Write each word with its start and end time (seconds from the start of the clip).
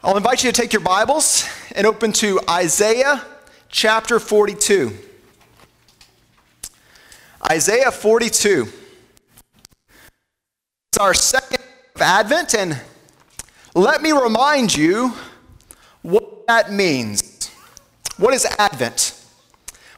I'll 0.00 0.16
invite 0.16 0.44
you 0.44 0.52
to 0.52 0.62
take 0.62 0.72
your 0.72 0.80
Bibles 0.80 1.44
and 1.74 1.84
open 1.84 2.12
to 2.12 2.38
Isaiah 2.48 3.24
chapter 3.68 4.20
42. 4.20 4.96
Isaiah 7.50 7.90
42. 7.90 8.68
It's 10.92 10.98
our 11.00 11.14
second 11.14 11.64
of 11.96 12.00
Advent, 12.00 12.54
and 12.54 12.80
let 13.74 14.00
me 14.00 14.12
remind 14.12 14.76
you 14.76 15.14
what 16.02 16.46
that 16.46 16.70
means. 16.70 17.48
What 18.18 18.32
is 18.34 18.46
Advent? 18.56 19.20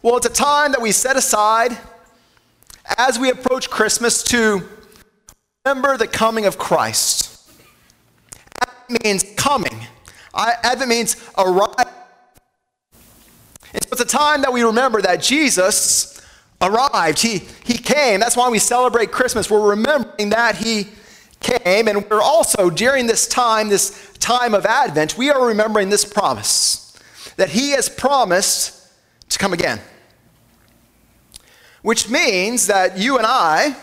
Well, 0.00 0.16
it's 0.16 0.24
a 0.24 0.30
time 0.30 0.72
that 0.72 0.80
we 0.80 0.92
set 0.92 1.18
aside 1.18 1.76
as 2.96 3.18
we 3.18 3.30
approach 3.30 3.68
Christmas 3.68 4.22
to 4.24 4.66
remember 5.66 5.98
the 5.98 6.08
coming 6.08 6.46
of 6.46 6.56
Christ. 6.56 7.29
Means 9.04 9.24
coming. 9.36 9.86
Advent 10.34 10.88
means 10.88 11.16
arrive. 11.38 11.74
And 13.72 13.82
so 13.84 13.88
it's 13.92 14.00
a 14.00 14.04
time 14.04 14.42
that 14.42 14.52
we 14.52 14.62
remember 14.62 15.00
that 15.02 15.22
Jesus 15.22 16.20
arrived. 16.60 17.20
He, 17.20 17.42
he 17.64 17.78
came. 17.78 18.20
That's 18.20 18.36
why 18.36 18.48
we 18.48 18.58
celebrate 18.58 19.12
Christmas. 19.12 19.50
We're 19.50 19.70
remembering 19.70 20.30
that 20.30 20.56
he 20.56 20.88
came. 21.40 21.88
And 21.88 22.04
we're 22.10 22.20
also, 22.20 22.68
during 22.68 23.06
this 23.06 23.28
time, 23.28 23.68
this 23.68 24.12
time 24.18 24.54
of 24.54 24.66
Advent, 24.66 25.16
we 25.16 25.30
are 25.30 25.46
remembering 25.46 25.88
this 25.88 26.04
promise 26.04 26.98
that 27.36 27.50
he 27.50 27.70
has 27.70 27.88
promised 27.88 28.88
to 29.28 29.38
come 29.38 29.52
again. 29.52 29.80
Which 31.82 32.10
means 32.10 32.66
that 32.66 32.98
you 32.98 33.16
and 33.16 33.26
I 33.26 33.76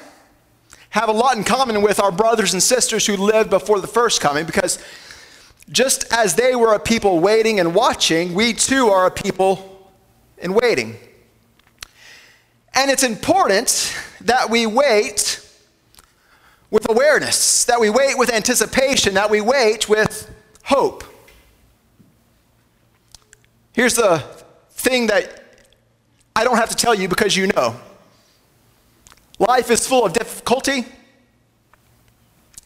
have 0.89 1.09
a 1.09 1.13
lot 1.13 1.37
in 1.37 1.43
common 1.43 1.81
with 1.81 1.99
our 1.99 2.11
brothers 2.11 2.53
and 2.53 2.63
sisters 2.63 3.05
who 3.05 3.17
lived 3.17 3.49
before 3.49 3.79
the 3.79 3.87
first 3.87 4.21
coming 4.21 4.45
because 4.45 4.79
just 5.69 6.11
as 6.13 6.35
they 6.35 6.55
were 6.55 6.73
a 6.73 6.79
people 6.79 7.19
waiting 7.19 7.59
and 7.59 7.75
watching, 7.75 8.33
we 8.33 8.53
too 8.53 8.87
are 8.87 9.07
a 9.07 9.11
people 9.11 9.91
in 10.37 10.53
waiting. 10.53 10.95
And 12.73 12.89
it's 12.89 13.03
important 13.03 13.93
that 14.21 14.49
we 14.49 14.65
wait 14.65 15.43
with 16.69 16.89
awareness, 16.89 17.65
that 17.65 17.79
we 17.79 17.89
wait 17.89 18.17
with 18.17 18.31
anticipation, 18.31 19.15
that 19.15 19.29
we 19.29 19.41
wait 19.41 19.89
with 19.89 20.29
hope. 20.63 21.03
Here's 23.73 23.95
the 23.95 24.19
thing 24.71 25.07
that 25.07 25.43
I 26.35 26.43
don't 26.43 26.57
have 26.57 26.69
to 26.69 26.75
tell 26.75 26.93
you 26.93 27.07
because 27.07 27.35
you 27.35 27.47
know 27.47 27.75
life 29.39 29.69
is 29.71 29.87
full 29.87 30.05
of 30.05 30.13
difficulty, 30.13 30.85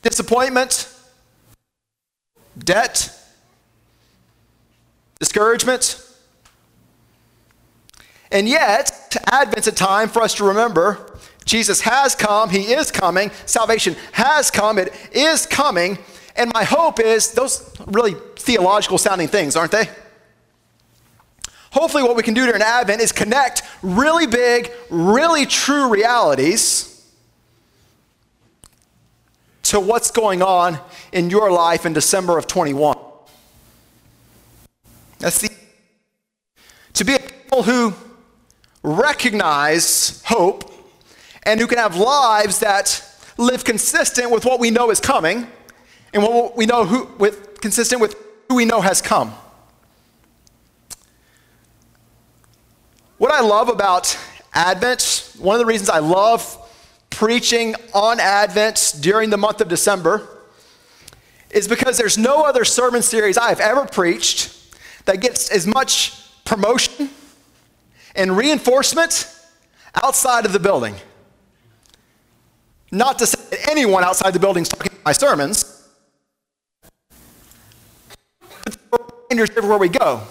disappointment, 0.02 0.94
debt, 2.58 3.18
discouragement. 5.20 6.04
And 8.32 8.48
yet, 8.48 9.16
Advent's 9.28 9.68
a 9.68 9.72
time 9.72 10.08
for 10.08 10.22
us 10.22 10.34
to 10.36 10.46
remember 10.46 11.08
Jesus 11.44 11.82
has 11.82 12.16
come, 12.16 12.50
He 12.50 12.74
is 12.74 12.92
coming, 12.92 13.32
salvation 13.46 13.96
has 14.14 14.52
come, 14.52 14.78
it 14.78 14.94
is 15.12 15.46
coming. 15.46 15.98
And 16.36 16.52
my 16.54 16.64
hope 16.64 17.00
is 17.00 17.34
those 17.34 17.76
really 17.88 18.16
theological 18.38 18.98
sounding 18.98 19.28
things, 19.28 19.56
aren't 19.56 19.72
they? 19.72 19.90
Hopefully, 21.72 22.04
what 22.04 22.16
we 22.16 22.24
can 22.24 22.34
do 22.34 22.46
during 22.46 22.62
Advent 22.62 23.02
is 23.02 23.12
connect 23.12 23.64
really 23.82 24.28
big, 24.28 24.72
really 24.90 25.46
true 25.46 25.90
realities 25.90 26.88
to 29.64 29.80
what's 29.80 30.12
going 30.12 30.42
on 30.42 30.78
in 31.14 31.30
your 31.30 31.50
life 31.50 31.86
in 31.86 31.94
December 31.94 32.38
of 32.38 32.46
21. 32.46 32.98
That's 35.20 35.40
the 35.40 35.50
to 36.94 37.06
be 37.06 37.16
a 37.16 37.20
people 37.20 37.64
who 37.64 37.94
recognize 38.84 40.22
hope 40.26 40.70
and 41.44 41.60
who 41.60 41.68
can 41.68 41.78
have 41.78 41.96
lives 41.96 42.60
that 42.60 43.02
live 43.38 43.64
consistent 43.64 44.30
with 44.30 44.44
what 44.44 44.60
we 44.60 44.72
know 44.72 44.90
is 44.92 45.00
coming 45.00 45.48
and 46.14 46.22
what 46.22 46.58
we 46.58 46.66
know 46.66 46.86
who 46.86 47.06
with 47.18 47.62
consistent 47.62 48.02
with 48.02 48.16
who 48.50 48.56
we 48.56 48.66
know 48.66 48.82
has 48.82 49.02
come. 49.02 49.34
What 53.22 53.32
I 53.32 53.42
love 53.42 53.70
about 53.70 54.18
Advent, 54.52 55.36
one 55.38 55.54
of 55.54 55.60
the 55.60 55.68
reasons 55.68 55.92
I 55.92 56.00
love 56.00 56.58
preaching 57.12 57.76
on 57.94 58.20
Advent 58.20 58.96
during 59.00 59.30
the 59.30 59.38
month 59.38 59.62
of 59.62 59.68
December 59.68 60.28
is 61.52 61.68
because 61.68 62.00
there's 62.00 62.18
no 62.18 62.46
other 62.46 62.66
sermon 62.66 63.04
series 63.04 63.38
I've 63.38 63.60
ever 63.60 63.86
preached 63.86 64.76
that 65.06 65.22
gets 65.22 65.52
as 65.52 65.68
much 65.68 66.20
promotion 66.46 67.12
and 68.16 68.36
reinforcement 68.36 69.32
outside 70.04 70.48
of 70.48 70.52
the 70.52 70.60
building. 70.60 70.96
Not 72.92 73.20
to 73.20 73.28
say 73.28 73.40
that 73.52 73.70
anyone 73.70 74.04
outside 74.04 74.34
the 74.34 74.40
building 74.40 74.64
is 74.64 74.70
talking 74.70 74.98
my 75.06 75.12
sermons, 75.12 75.88
but 78.90 79.14
reminders 79.30 79.56
everywhere 79.56 79.78
we 79.78 79.90
go. 79.90 80.24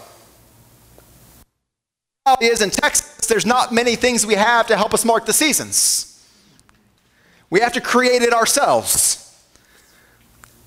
Is 2.40 2.60
in 2.60 2.68
Texas, 2.68 3.26
there's 3.26 3.46
not 3.46 3.72
many 3.72 3.96
things 3.96 4.26
we 4.26 4.34
have 4.34 4.66
to 4.66 4.76
help 4.76 4.92
us 4.92 5.06
mark 5.06 5.24
the 5.24 5.32
seasons. 5.32 6.22
We 7.48 7.60
have 7.60 7.72
to 7.72 7.80
create 7.80 8.20
it 8.20 8.34
ourselves. 8.34 9.42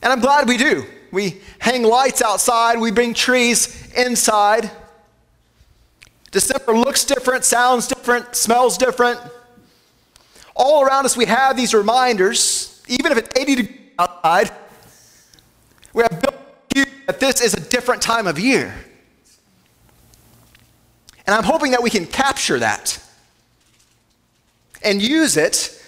And 0.02 0.12
I'm 0.12 0.19
glad 0.19 0.47
we 0.50 0.58
do. 0.58 0.84
We 1.12 1.42
hang 1.59 1.84
lights 1.84 2.24
outside, 2.24 2.80
we 2.80 2.90
bring 2.90 3.13
trees 3.13 3.94
inside. 3.94 4.72
December 6.31 6.74
looks 6.74 7.06
different, 7.06 7.46
sounds 7.46 7.88
different, 7.88 8.36
smells 8.36 8.75
different. 8.75 9.19
All 10.56 10.84
around 10.84 11.06
us, 11.06 11.16
we 11.16 11.25
have 11.25 11.56
these 11.56 11.75
reminders, 11.75 12.81
even 12.88 13.12
if 13.12 13.19
it's 13.19 13.40
80 13.40 13.56
degrees 13.56 13.80
outside, 14.00 14.52
we 15.94 16.02
have 16.02 16.19
built 16.19 16.36
that 17.06 17.19
this 17.19 17.42
is 17.42 17.53
a 17.53 17.59
different 17.59 18.02
time 18.02 18.25
of 18.25 18.40
year. 18.40 18.74
And 21.26 21.36
I'm 21.36 21.44
hoping 21.44 21.72
that 21.72 21.82
we 21.82 21.90
can 21.90 22.06
capture 22.06 22.60
that 22.60 23.00
and 24.84 25.02
use 25.02 25.38
it 25.38 25.82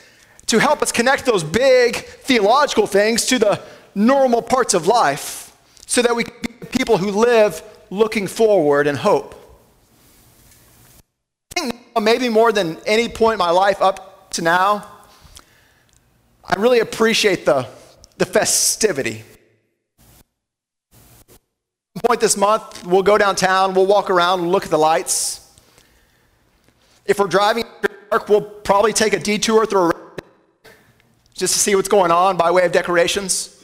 to 0.48 0.60
help 0.60 0.82
us 0.82 0.92
connect 0.92 1.26
those 1.26 1.44
big 1.44 1.98
theological 1.98 2.88
things 2.88 3.26
to 3.26 3.40
the 3.40 3.62
normal 3.94 4.42
parts 4.42 4.74
of 4.74 4.88
life 4.88 5.56
so 5.86 6.02
that 6.02 6.16
we 6.16 6.24
can 6.24 6.36
be 6.42 6.66
people 6.68 6.98
who 6.98 7.12
live 7.12 7.62
looking 7.90 8.28
forward 8.28 8.88
and 8.88 8.98
hope. 8.98 9.34
I 11.56 11.60
think 11.60 11.76
maybe 12.02 12.30
more 12.30 12.52
than 12.52 12.78
any 12.86 13.10
point 13.10 13.34
in 13.34 13.40
my 13.40 13.52
life 13.52 13.82
up 13.82 14.32
to 14.32 14.42
now, 14.42 14.88
I 16.44 16.60
really 16.60 16.80
appreciate 16.80 17.46
the, 17.46 17.68
the 18.18 18.26
festivity. 18.26 19.24
Point 22.06 22.22
this 22.22 22.38
month, 22.38 22.86
we'll 22.86 23.02
go 23.02 23.18
downtown, 23.18 23.74
we'll 23.74 23.88
walk 23.88 24.12
around, 24.12 24.52
look 24.52 24.64
at 24.64 24.70
the 24.70 24.78
lights. 24.78 25.52
If 27.08 27.18
we're 27.18 27.26
driving 27.26 27.64
dark, 28.12 28.30
we'll 28.30 28.42
probably 28.42 28.94
take 28.94 29.14
a 29.14 29.20
detour 29.20 29.66
through 29.66 29.90
a 29.90 29.94
just 31.34 31.54
to 31.56 31.60
see 31.60 31.74
what's 31.74 31.90
going 31.90 32.12
on 32.12 32.38
by 32.38 32.52
way 32.52 32.64
of 32.64 32.72
decorations. 32.72 33.60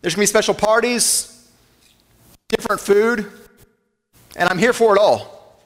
There's 0.00 0.14
going 0.14 0.24
to 0.24 0.30
be 0.30 0.32
special 0.32 0.54
parties, 0.54 1.50
different 2.48 2.80
food, 2.80 3.28
and 4.36 4.48
I'm 4.48 4.58
here 4.58 4.72
for 4.72 4.94
it 4.94 5.00
all. 5.00 5.58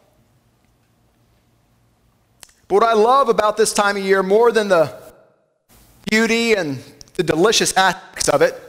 But 2.68 2.74
what 2.76 2.84
I 2.84 2.94
love 2.94 3.28
about 3.28 3.58
this 3.58 3.74
time 3.74 3.98
of 3.98 4.02
year 4.02 4.22
more 4.22 4.50
than 4.50 4.68
the 4.68 4.98
beauty 6.10 6.54
and 6.54 6.82
the 7.16 7.22
delicious 7.22 7.76
aspects 7.76 8.30
of 8.30 8.40
it 8.40 8.63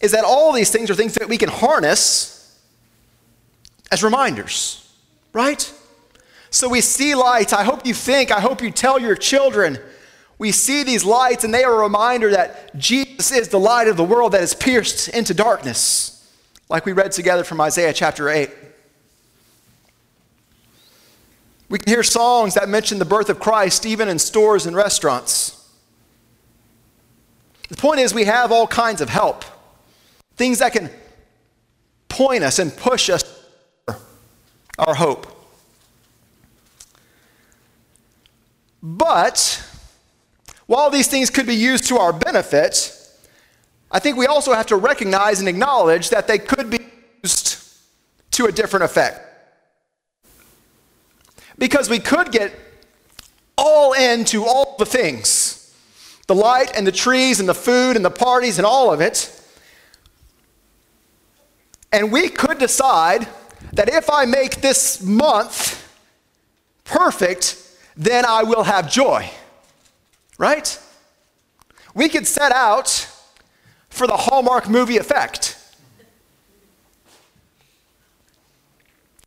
is 0.00 0.12
that 0.12 0.24
all 0.24 0.52
these 0.52 0.70
things 0.70 0.90
are 0.90 0.94
things 0.94 1.14
that 1.14 1.28
we 1.28 1.38
can 1.38 1.48
harness 1.48 2.60
as 3.90 4.02
reminders, 4.02 4.92
right? 5.32 5.72
So 6.50 6.68
we 6.68 6.80
see 6.80 7.14
lights. 7.14 7.52
I 7.52 7.64
hope 7.64 7.86
you 7.86 7.94
think, 7.94 8.30
I 8.30 8.40
hope 8.40 8.62
you 8.62 8.70
tell 8.70 8.98
your 8.98 9.16
children 9.16 9.78
we 10.38 10.52
see 10.52 10.82
these 10.82 11.04
lights, 11.04 11.44
and 11.44 11.54
they 11.54 11.64
are 11.64 11.74
a 11.74 11.82
reminder 11.82 12.30
that 12.32 12.76
Jesus 12.76 13.30
is 13.30 13.48
the 13.48 13.60
light 13.60 13.88
of 13.88 13.96
the 13.96 14.04
world 14.04 14.32
that 14.32 14.42
is 14.42 14.54
pierced 14.54 15.08
into 15.08 15.32
darkness, 15.32 16.28
like 16.68 16.84
we 16.84 16.92
read 16.92 17.12
together 17.12 17.44
from 17.44 17.60
Isaiah 17.60 17.92
chapter 17.92 18.28
8. 18.28 18.50
We 21.68 21.78
can 21.78 21.92
hear 21.92 22.02
songs 22.02 22.54
that 22.54 22.68
mention 22.68 22.98
the 22.98 23.04
birth 23.04 23.28
of 23.28 23.38
Christ 23.40 23.86
even 23.86 24.08
in 24.08 24.18
stores 24.18 24.66
and 24.66 24.76
restaurants. 24.76 25.60
The 27.68 27.76
point 27.76 28.00
is, 28.00 28.12
we 28.12 28.24
have 28.24 28.52
all 28.52 28.66
kinds 28.66 29.00
of 29.00 29.08
help, 29.08 29.44
things 30.36 30.58
that 30.58 30.72
can 30.72 30.90
point 32.08 32.44
us 32.44 32.58
and 32.58 32.76
push 32.76 33.10
us 33.10 33.24
our 34.78 34.94
hope. 34.94 35.26
But 38.82 39.64
while 40.66 40.90
these 40.90 41.08
things 41.08 41.30
could 41.30 41.46
be 41.46 41.54
used 41.54 41.88
to 41.88 41.98
our 41.98 42.12
benefit, 42.12 42.90
I 43.90 43.98
think 43.98 44.16
we 44.16 44.26
also 44.26 44.52
have 44.52 44.66
to 44.66 44.76
recognize 44.76 45.40
and 45.40 45.48
acknowledge 45.48 46.10
that 46.10 46.26
they 46.26 46.38
could 46.38 46.70
be 46.70 46.78
used 47.22 47.58
to 48.32 48.46
a 48.46 48.52
different 48.52 48.84
effect. 48.84 49.20
Because 51.56 51.88
we 51.88 52.00
could 52.00 52.32
get 52.32 52.52
all 53.56 53.92
into 53.92 54.44
all 54.44 54.76
the 54.78 54.86
things 54.86 55.60
the 56.26 56.34
light 56.34 56.74
and 56.74 56.86
the 56.86 56.92
trees 56.92 57.38
and 57.38 57.46
the 57.46 57.54
food 57.54 57.96
and 57.96 58.04
the 58.04 58.10
parties 58.10 58.58
and 58.58 58.64
all 58.64 58.90
of 58.90 59.00
it. 59.02 59.40
And 61.94 62.10
we 62.10 62.28
could 62.28 62.58
decide 62.58 63.28
that 63.74 63.88
if 63.88 64.10
I 64.10 64.24
make 64.24 64.56
this 64.60 65.00
month 65.00 65.80
perfect, 66.82 67.56
then 67.96 68.24
I 68.26 68.42
will 68.42 68.64
have 68.64 68.90
joy. 68.90 69.30
Right? 70.36 70.76
We 71.94 72.08
could 72.08 72.26
set 72.26 72.50
out 72.50 72.88
for 73.90 74.08
the 74.08 74.16
Hallmark 74.16 74.68
movie 74.68 74.96
effect. 74.96 75.56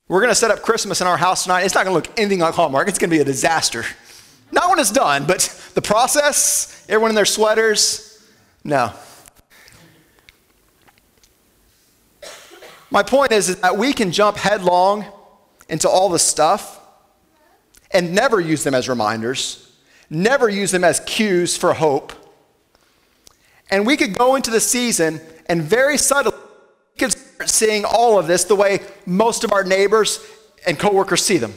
We're 0.10 0.20
going 0.20 0.32
to 0.32 0.36
set 0.36 0.52
up 0.52 0.62
Christmas 0.62 1.00
in 1.00 1.08
our 1.08 1.16
house 1.16 1.44
tonight. 1.44 1.62
It's 1.62 1.74
not 1.74 1.86
going 1.86 2.02
to 2.02 2.10
look 2.10 2.20
anything 2.20 2.40
like 2.40 2.54
Hallmark. 2.54 2.90
It's 2.90 3.00
going 3.00 3.10
to 3.10 3.16
be 3.16 3.22
a 3.22 3.26
disaster. 3.26 3.86
Not 4.52 4.70
when 4.70 4.80
it's 4.80 4.92
done, 4.92 5.26
but 5.26 5.72
the 5.74 5.82
process, 5.82 6.86
everyone 6.90 7.12
in 7.12 7.16
their 7.16 7.24
sweaters, 7.24 8.28
no. 8.66 8.92
My 12.90 13.04
point 13.04 13.32
is, 13.32 13.50
is 13.50 13.58
that 13.62 13.78
we 13.78 13.94
can 13.94 14.12
jump 14.12 14.38
headlong 14.38 15.06
into 15.70 15.90
all 15.90 16.10
the 16.10 16.20
stuff 16.20 16.80
and 17.92 18.14
never 18.14 18.40
use 18.40 18.64
them 18.64 18.74
as 18.74 18.88
reminders, 18.88 19.72
never 20.10 20.50
use 20.50 20.72
them 20.72 20.84
as 20.84 21.00
cues 21.02 21.58
for 21.58 21.74
hope. 21.74 22.14
And 23.70 23.86
we 23.86 23.98
could 23.98 24.18
go 24.18 24.36
into 24.36 24.52
the 24.52 24.62
season 24.62 25.20
and 25.48 25.62
very 25.62 25.98
subtly 25.98 26.34
we 26.34 27.00
could 27.00 27.12
start 27.12 27.50
seeing 27.50 27.86
all 27.86 28.18
of 28.18 28.28
this 28.28 28.46
the 28.46 28.56
way 28.56 28.80
most 29.06 29.44
of 29.44 29.52
our 29.52 29.64
neighbors 29.64 30.26
and 30.66 30.80
coworkers 30.80 31.24
see 31.24 31.38
them. 31.38 31.54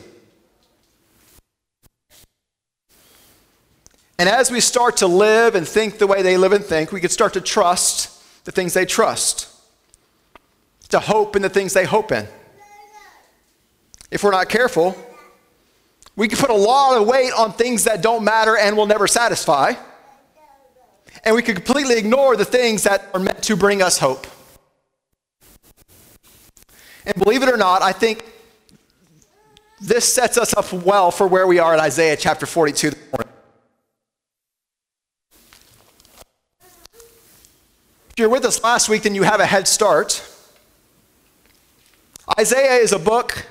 And 4.18 4.28
as 4.28 4.50
we 4.50 4.60
start 4.60 4.98
to 4.98 5.06
live 5.06 5.54
and 5.54 5.66
think 5.66 5.96
the 5.96 6.06
way 6.06 6.20
they 6.20 6.36
live 6.36 6.52
and 6.52 6.62
think, 6.62 6.92
we 6.92 7.00
could 7.00 7.10
start 7.10 7.32
to 7.32 7.40
trust 7.40 8.44
the 8.44 8.52
things 8.52 8.74
they 8.74 8.84
trust, 8.84 9.48
to 10.90 11.00
hope 11.00 11.36
in 11.36 11.42
the 11.42 11.48
things 11.48 11.72
they 11.72 11.84
hope 11.84 12.12
in. 12.12 12.26
If 14.10 14.22
we're 14.24 14.32
not 14.32 14.48
careful, 14.48 14.96
we 16.16 16.28
can 16.28 16.38
put 16.38 16.50
a 16.50 16.54
lot 16.54 17.00
of 17.00 17.06
weight 17.06 17.32
on 17.32 17.52
things 17.52 17.84
that 17.84 18.02
don't 18.02 18.24
matter 18.24 18.56
and 18.56 18.76
will 18.76 18.86
never 18.86 19.06
satisfy. 19.06 19.74
And 21.24 21.34
we 21.34 21.42
can 21.42 21.54
completely 21.54 21.96
ignore 21.96 22.36
the 22.36 22.44
things 22.44 22.84
that 22.84 23.08
are 23.14 23.20
meant 23.20 23.42
to 23.44 23.56
bring 23.56 23.82
us 23.82 23.98
hope. 23.98 24.26
And 27.06 27.14
believe 27.16 27.42
it 27.42 27.48
or 27.48 27.56
not, 27.56 27.82
I 27.82 27.92
think 27.92 28.24
this 29.80 30.12
sets 30.12 30.36
us 30.36 30.54
up 30.54 30.72
well 30.72 31.10
for 31.10 31.26
where 31.26 31.46
we 31.46 31.58
are 31.58 31.72
in 31.72 31.80
Isaiah 31.80 32.16
chapter 32.16 32.46
42 32.46 32.90
this 32.90 33.12
morning. 33.12 33.30
you're 38.20 38.28
with 38.28 38.44
us 38.44 38.62
last 38.62 38.88
week, 38.88 39.02
then 39.02 39.14
you 39.14 39.22
have 39.22 39.40
a 39.40 39.46
head 39.46 39.66
start. 39.66 40.22
Isaiah 42.38 42.76
is 42.76 42.92
a 42.92 42.98
book 42.98 43.46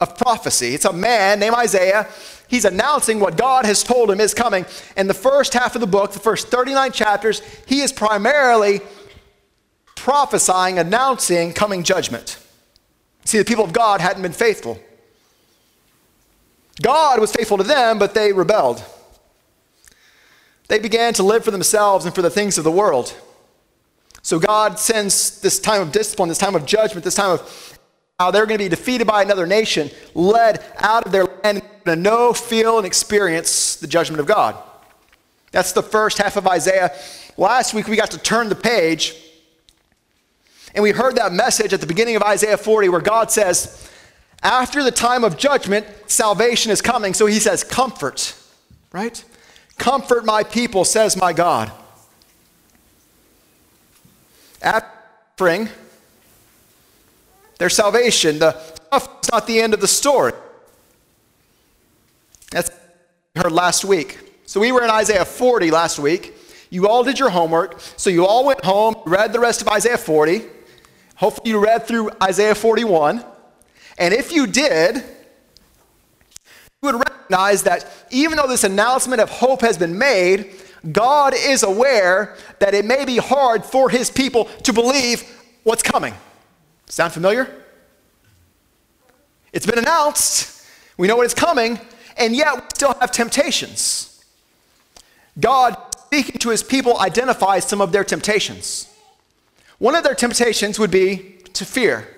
of 0.00 0.16
prophecy. 0.18 0.74
It's 0.74 0.84
a 0.84 0.92
man 0.92 1.40
named 1.40 1.54
Isaiah. 1.54 2.08
He's 2.48 2.64
announcing 2.64 3.18
what 3.18 3.36
God 3.36 3.64
has 3.64 3.82
told 3.82 4.10
him 4.10 4.20
is 4.20 4.34
coming. 4.34 4.66
In 4.96 5.06
the 5.06 5.14
first 5.14 5.54
half 5.54 5.74
of 5.74 5.80
the 5.80 5.86
book, 5.86 6.12
the 6.12 6.18
first 6.18 6.48
39 6.48 6.92
chapters, 6.92 7.40
he 7.66 7.80
is 7.80 7.92
primarily 7.92 8.80
prophesying, 9.94 10.78
announcing 10.78 11.52
coming 11.52 11.82
judgment. 11.82 12.38
See, 13.24 13.38
the 13.38 13.44
people 13.44 13.64
of 13.64 13.72
God 13.72 14.00
hadn't 14.00 14.22
been 14.22 14.32
faithful. 14.32 14.78
God 16.80 17.20
was 17.20 17.32
faithful 17.32 17.56
to 17.56 17.64
them, 17.64 17.98
but 17.98 18.14
they 18.14 18.32
rebelled. 18.32 18.84
They 20.68 20.78
began 20.78 21.14
to 21.14 21.22
live 21.22 21.44
for 21.44 21.50
themselves 21.50 22.04
and 22.04 22.14
for 22.14 22.22
the 22.22 22.30
things 22.30 22.58
of 22.58 22.64
the 22.64 22.70
world. 22.70 23.16
So 24.26 24.40
God 24.40 24.80
sends 24.80 25.38
this 25.40 25.60
time 25.60 25.80
of 25.80 25.92
discipline, 25.92 26.28
this 26.28 26.36
time 26.36 26.56
of 26.56 26.66
judgment, 26.66 27.04
this 27.04 27.14
time 27.14 27.30
of 27.30 27.78
how 28.18 28.32
they're 28.32 28.44
going 28.44 28.58
to 28.58 28.64
be 28.64 28.68
defeated 28.68 29.06
by 29.06 29.22
another 29.22 29.46
nation, 29.46 29.88
led 30.16 30.64
out 30.78 31.06
of 31.06 31.12
their 31.12 31.26
land, 31.44 31.62
to 31.84 31.94
know, 31.94 32.32
feel, 32.32 32.78
and 32.78 32.84
experience 32.84 33.76
the 33.76 33.86
judgment 33.86 34.18
of 34.18 34.26
God. 34.26 34.56
That's 35.52 35.70
the 35.70 35.82
first 35.82 36.18
half 36.18 36.36
of 36.36 36.48
Isaiah. 36.48 36.92
Last 37.36 37.72
week 37.72 37.86
we 37.86 37.94
got 37.94 38.10
to 38.10 38.18
turn 38.18 38.48
the 38.48 38.56
page, 38.56 39.14
and 40.74 40.82
we 40.82 40.90
heard 40.90 41.14
that 41.14 41.32
message 41.32 41.72
at 41.72 41.80
the 41.80 41.86
beginning 41.86 42.16
of 42.16 42.24
Isaiah 42.24 42.56
40 42.56 42.88
where 42.88 43.00
God 43.00 43.30
says, 43.30 43.88
after 44.42 44.82
the 44.82 44.90
time 44.90 45.22
of 45.22 45.36
judgment, 45.36 45.86
salvation 46.08 46.72
is 46.72 46.82
coming. 46.82 47.14
So 47.14 47.26
he 47.26 47.38
says, 47.38 47.62
Comfort, 47.62 48.34
right? 48.90 49.24
Comfort 49.78 50.24
my 50.24 50.42
people, 50.42 50.84
says 50.84 51.16
my 51.16 51.32
God. 51.32 51.70
After 54.62 55.68
their 57.58 57.70
salvation, 57.70 58.38
the 58.38 58.58
stuff 58.58 59.18
is 59.22 59.30
not 59.30 59.46
the 59.46 59.60
end 59.60 59.74
of 59.74 59.80
the 59.80 59.88
story. 59.88 60.32
That's 62.50 62.70
heard 63.34 63.52
last 63.52 63.84
week. 63.84 64.18
So 64.46 64.60
we 64.60 64.72
were 64.72 64.82
in 64.82 64.90
Isaiah 64.90 65.24
40 65.24 65.70
last 65.70 65.98
week. 65.98 66.34
You 66.70 66.88
all 66.88 67.04
did 67.04 67.18
your 67.18 67.30
homework. 67.30 67.80
So 67.96 68.10
you 68.10 68.26
all 68.26 68.44
went 68.44 68.64
home, 68.64 68.96
read 69.04 69.32
the 69.32 69.40
rest 69.40 69.60
of 69.60 69.68
Isaiah 69.68 69.98
40. 69.98 70.42
Hopefully 71.16 71.50
you 71.50 71.62
read 71.62 71.86
through 71.86 72.10
Isaiah 72.22 72.54
41. 72.54 73.24
And 73.98 74.14
if 74.14 74.32
you 74.32 74.46
did, 74.46 74.96
you 74.96 75.02
would 76.82 76.94
recognize 76.94 77.62
that 77.64 77.86
even 78.10 78.36
though 78.36 78.46
this 78.46 78.64
announcement 78.64 79.20
of 79.20 79.30
hope 79.30 79.62
has 79.62 79.78
been 79.78 79.98
made, 79.98 80.52
God 80.92 81.34
is 81.34 81.62
aware 81.62 82.36
that 82.58 82.74
it 82.74 82.84
may 82.84 83.04
be 83.04 83.16
hard 83.16 83.64
for 83.64 83.90
his 83.90 84.10
people 84.10 84.44
to 84.64 84.72
believe 84.72 85.24
what's 85.62 85.82
coming. 85.82 86.14
Sound 86.86 87.12
familiar? 87.12 87.52
It's 89.52 89.66
been 89.66 89.78
announced. 89.78 90.64
We 90.96 91.08
know 91.08 91.16
what 91.16 91.26
is 91.26 91.34
coming, 91.34 91.80
and 92.16 92.34
yet 92.34 92.54
we 92.54 92.62
still 92.74 92.94
have 93.00 93.10
temptations. 93.10 94.24
God, 95.38 95.76
speaking 96.06 96.38
to 96.38 96.50
his 96.50 96.62
people, 96.62 96.98
identifies 97.00 97.66
some 97.66 97.80
of 97.80 97.92
their 97.92 98.04
temptations. 98.04 98.88
One 99.78 99.94
of 99.94 100.04
their 100.04 100.14
temptations 100.14 100.78
would 100.78 100.90
be 100.90 101.38
to 101.54 101.64
fear. 101.64 102.08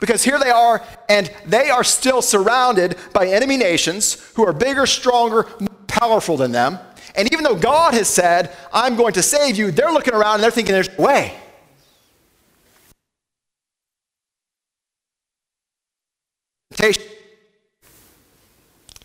Because 0.00 0.24
here 0.24 0.38
they 0.38 0.50
are, 0.50 0.82
and 1.08 1.30
they 1.46 1.70
are 1.70 1.84
still 1.84 2.22
surrounded 2.22 2.96
by 3.12 3.26
enemy 3.26 3.56
nations 3.56 4.14
who 4.34 4.46
are 4.46 4.52
bigger, 4.52 4.86
stronger, 4.86 5.46
more 5.60 5.68
powerful 5.86 6.36
than 6.36 6.52
them. 6.52 6.78
And 7.14 7.32
even 7.32 7.44
though 7.44 7.54
God 7.54 7.94
has 7.94 8.08
said, 8.08 8.50
I'm 8.72 8.96
going 8.96 9.12
to 9.14 9.22
save 9.22 9.56
you, 9.56 9.70
they're 9.70 9.92
looking 9.92 10.14
around 10.14 10.34
and 10.34 10.42
they're 10.42 10.50
thinking 10.50 10.72
there's 10.72 10.98
no 10.98 11.04
way. 11.04 11.38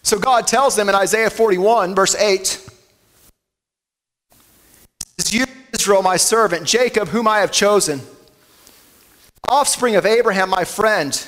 So 0.09 0.17
God 0.17 0.47
tells 0.47 0.75
them 0.75 0.89
in 0.89 0.95
Isaiah 0.95 1.29
41, 1.29 1.93
verse 1.93 2.15
8, 2.15 2.67
You, 5.29 5.45
Israel, 5.71 6.01
my 6.01 6.17
servant, 6.17 6.65
Jacob, 6.65 7.09
whom 7.09 7.27
I 7.27 7.41
have 7.41 7.51
chosen, 7.51 8.01
offspring 9.47 9.95
of 9.95 10.07
Abraham, 10.07 10.49
my 10.49 10.63
friend, 10.63 11.27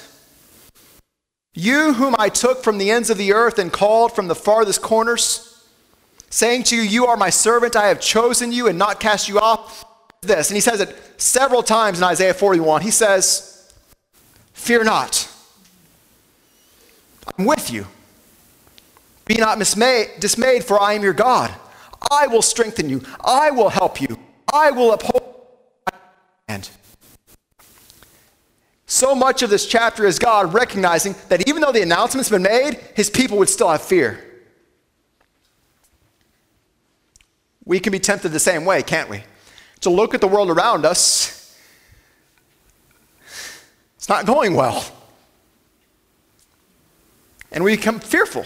you 1.54 1.94
whom 1.94 2.16
I 2.18 2.30
took 2.30 2.64
from 2.64 2.80
the 2.80 2.90
ends 2.90 3.12
of 3.12 3.20
the 3.20 3.34
earth 3.34 3.60
and 3.60 3.72
called 3.72 4.14
from 4.14 4.28
the 4.28 4.34
farthest 4.34 4.82
corners, 4.82 5.51
saying 6.32 6.64
to 6.64 6.76
you, 6.76 6.82
You 6.82 7.06
are 7.06 7.16
my 7.16 7.30
servant, 7.30 7.76
I 7.76 7.88
have 7.90 8.02
chosen 8.02 8.52
you 8.52 8.68
and 8.68 8.80
not 8.80 9.00
cast 9.00 9.30
you 9.30 9.40
off. 9.40 9.86
This, 10.24 10.50
and 10.50 10.56
he 10.56 10.62
says 10.62 10.80
it 10.80 10.96
several 11.18 11.64
times 11.64 11.98
in 11.98 12.04
Isaiah 12.04 12.34
41. 12.34 12.82
He 12.82 12.92
says, 12.92 13.74
Fear 14.54 14.84
not, 14.86 15.28
I'm 17.38 17.46
with 17.46 17.72
you. 17.72 17.88
Be 19.26 19.36
not 19.36 19.58
dismayed, 19.60 20.64
for 20.64 20.80
I 20.80 20.94
am 20.94 21.04
your 21.04 21.14
God. 21.14 21.52
I 22.12 22.28
will 22.28 22.42
strengthen 22.42 22.90
you, 22.90 23.02
I 23.24 23.52
will 23.52 23.70
help 23.70 24.02
you, 24.02 24.18
I 24.52 24.72
will 24.72 24.94
uphold 24.94 25.48
my 25.92 25.98
hand. 26.48 26.70
So 28.86 29.16
much 29.16 29.42
of 29.42 29.50
this 29.50 29.66
chapter 29.66 30.06
is 30.06 30.20
God 30.20 30.54
recognizing 30.54 31.16
that 31.30 31.48
even 31.48 31.62
though 31.62 31.72
the 31.72 31.82
announcement's 31.82 32.30
been 32.30 32.44
made, 32.44 32.76
his 32.96 33.10
people 33.10 33.38
would 33.38 33.50
still 33.50 33.70
have 33.70 33.82
fear. 33.82 34.31
We 37.66 37.80
can 37.80 37.92
be 37.92 38.00
tempted 38.00 38.30
the 38.30 38.40
same 38.40 38.66
way, 38.66 38.84
can't 38.84 39.10
we? 39.10 39.24
To 39.82 39.90
look 39.90 40.14
at 40.14 40.22
the 40.22 40.28
world 40.28 40.50
around 40.50 40.86
us, 40.86 41.56
it's 43.96 44.10
not 44.10 44.26
going 44.26 44.56
well. 44.56 44.84
And 47.52 47.64
we 47.64 47.76
become 47.76 48.00
fearful. 48.00 48.46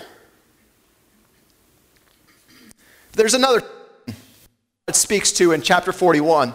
There's 3.13 3.33
another 3.33 3.61
God 4.87 4.95
speaks 4.95 5.31
to 5.33 5.51
in 5.51 5.61
chapter 5.63 5.91
41. 5.91 6.53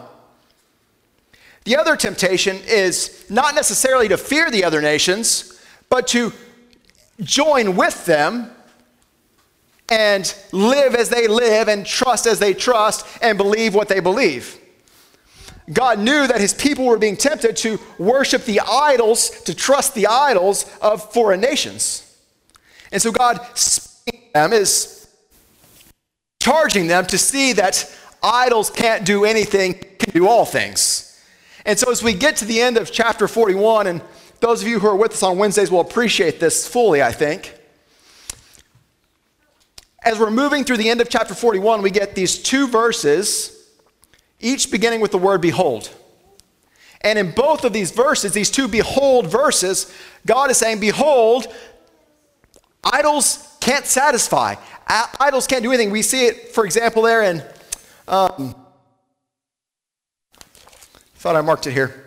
The 1.65 1.77
other 1.77 1.97
temptation 1.97 2.59
is 2.67 3.27
not 3.29 3.55
necessarily 3.55 4.07
to 4.09 4.17
fear 4.17 4.51
the 4.51 4.63
other 4.63 4.81
nations, 4.81 5.61
but 5.89 6.07
to 6.09 6.33
join 7.21 7.75
with 7.75 8.07
them 8.07 8.53
and 9.91 10.35
live 10.53 10.95
as 10.95 11.09
they 11.09 11.27
live 11.27 11.69
and 11.69 11.85
trust 11.85 12.27
as 12.27 12.39
they 12.39 12.55
trust 12.55 13.07
and 13.21 13.37
believe 13.37 13.75
what 13.75 13.89
they 13.89 14.01
believe. 14.01 14.57
God 15.73 15.99
knew 15.99 16.27
that 16.27 16.41
his 16.41 16.55
people 16.55 16.87
were 16.87 16.99
being 16.99 17.17
tempted 17.17 17.57
to 17.59 17.79
worship 17.99 18.45
the 18.45 18.61
idols, 18.61 19.31
to 19.43 19.55
trust 19.55 19.95
the 19.95 20.07
idols 20.07 20.71
of 20.81 21.13
foreign 21.13 21.41
nations. 21.41 22.07
And 22.93 23.01
so 23.01 23.13
God 23.13 23.41
them 24.35 24.53
is 24.53 25.09
charging 26.41 26.87
them 26.87 27.07
to 27.07 27.19
see 27.19 27.53
that 27.53 27.93
idols 28.23 28.71
can't 28.71 29.05
do 29.05 29.25
anything, 29.25 29.75
can 29.75 30.13
do 30.13 30.27
all 30.27 30.45
things. 30.45 31.07
And 31.67 31.79
so 31.79 31.91
as 31.91 32.03
we 32.03 32.15
get 32.15 32.37
to 32.37 32.45
the 32.45 32.61
end 32.61 32.77
of 32.77 32.91
chapter 32.91 33.29
41, 33.29 33.87
and 33.87 34.03
those 34.41 34.63
of 34.63 34.69
you 34.69 34.81
who 34.81 34.89
are 34.89 34.97
with 34.97 35.13
us 35.13 35.23
on 35.23 35.39
Wednesdays 35.39 35.71
will 35.71 35.81
appreciate 35.81 36.41
this 36.41 36.67
fully, 36.67 37.03
I 37.03 37.13
think. 37.13 37.60
As 40.03 40.19
we're 40.19 40.31
moving 40.31 40.65
through 40.65 40.79
the 40.79 40.89
end 40.89 41.01
of 41.01 41.09
chapter 41.09 41.35
41, 41.35 41.83
we 41.83 41.91
get 41.91 42.15
these 42.15 42.39
two 42.39 42.67
verses 42.67 43.69
each 44.41 44.71
beginning 44.71 45.01
with 45.01 45.11
the 45.11 45.19
word 45.19 45.43
behold. 45.43 45.91
And 47.03 47.19
in 47.19 47.33
both 47.33 47.65
of 47.65 47.73
these 47.73 47.91
verses, 47.91 48.33
these 48.33 48.51
two 48.51 48.69
behold 48.69 49.27
verses, 49.27 49.95
God 50.27 50.51
is 50.51 50.59
saying, 50.59 50.81
Behold, 50.81 51.47
idols 52.83 53.57
can't 53.61 53.87
satisfy, 53.87 54.55
idols 55.19 55.47
can't 55.47 55.63
do 55.63 55.71
anything. 55.71 55.91
We 55.91 56.03
see 56.03 56.27
it, 56.27 56.49
for 56.49 56.65
example, 56.65 57.03
there 57.03 57.23
in, 57.23 57.43
um, 58.09 58.55
thought 61.17 61.37
I 61.37 61.43
marked 61.43 61.67
it 61.67 61.73
here. 61.73 62.07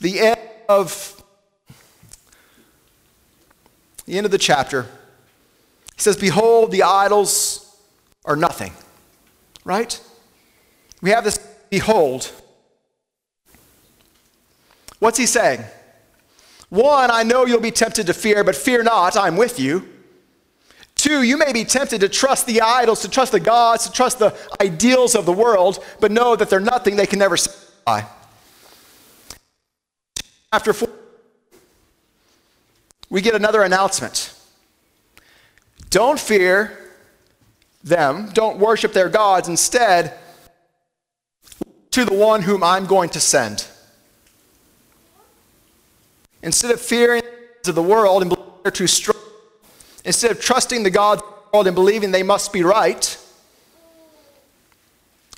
The 0.00 0.20
end 0.20 0.40
of 0.68 1.22
the 4.04 4.18
end 4.18 4.26
of 4.26 4.30
the 4.30 4.38
chapter. 4.38 4.86
He 5.94 6.02
says, 6.02 6.16
Behold, 6.16 6.70
the 6.70 6.82
idols 6.82 7.76
are 8.24 8.36
nothing 8.36 8.72
right? 9.64 10.00
We 11.00 11.10
have 11.10 11.24
this 11.24 11.38
behold. 11.70 12.30
What's 14.98 15.18
he 15.18 15.26
saying? 15.26 15.64
One, 16.68 17.10
I 17.10 17.22
know 17.22 17.46
you'll 17.46 17.60
be 17.60 17.70
tempted 17.70 18.06
to 18.06 18.14
fear, 18.14 18.44
but 18.44 18.54
fear 18.54 18.82
not, 18.82 19.16
I'm 19.16 19.36
with 19.36 19.58
you. 19.58 19.88
Two, 20.94 21.22
you 21.22 21.36
may 21.36 21.52
be 21.52 21.64
tempted 21.64 22.00
to 22.00 22.08
trust 22.08 22.46
the 22.46 22.60
idols, 22.62 23.02
to 23.02 23.10
trust 23.10 23.32
the 23.32 23.40
gods, 23.40 23.84
to 23.84 23.92
trust 23.92 24.18
the 24.18 24.34
ideals 24.60 25.14
of 25.14 25.26
the 25.26 25.32
world, 25.32 25.84
but 26.00 26.10
know 26.10 26.34
that 26.36 26.48
they're 26.48 26.60
nothing 26.60 26.96
they 26.96 27.06
can 27.06 27.18
never 27.18 27.36
satisfy. 27.36 28.02
After 30.52 30.72
four, 30.72 30.88
we 33.10 33.20
get 33.20 33.34
another 33.34 33.62
announcement. 33.62 34.33
Don't 35.94 36.18
fear, 36.18 36.76
them. 37.84 38.28
Don't 38.34 38.58
worship 38.58 38.92
their 38.92 39.08
gods. 39.08 39.48
Instead, 39.48 40.12
to 41.92 42.04
the 42.04 42.12
one 42.12 42.42
whom 42.42 42.64
I'm 42.64 42.86
going 42.86 43.10
to 43.10 43.20
send. 43.20 43.64
Instead 46.42 46.72
of 46.72 46.80
fearing 46.80 47.22
the 47.62 47.80
world 47.80 48.22
and 48.22 48.28
believing 48.28 48.52
they're 48.64 48.72
too 48.72 48.88
strong, 48.88 49.22
instead 50.04 50.32
of 50.32 50.40
trusting 50.40 50.82
the 50.82 50.90
gods 50.90 51.22
of 51.22 51.28
the 51.28 51.56
world 51.56 51.68
and 51.68 51.76
believing 51.76 52.10
they 52.10 52.24
must 52.24 52.52
be 52.52 52.64
right, 52.64 53.16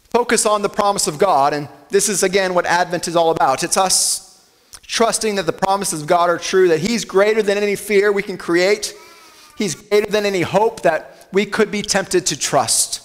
focus 0.09 0.47
on 0.47 0.63
the 0.63 0.71
promise 0.71 1.07
of 1.07 1.19
God. 1.19 1.53
And 1.53 1.69
this 1.91 2.09
is, 2.09 2.23
again, 2.23 2.55
what 2.55 2.65
Advent 2.65 3.09
is 3.09 3.15
all 3.15 3.31
about. 3.31 3.63
It's 3.63 3.77
us 3.77 4.43
trusting 4.81 5.35
that 5.35 5.45
the 5.45 5.53
promises 5.53 6.01
of 6.01 6.09
God 6.09 6.31
are 6.31 6.39
true, 6.39 6.69
that 6.69 6.81
He's 6.81 7.05
greater 7.05 7.43
than 7.43 7.59
any 7.59 7.77
fear 7.77 8.11
we 8.11 8.23
can 8.23 8.39
create, 8.39 8.95
He's 9.57 9.75
greater 9.75 10.11
than 10.11 10.27
any 10.27 10.43
hope 10.43 10.83
that 10.83 11.29
we 11.33 11.47
could 11.47 11.71
be 11.71 11.83
tempted 11.83 12.27
to 12.27 12.39
trust. 12.39 13.03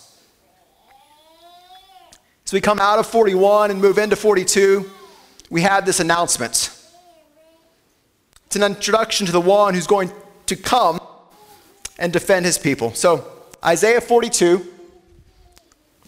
As 2.46 2.54
we 2.54 2.60
come 2.60 2.80
out 2.80 3.00
of 3.00 3.08
41 3.08 3.72
and 3.72 3.82
move 3.82 3.98
into 3.98 4.16
42, 4.16 4.90
we 5.50 5.62
have 5.62 5.86
this 5.86 6.00
announcement. 6.02 6.78
It's 8.46 8.56
an 8.58 8.64
introduction 8.64 9.26
to 9.28 9.32
the 9.32 9.40
one 9.40 9.74
who's 9.74 9.88
going 9.88 10.12
to 10.48 10.56
come 10.58 11.00
and 11.98 12.12
defend 12.12 12.46
his 12.46 12.58
people. 12.58 12.94
So, 12.94 13.26
Isaiah 13.64 14.02
42, 14.02 14.66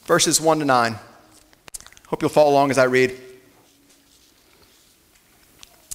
verses 0.05 0.41
1 0.41 0.59
to 0.59 0.65
9. 0.65 0.95
Hope 2.07 2.21
you'll 2.21 2.29
follow 2.29 2.51
along 2.51 2.71
as 2.71 2.77
I 2.77 2.83
read. 2.83 3.17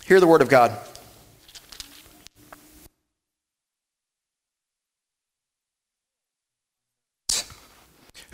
Hear 0.07 0.21
the 0.21 0.27
word 0.27 0.41
of 0.41 0.49
God. 0.49 0.75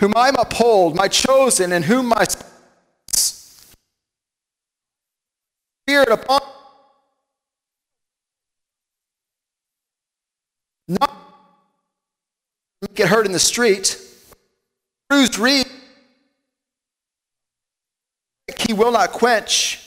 Whom 0.04 0.12
I 0.16 0.30
uphold, 0.38 0.94
my 0.94 1.08
chosen, 1.08 1.72
and 1.72 1.82
whom 1.82 2.10
my 2.10 2.26
spirit 5.86 6.10
upon 6.10 6.42
not 10.88 11.10
get 12.92 13.08
hurt 13.08 13.24
in 13.24 13.32
the 13.32 13.38
street, 13.38 13.98
bruised 15.08 15.38
reed 15.38 15.64
he 18.58 18.74
will 18.74 18.92
not 18.92 19.10
quench. 19.12 19.80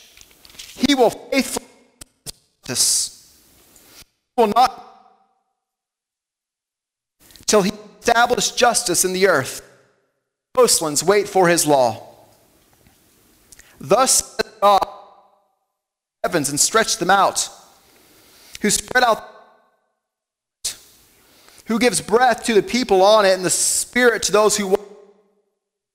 He 0.76 0.96
will 0.96 1.12
faithfully 1.12 1.68
this 2.64 3.40
will 4.36 4.48
not 4.48 4.84
till 7.46 7.62
he 7.62 7.72
establish 8.00 8.50
justice 8.50 9.06
in 9.06 9.14
the 9.14 9.28
earth 9.28 9.67
coastlands 10.58 11.04
wait 11.04 11.30
for 11.30 11.48
his 11.48 11.68
law. 11.68 12.04
Thus 13.80 14.36
God 14.60 14.80
heavens 16.24 16.50
and 16.50 16.60
stretched 16.60 17.00
them 17.00 17.12
out, 17.12 17.48
who 18.62 18.72
spread 18.72 19.04
out, 19.04 19.24
who 21.66 21.78
gives 21.78 22.02
breath 22.02 22.44
to 22.46 22.56
the 22.56 22.64
people 22.64 23.04
on 23.04 23.24
it 23.24 23.34
and 23.34 23.46
the 23.46 23.52
spirit 23.52 24.24
to 24.24 24.32
those 24.32 24.58
who 24.58 24.68
want 24.68 24.82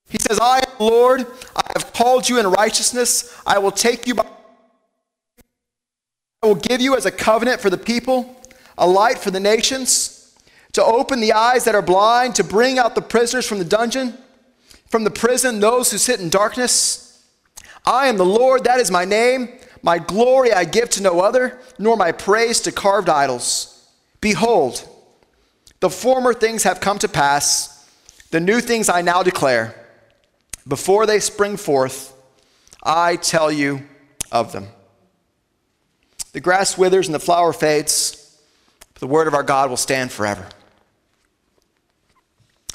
He 0.08 0.18
says, 0.18 0.38
I 0.38 0.58
am 0.58 0.78
the 0.78 0.84
Lord, 0.84 1.26
I 1.56 1.62
have 1.74 1.92
called 1.92 2.28
you 2.28 2.38
in 2.38 2.46
righteousness, 2.46 3.36
I 3.44 3.58
will 3.58 3.72
take 3.72 4.06
you 4.06 4.14
by 4.14 4.26
I 6.44 6.46
will 6.46 6.54
give 6.56 6.80
you 6.80 6.96
as 6.96 7.06
a 7.06 7.12
covenant 7.12 7.60
for 7.60 7.70
the 7.70 7.78
people, 7.78 8.40
a 8.76 8.86
light 8.86 9.18
for 9.18 9.30
the 9.30 9.40
nations, 9.40 10.34
to 10.72 10.84
open 10.84 11.20
the 11.20 11.32
eyes 11.32 11.64
that 11.64 11.74
are 11.74 11.82
blind, 11.82 12.34
to 12.36 12.44
bring 12.44 12.78
out 12.78 12.94
the 12.94 13.02
prisoners 13.02 13.46
from 13.46 13.58
the 13.58 13.64
dungeon 13.64 14.18
from 14.92 15.04
the 15.04 15.10
prison 15.10 15.58
those 15.58 15.90
who 15.90 15.96
sit 15.96 16.20
in 16.20 16.28
darkness. 16.28 17.26
I 17.86 18.08
am 18.08 18.18
the 18.18 18.26
Lord, 18.26 18.64
that 18.64 18.78
is 18.78 18.90
my 18.90 19.06
name. 19.06 19.48
My 19.80 19.98
glory 19.98 20.52
I 20.52 20.64
give 20.64 20.90
to 20.90 21.02
no 21.02 21.20
other, 21.20 21.58
nor 21.78 21.96
my 21.96 22.12
praise 22.12 22.60
to 22.60 22.72
carved 22.72 23.08
idols. 23.08 23.88
Behold, 24.20 24.86
the 25.80 25.88
former 25.88 26.34
things 26.34 26.64
have 26.64 26.80
come 26.80 26.98
to 26.98 27.08
pass, 27.08 27.88
the 28.30 28.38
new 28.38 28.60
things 28.60 28.90
I 28.90 29.00
now 29.00 29.22
declare. 29.22 29.74
Before 30.68 31.06
they 31.06 31.20
spring 31.20 31.56
forth, 31.56 32.14
I 32.82 33.16
tell 33.16 33.50
you 33.50 33.84
of 34.30 34.52
them. 34.52 34.68
The 36.34 36.40
grass 36.40 36.76
withers 36.76 37.08
and 37.08 37.14
the 37.14 37.18
flower 37.18 37.54
fades, 37.54 38.38
but 38.92 39.00
the 39.00 39.06
word 39.06 39.26
of 39.26 39.32
our 39.32 39.42
God 39.42 39.70
will 39.70 39.78
stand 39.78 40.12
forever. 40.12 40.46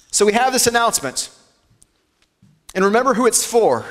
So 0.10 0.26
we 0.26 0.34
have 0.34 0.52
this 0.52 0.66
announcement. 0.66 1.30
And 2.78 2.86
remember 2.86 3.16
who 3.16 3.26
it's 3.26 3.44
for. 3.44 3.88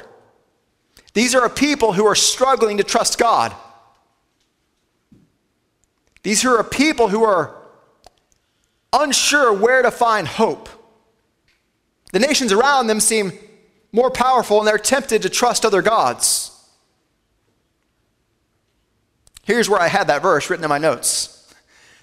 These 1.12 1.34
are 1.34 1.44
a 1.44 1.50
people 1.50 1.92
who 1.92 2.06
are 2.06 2.14
struggling 2.14 2.76
to 2.76 2.84
trust 2.84 3.18
God. 3.18 3.52
These 6.22 6.44
are 6.44 6.58
a 6.58 6.62
people 6.62 7.08
who 7.08 7.24
are 7.24 7.52
unsure 8.92 9.52
where 9.52 9.82
to 9.82 9.90
find 9.90 10.28
hope. 10.28 10.68
The 12.12 12.20
nations 12.20 12.52
around 12.52 12.86
them 12.86 13.00
seem 13.00 13.32
more 13.90 14.08
powerful 14.08 14.60
and 14.60 14.68
they're 14.68 14.78
tempted 14.78 15.22
to 15.22 15.30
trust 15.30 15.64
other 15.64 15.82
gods. 15.82 16.52
Here's 19.42 19.68
where 19.68 19.80
I 19.80 19.88
had 19.88 20.06
that 20.06 20.22
verse 20.22 20.48
written 20.48 20.64
in 20.64 20.68
my 20.68 20.78
notes. 20.78 21.52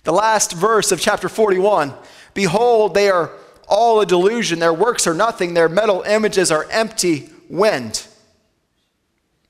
The 0.03 0.11
last 0.11 0.51
verse 0.51 0.91
of 0.91 0.99
chapter 0.99 1.29
41 1.29 1.93
Behold, 2.33 2.93
they 2.93 3.09
are 3.09 3.31
all 3.67 4.01
a 4.01 4.05
delusion. 4.05 4.59
Their 4.59 4.73
works 4.73 5.07
are 5.07 5.13
nothing. 5.13 5.53
Their 5.53 5.69
metal 5.69 6.01
images 6.03 6.51
are 6.51 6.65
empty 6.69 7.29
wind. 7.49 8.05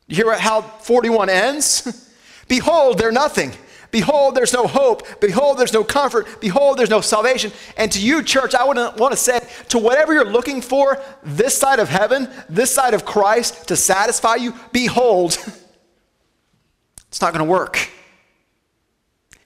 You 0.08 0.16
hear 0.16 0.38
how 0.38 0.62
41 0.62 1.30
ends? 1.30 2.12
Behold, 2.48 2.98
they're 2.98 3.12
nothing. 3.12 3.54
Behold, 3.94 4.34
there's 4.34 4.54
no 4.54 4.66
hope. 4.66 5.22
Behold, 5.22 5.60
there's 5.60 5.72
no 5.72 5.84
comfort. 5.84 6.42
Behold, 6.42 6.80
there's 6.80 6.90
no 6.90 7.00
salvation. 7.00 7.52
And 7.78 7.92
to 7.92 8.02
you, 8.02 8.24
church, 8.24 8.56
I 8.56 8.64
would 8.64 8.76
want 9.00 9.12
to 9.12 9.18
say 9.18 9.40
to 9.70 9.78
whatever 9.78 10.14
you're 10.14 10.26
looking 10.26 10.62
for 10.62 11.00
this 11.22 11.56
side 11.56 11.78
of 11.78 11.90
heaven, 11.90 12.28
this 12.50 12.74
side 12.74 12.96
of 12.96 13.06
Christ 13.06 13.68
to 13.68 13.76
satisfy 13.76 14.36
you, 14.36 14.56
behold, 14.72 15.34
it's 17.08 17.22
not 17.22 17.34
going 17.34 17.46
to 17.46 17.52
work. 17.52 17.88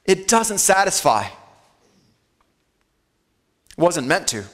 It 0.05 0.29
doesn't 0.29 0.59
satisfy. 0.59 1.25
It 1.25 1.31
wasn't 3.77 4.07
meant 4.07 4.27
to. 4.29 4.45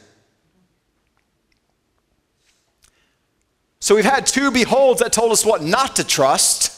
So 3.83 3.95
we've 3.95 4.05
had 4.05 4.25
two 4.25 4.49
beholds 4.49 5.01
that 5.01 5.11
told 5.11 5.33
us 5.33 5.45
what 5.45 5.61
not 5.61 5.97
to 5.97 6.05
trust. 6.05 6.71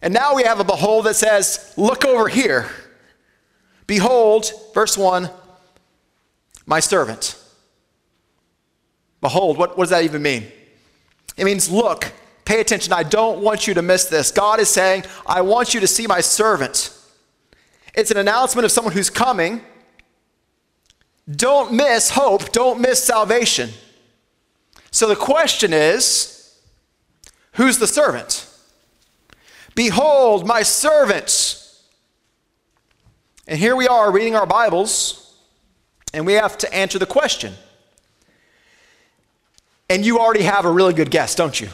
And 0.00 0.14
now 0.14 0.36
we 0.36 0.44
have 0.44 0.60
a 0.60 0.64
behold 0.64 1.06
that 1.06 1.16
says, 1.16 1.74
Look 1.76 2.04
over 2.04 2.28
here. 2.28 2.70
Behold, 3.88 4.52
verse 4.72 4.96
1, 4.96 5.28
my 6.64 6.78
servant. 6.78 7.36
Behold, 9.20 9.58
what, 9.58 9.76
what 9.76 9.82
does 9.82 9.90
that 9.90 10.04
even 10.04 10.22
mean? 10.22 10.46
It 11.36 11.42
means, 11.42 11.68
Look, 11.68 12.12
pay 12.44 12.60
attention. 12.60 12.92
I 12.92 13.02
don't 13.02 13.42
want 13.42 13.66
you 13.66 13.74
to 13.74 13.82
miss 13.82 14.04
this. 14.04 14.30
God 14.30 14.60
is 14.60 14.68
saying, 14.68 15.02
I 15.26 15.40
want 15.40 15.74
you 15.74 15.80
to 15.80 15.88
see 15.88 16.06
my 16.06 16.20
servant. 16.20 16.96
It's 17.96 18.12
an 18.12 18.16
announcement 18.16 18.64
of 18.64 18.70
someone 18.70 18.94
who's 18.94 19.10
coming. 19.10 19.60
Don't 21.28 21.72
miss 21.72 22.10
hope, 22.10 22.52
don't 22.52 22.80
miss 22.80 23.02
salvation. 23.02 23.70
So 24.90 25.08
the 25.08 25.16
question 25.16 25.72
is 25.72 26.58
who's 27.54 27.78
the 27.78 27.86
servant? 27.86 28.46
Behold, 29.74 30.46
my 30.46 30.62
servant. 30.62 31.56
And 33.46 33.58
here 33.58 33.74
we 33.74 33.88
are 33.88 34.12
reading 34.12 34.36
our 34.36 34.46
Bibles, 34.46 35.34
and 36.12 36.26
we 36.26 36.34
have 36.34 36.58
to 36.58 36.72
answer 36.74 36.98
the 36.98 37.06
question. 37.06 37.54
And 39.88 40.04
you 40.06 40.18
already 40.18 40.42
have 40.42 40.64
a 40.64 40.70
really 40.70 40.94
good 40.94 41.10
guess, 41.10 41.34
don't 41.34 41.60
you? 41.60 41.68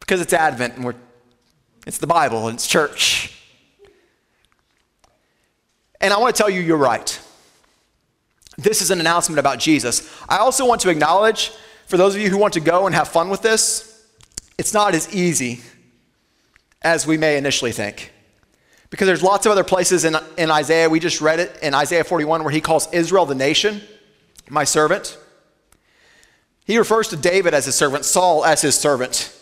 Because 0.00 0.20
it's 0.20 0.32
Advent 0.32 0.76
and 0.76 0.84
we're, 0.84 0.94
it's 1.86 1.98
the 1.98 2.06
Bible 2.06 2.48
and 2.48 2.56
it's 2.56 2.66
church. 2.66 3.38
And 6.00 6.12
I 6.12 6.18
want 6.18 6.34
to 6.34 6.42
tell 6.42 6.48
you, 6.48 6.60
you're 6.60 6.78
right. 6.78 7.20
This 8.62 8.82
is 8.82 8.90
an 8.90 9.00
announcement 9.00 9.38
about 9.38 9.58
Jesus. 9.58 10.10
I 10.28 10.38
also 10.38 10.66
want 10.66 10.80
to 10.82 10.90
acknowledge, 10.90 11.50
for 11.86 11.96
those 11.96 12.14
of 12.14 12.20
you 12.20 12.28
who 12.28 12.36
want 12.36 12.54
to 12.54 12.60
go 12.60 12.86
and 12.86 12.94
have 12.94 13.08
fun 13.08 13.30
with 13.30 13.42
this, 13.42 14.06
it's 14.58 14.74
not 14.74 14.94
as 14.94 15.12
easy 15.14 15.60
as 16.82 17.06
we 17.06 17.16
may 17.16 17.38
initially 17.38 17.72
think. 17.72 18.12
Because 18.90 19.06
there's 19.06 19.22
lots 19.22 19.46
of 19.46 19.52
other 19.52 19.64
places 19.64 20.04
in, 20.04 20.16
in 20.36 20.50
Isaiah, 20.50 20.90
we 20.90 21.00
just 21.00 21.20
read 21.20 21.40
it 21.40 21.58
in 21.62 21.74
Isaiah 21.74 22.04
41, 22.04 22.42
where 22.44 22.52
he 22.52 22.60
calls 22.60 22.92
Israel 22.92 23.24
the 23.24 23.34
nation, 23.34 23.80
my 24.48 24.64
servant. 24.64 25.16
He 26.66 26.76
refers 26.76 27.08
to 27.08 27.16
David 27.16 27.54
as 27.54 27.64
his 27.64 27.76
servant, 27.76 28.04
Saul 28.04 28.44
as 28.44 28.60
his 28.60 28.74
servant. 28.74 29.34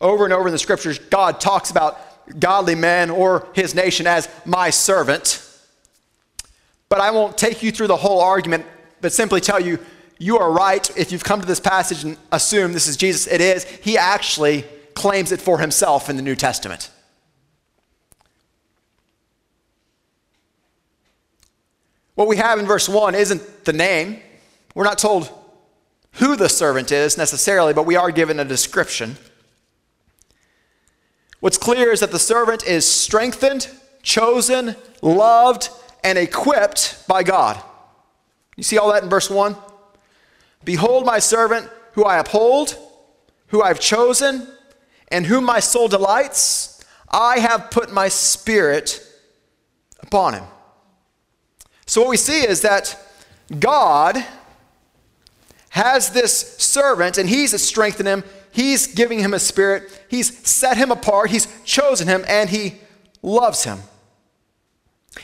Over 0.00 0.24
and 0.24 0.32
over 0.32 0.48
in 0.48 0.52
the 0.52 0.58
scriptures, 0.58 0.98
God 0.98 1.40
talks 1.40 1.70
about 1.70 1.98
godly 2.40 2.74
men 2.74 3.10
or 3.10 3.46
his 3.54 3.74
nation 3.74 4.06
as 4.06 4.28
my 4.44 4.70
servant. 4.70 5.40
But 6.94 7.00
I 7.00 7.10
won't 7.10 7.36
take 7.36 7.60
you 7.60 7.72
through 7.72 7.88
the 7.88 7.96
whole 7.96 8.20
argument, 8.20 8.64
but 9.00 9.12
simply 9.12 9.40
tell 9.40 9.58
you, 9.58 9.80
you 10.16 10.38
are 10.38 10.52
right 10.52 10.88
if 10.96 11.10
you've 11.10 11.24
come 11.24 11.40
to 11.40 11.46
this 11.46 11.58
passage 11.58 12.04
and 12.04 12.16
assume 12.30 12.72
this 12.72 12.86
is 12.86 12.96
Jesus. 12.96 13.26
It 13.26 13.40
is. 13.40 13.64
He 13.64 13.98
actually 13.98 14.64
claims 14.94 15.32
it 15.32 15.40
for 15.40 15.58
himself 15.58 16.08
in 16.08 16.14
the 16.14 16.22
New 16.22 16.36
Testament. 16.36 16.92
What 22.14 22.28
we 22.28 22.36
have 22.36 22.60
in 22.60 22.64
verse 22.64 22.88
1 22.88 23.16
isn't 23.16 23.64
the 23.64 23.72
name. 23.72 24.20
We're 24.76 24.84
not 24.84 24.98
told 24.98 25.28
who 26.12 26.36
the 26.36 26.48
servant 26.48 26.92
is 26.92 27.18
necessarily, 27.18 27.74
but 27.74 27.86
we 27.86 27.96
are 27.96 28.12
given 28.12 28.38
a 28.38 28.44
description. 28.44 29.16
What's 31.40 31.58
clear 31.58 31.90
is 31.90 31.98
that 31.98 32.12
the 32.12 32.20
servant 32.20 32.64
is 32.64 32.86
strengthened, 32.86 33.68
chosen, 34.04 34.76
loved, 35.02 35.70
and 36.04 36.18
equipped 36.18 37.08
by 37.08 37.22
God. 37.22 37.60
You 38.56 38.62
see 38.62 38.78
all 38.78 38.92
that 38.92 39.02
in 39.02 39.08
verse 39.08 39.30
1? 39.30 39.56
Behold, 40.64 41.04
my 41.04 41.18
servant, 41.18 41.68
who 41.92 42.04
I 42.04 42.18
uphold, 42.18 42.76
who 43.48 43.62
I've 43.62 43.80
chosen, 43.80 44.46
and 45.08 45.26
whom 45.26 45.44
my 45.44 45.60
soul 45.60 45.88
delights, 45.88 46.84
I 47.10 47.38
have 47.38 47.70
put 47.70 47.92
my 47.92 48.08
spirit 48.08 49.00
upon 50.00 50.34
him. 50.34 50.44
So, 51.86 52.02
what 52.02 52.10
we 52.10 52.16
see 52.16 52.46
is 52.46 52.62
that 52.62 52.98
God 53.58 54.24
has 55.70 56.10
this 56.10 56.56
servant, 56.58 57.18
and 57.18 57.28
he's 57.28 57.60
strengthening 57.60 58.12
him, 58.12 58.24
he's 58.52 58.86
giving 58.86 59.18
him 59.18 59.34
a 59.34 59.38
spirit, 59.38 60.04
he's 60.08 60.46
set 60.46 60.76
him 60.76 60.90
apart, 60.90 61.30
he's 61.30 61.48
chosen 61.64 62.08
him, 62.08 62.24
and 62.28 62.50
he 62.50 62.76
loves 63.22 63.64
him. 63.64 63.80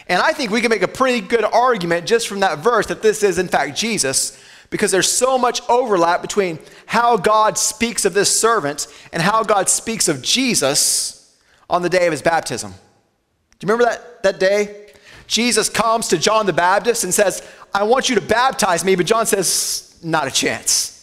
And 0.09 0.21
I 0.23 0.33
think 0.33 0.51
we 0.51 0.61
can 0.61 0.71
make 0.71 0.83
a 0.83 0.89
pretty 0.89 1.21
good 1.21 1.45
argument 1.45 2.07
just 2.07 2.29
from 2.29 2.41
that 2.41 2.59
verse 2.59 2.87
that 2.87 3.03
this 3.03 3.23
is, 3.23 3.39
in 3.39 3.49
fact, 3.49 3.77
Jesus, 3.77 4.43
because 4.71 4.91
there's 4.91 5.11
so 5.11 5.37
much 5.37 5.61
overlap 5.69 6.23
between 6.23 6.59
how 6.87 7.17
God 7.17 7.59
speaks 7.59 8.05
of 8.05 8.15
this 8.15 8.41
servant 8.41 8.87
and 9.13 9.23
how 9.23 9.43
God 9.43 9.69
speaks 9.69 10.09
of 10.09 10.23
Jesus 10.23 11.37
on 11.69 11.83
the 11.83 11.89
day 11.89 12.07
of 12.07 12.13
his 12.13 12.23
baptism. 12.23 12.73
Do 12.73 13.67
you 13.67 13.73
remember 13.73 13.85
that, 13.85 14.23
that 14.23 14.41
day? 14.41 14.93
Jesus 15.27 15.69
comes 15.69 16.09
to 16.09 16.19
John 16.19 16.47
the 16.47 16.53
Baptist 16.53 17.05
and 17.05 17.15
says, 17.15 17.47
I 17.73 17.85
want 17.85 18.09
you 18.09 18.17
to 18.17 18.21
baptize 18.21 18.85
me, 18.85 18.97
but 18.97 19.07
John 19.07 19.27
says, 19.27 19.97
Not 20.03 20.27
a 20.27 20.31
chance. 20.31 20.97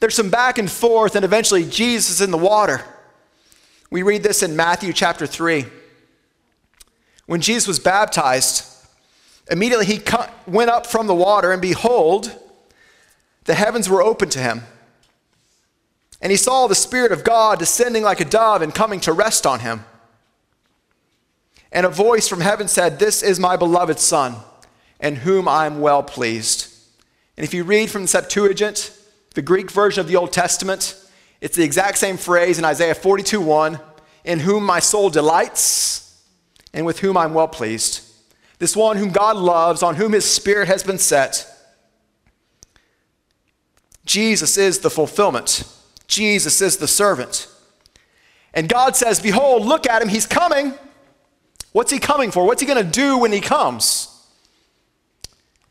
There's 0.00 0.16
some 0.16 0.30
back 0.30 0.58
and 0.58 0.68
forth, 0.68 1.14
and 1.14 1.24
eventually 1.24 1.64
Jesus 1.64 2.10
is 2.16 2.20
in 2.20 2.32
the 2.32 2.38
water. 2.38 2.84
We 3.88 4.02
read 4.02 4.24
this 4.24 4.42
in 4.42 4.56
Matthew 4.56 4.92
chapter 4.92 5.28
3. 5.28 5.64
When 7.32 7.40
Jesus 7.40 7.66
was 7.66 7.78
baptized, 7.78 8.66
immediately 9.50 9.86
he 9.86 10.02
went 10.46 10.68
up 10.68 10.86
from 10.86 11.06
the 11.06 11.14
water, 11.14 11.50
and 11.50 11.62
behold, 11.62 12.30
the 13.44 13.54
heavens 13.54 13.88
were 13.88 14.02
opened 14.02 14.32
to 14.32 14.38
him. 14.38 14.64
And 16.20 16.30
he 16.30 16.36
saw 16.36 16.66
the 16.66 16.74
Spirit 16.74 17.10
of 17.10 17.24
God 17.24 17.58
descending 17.58 18.02
like 18.02 18.20
a 18.20 18.26
dove 18.26 18.60
and 18.60 18.74
coming 18.74 19.00
to 19.00 19.14
rest 19.14 19.46
on 19.46 19.60
him. 19.60 19.86
And 21.72 21.86
a 21.86 21.88
voice 21.88 22.28
from 22.28 22.42
heaven 22.42 22.68
said, 22.68 22.98
This 22.98 23.22
is 23.22 23.40
my 23.40 23.56
beloved 23.56 23.98
Son, 23.98 24.34
in 25.00 25.16
whom 25.16 25.48
I 25.48 25.64
am 25.64 25.80
well 25.80 26.02
pleased. 26.02 26.68
And 27.38 27.44
if 27.44 27.54
you 27.54 27.64
read 27.64 27.90
from 27.90 28.02
the 28.02 28.08
Septuagint, 28.08 28.94
the 29.32 29.40
Greek 29.40 29.70
version 29.70 30.02
of 30.02 30.06
the 30.06 30.16
Old 30.16 30.34
Testament, 30.34 31.02
it's 31.40 31.56
the 31.56 31.64
exact 31.64 31.96
same 31.96 32.18
phrase 32.18 32.58
in 32.58 32.66
Isaiah 32.66 32.94
42 32.94 33.40
1, 33.40 33.80
in 34.26 34.40
whom 34.40 34.66
my 34.66 34.80
soul 34.80 35.08
delights 35.08 36.11
and 36.72 36.86
with 36.86 37.00
whom 37.00 37.16
I'm 37.16 37.34
well 37.34 37.48
pleased. 37.48 38.02
This 38.58 38.76
one 38.76 38.96
whom 38.96 39.10
God 39.10 39.36
loves, 39.36 39.82
on 39.82 39.96
whom 39.96 40.12
his 40.12 40.24
spirit 40.24 40.68
has 40.68 40.82
been 40.82 40.98
set. 40.98 41.48
Jesus 44.04 44.56
is 44.56 44.80
the 44.80 44.90
fulfillment. 44.90 45.64
Jesus 46.06 46.60
is 46.60 46.76
the 46.76 46.88
servant. 46.88 47.48
And 48.54 48.68
God 48.68 48.96
says, 48.96 49.20
Behold, 49.20 49.64
look 49.64 49.86
at 49.86 50.02
him, 50.02 50.08
he's 50.08 50.26
coming. 50.26 50.74
What's 51.72 51.90
he 51.90 51.98
coming 51.98 52.30
for? 52.30 52.46
What's 52.46 52.60
he 52.60 52.66
going 52.66 52.84
to 52.84 52.90
do 52.90 53.18
when 53.18 53.32
he 53.32 53.40
comes? 53.40 54.08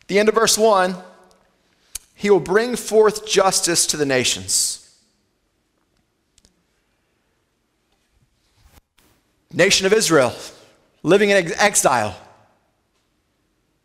The 0.07 0.19
end 0.19 0.29
of 0.29 0.35
verse 0.35 0.57
1 0.57 0.95
He 2.15 2.29
will 2.29 2.39
bring 2.39 2.75
forth 2.75 3.27
justice 3.27 3.85
to 3.87 3.97
the 3.97 4.05
nations. 4.05 4.77
Nation 9.53 9.85
of 9.85 9.93
Israel, 9.93 10.33
living 11.03 11.29
in 11.29 11.51
exile. 11.59 12.15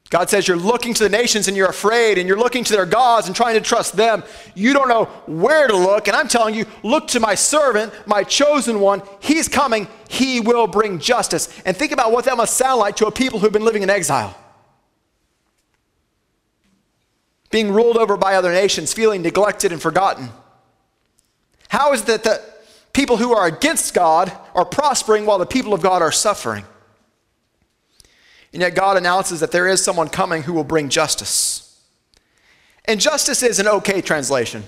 God 0.08 0.30
says 0.30 0.46
you're 0.46 0.56
looking 0.56 0.94
to 0.94 1.02
the 1.02 1.08
nations 1.08 1.48
and 1.48 1.56
you're 1.56 1.68
afraid 1.68 2.18
and 2.18 2.28
you're 2.28 2.38
looking 2.38 2.62
to 2.64 2.72
their 2.72 2.86
gods 2.86 3.26
and 3.26 3.34
trying 3.34 3.54
to 3.54 3.60
trust 3.60 3.96
them. 3.96 4.22
You 4.54 4.72
don't 4.72 4.88
know 4.88 5.06
where 5.26 5.66
to 5.66 5.76
look. 5.76 6.06
And 6.06 6.16
I'm 6.16 6.28
telling 6.28 6.54
you, 6.54 6.64
look 6.84 7.08
to 7.08 7.20
my 7.20 7.34
servant, 7.34 7.92
my 8.06 8.22
chosen 8.22 8.78
one. 8.78 9.02
He's 9.18 9.48
coming. 9.48 9.88
He 10.08 10.38
will 10.38 10.68
bring 10.68 11.00
justice. 11.00 11.48
And 11.64 11.76
think 11.76 11.90
about 11.90 12.12
what 12.12 12.24
that 12.26 12.36
must 12.36 12.56
sound 12.56 12.78
like 12.78 12.96
to 12.96 13.06
a 13.06 13.10
people 13.10 13.40
who've 13.40 13.52
been 13.52 13.64
living 13.64 13.82
in 13.82 13.90
exile. 13.90 14.36
Being 17.50 17.72
ruled 17.72 17.96
over 17.96 18.16
by 18.16 18.34
other 18.34 18.52
nations, 18.52 18.92
feeling 18.92 19.22
neglected 19.22 19.72
and 19.72 19.82
forgotten. 19.82 20.28
How 21.68 21.92
is 21.92 22.02
it 22.02 22.06
that 22.06 22.24
the 22.24 22.42
people 22.92 23.16
who 23.16 23.34
are 23.34 23.46
against 23.46 23.92
God 23.92 24.30
are 24.54 24.64
prospering 24.64 25.26
while 25.26 25.38
the 25.38 25.46
people 25.46 25.74
of 25.74 25.82
God 25.82 26.00
are 26.00 26.12
suffering? 26.12 26.64
And 28.52 28.62
yet 28.62 28.74
God 28.74 28.96
announces 28.96 29.40
that 29.40 29.52
there 29.52 29.66
is 29.66 29.82
someone 29.82 30.08
coming 30.08 30.42
who 30.42 30.52
will 30.52 30.64
bring 30.64 30.88
justice. 30.88 31.80
And 32.84 33.00
justice 33.00 33.42
is 33.42 33.58
an 33.58 33.68
okay 33.68 34.00
translation. 34.00 34.64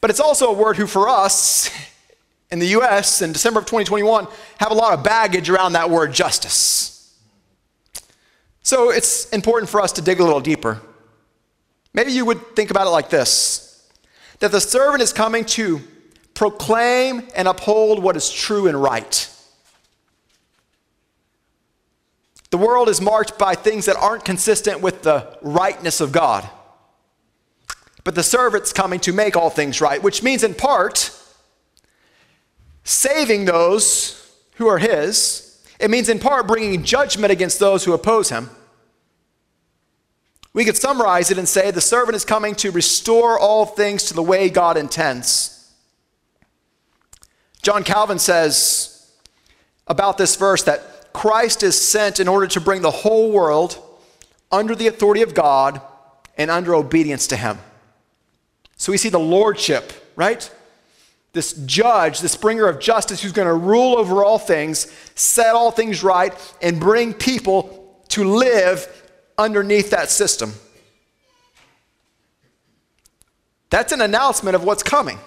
But 0.00 0.10
it's 0.10 0.20
also 0.20 0.48
a 0.48 0.52
word 0.52 0.76
who, 0.76 0.86
for 0.86 1.08
us, 1.08 1.70
in 2.50 2.58
the 2.58 2.66
US 2.78 3.22
in 3.22 3.32
December 3.32 3.60
of 3.60 3.66
2021 3.66 4.28
have 4.58 4.70
a 4.70 4.74
lot 4.74 4.94
of 4.94 5.02
baggage 5.02 5.50
around 5.50 5.72
that 5.72 5.90
word 5.90 6.12
justice. 6.12 7.16
So 8.62 8.90
it's 8.90 9.28
important 9.30 9.68
for 9.68 9.80
us 9.80 9.92
to 9.92 10.02
dig 10.02 10.20
a 10.20 10.24
little 10.24 10.40
deeper. 10.40 10.80
Maybe 11.92 12.12
you 12.12 12.24
would 12.24 12.54
think 12.54 12.70
about 12.70 12.86
it 12.86 12.90
like 12.90 13.10
this 13.10 13.62
that 14.40 14.52
the 14.52 14.60
servant 14.60 15.02
is 15.02 15.14
coming 15.14 15.46
to 15.46 15.80
proclaim 16.34 17.26
and 17.34 17.48
uphold 17.48 18.02
what 18.02 18.16
is 18.16 18.30
true 18.30 18.68
and 18.68 18.80
right. 18.80 19.30
The 22.50 22.58
world 22.58 22.88
is 22.88 23.00
marked 23.00 23.38
by 23.38 23.54
things 23.54 23.86
that 23.86 23.96
aren't 23.96 24.24
consistent 24.24 24.80
with 24.80 25.02
the 25.02 25.38
rightness 25.42 26.00
of 26.00 26.12
God. 26.12 26.48
But 28.04 28.14
the 28.14 28.22
servant's 28.22 28.72
coming 28.72 29.00
to 29.00 29.12
make 29.12 29.36
all 29.36 29.50
things 29.50 29.80
right, 29.80 30.02
which 30.02 30.22
means, 30.22 30.44
in 30.44 30.54
part, 30.54 31.10
saving 32.84 33.46
those 33.46 34.32
who 34.54 34.68
are 34.68 34.78
his. 34.78 35.60
It 35.80 35.90
means, 35.90 36.08
in 36.08 36.20
part, 36.20 36.46
bringing 36.46 36.84
judgment 36.84 37.32
against 37.32 37.58
those 37.58 37.84
who 37.84 37.92
oppose 37.92 38.30
him. 38.30 38.48
We 40.52 40.64
could 40.64 40.76
summarize 40.76 41.30
it 41.30 41.36
and 41.36 41.48
say 41.48 41.70
the 41.70 41.80
servant 41.80 42.16
is 42.16 42.24
coming 42.24 42.54
to 42.54 42.70
restore 42.70 43.38
all 43.38 43.66
things 43.66 44.04
to 44.04 44.14
the 44.14 44.22
way 44.22 44.48
God 44.48 44.78
intends. 44.78 45.52
John 47.60 47.82
Calvin 47.82 48.18
says 48.18 49.10
about 49.86 50.16
this 50.16 50.36
verse 50.36 50.62
that 50.62 50.95
Christ 51.16 51.62
is 51.62 51.80
sent 51.80 52.20
in 52.20 52.28
order 52.28 52.46
to 52.48 52.60
bring 52.60 52.82
the 52.82 52.90
whole 52.90 53.32
world 53.32 53.82
under 54.52 54.74
the 54.74 54.86
authority 54.86 55.22
of 55.22 55.32
God 55.32 55.80
and 56.36 56.50
under 56.50 56.74
obedience 56.74 57.26
to 57.28 57.38
him. 57.38 57.58
So 58.76 58.92
we 58.92 58.98
see 58.98 59.08
the 59.08 59.18
lordship, 59.18 59.94
right? 60.14 60.48
This 61.32 61.54
judge, 61.54 62.20
this 62.20 62.36
bringer 62.36 62.68
of 62.68 62.80
justice 62.80 63.22
who's 63.22 63.32
going 63.32 63.48
to 63.48 63.54
rule 63.54 63.96
over 63.96 64.22
all 64.22 64.38
things, 64.38 64.92
set 65.14 65.54
all 65.54 65.70
things 65.70 66.04
right, 66.04 66.34
and 66.60 66.78
bring 66.78 67.14
people 67.14 67.98
to 68.08 68.24
live 68.24 68.86
underneath 69.38 69.88
that 69.92 70.10
system. 70.10 70.52
That's 73.70 73.92
an 73.92 74.02
announcement 74.02 74.54
of 74.54 74.64
what's 74.64 74.82
coming. 74.82 75.18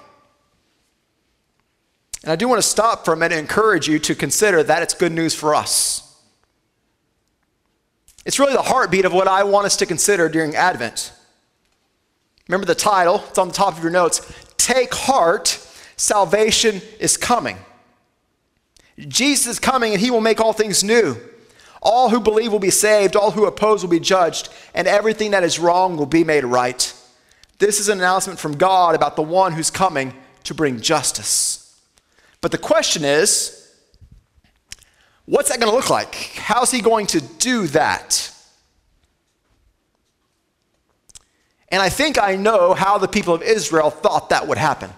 And 2.24 2.32
I 2.32 2.36
do 2.36 2.48
want 2.48 2.62
to 2.62 2.68
stop 2.68 3.06
for 3.06 3.14
a 3.14 3.18
minute 3.18 3.38
and 3.38 3.42
encourage 3.42 3.88
you 3.88 4.00
to 4.00 4.16
consider 4.16 4.62
that 4.64 4.84
it's 4.84 4.94
good 4.94 5.12
news 5.12 5.34
for 5.34 5.56
us. 5.56 6.06
It's 8.26 8.40
really 8.40 8.54
the 8.54 8.62
heartbeat 8.62 9.06
of 9.06 9.14
what 9.14 9.28
I 9.28 9.44
want 9.44 9.66
us 9.66 9.78
to 9.78 9.86
consider 9.86 10.28
during 10.30 10.56
Advent. 10.56 11.14
Remember 12.48 12.66
the 12.66 12.76
title, 12.76 13.24
it's 13.30 13.38
on 13.38 13.48
the 13.48 13.54
top 13.54 13.78
of 13.78 13.84
your 13.84 13.92
notes. 13.92 14.22
Take 14.58 14.94
heart, 14.94 15.48
salvation 15.96 16.82
is 17.00 17.16
coming. 17.16 17.58
Jesus 18.98 19.48
is 19.48 19.60
coming 19.60 19.94
and 19.94 20.02
he 20.02 20.12
will 20.12 20.20
make 20.22 20.42
all 20.42 20.52
things 20.52 20.84
new. 20.84 21.16
All 21.82 22.10
who 22.10 22.20
believe 22.20 22.52
will 22.52 22.60
be 22.60 22.72
saved, 22.72 23.16
all 23.16 23.32
who 23.32 23.46
oppose 23.46 23.84
will 23.84 23.90
be 23.90 24.02
judged, 24.02 24.50
and 24.74 24.88
everything 24.88 25.32
that 25.32 25.46
is 25.46 25.60
wrong 25.60 25.96
will 25.96 26.06
be 26.06 26.26
made 26.26 26.44
right. 26.44 26.94
This 27.60 27.80
is 27.80 27.88
an 27.88 28.00
announcement 28.00 28.38
from 28.38 28.58
God 28.58 28.96
about 28.96 29.16
the 29.16 29.22
one 29.22 29.54
who's 29.54 29.72
coming 29.72 30.14
to 30.44 30.54
bring 30.54 30.82
justice. 30.82 31.59
But 32.42 32.52
the 32.52 32.58
question 32.58 33.04
is 33.04 33.56
what's 35.26 35.50
that 35.50 35.60
going 35.60 35.72
to 35.72 35.76
look 35.76 35.90
like? 35.90 36.16
How's 36.36 36.72
he 36.72 36.82
going 36.82 37.08
to 37.08 37.22
do 37.22 37.68
that? 37.68 38.34
And 41.72 41.82
I 41.82 41.90
think 41.90 42.22
I 42.22 42.36
know 42.36 42.74
how 42.74 42.98
the 42.98 43.08
people 43.08 43.34
of 43.34 43.44
Israel 43.44 43.92
thought 43.92 44.30
that 44.30 44.48
would 44.48 44.58
happen. 44.58 44.90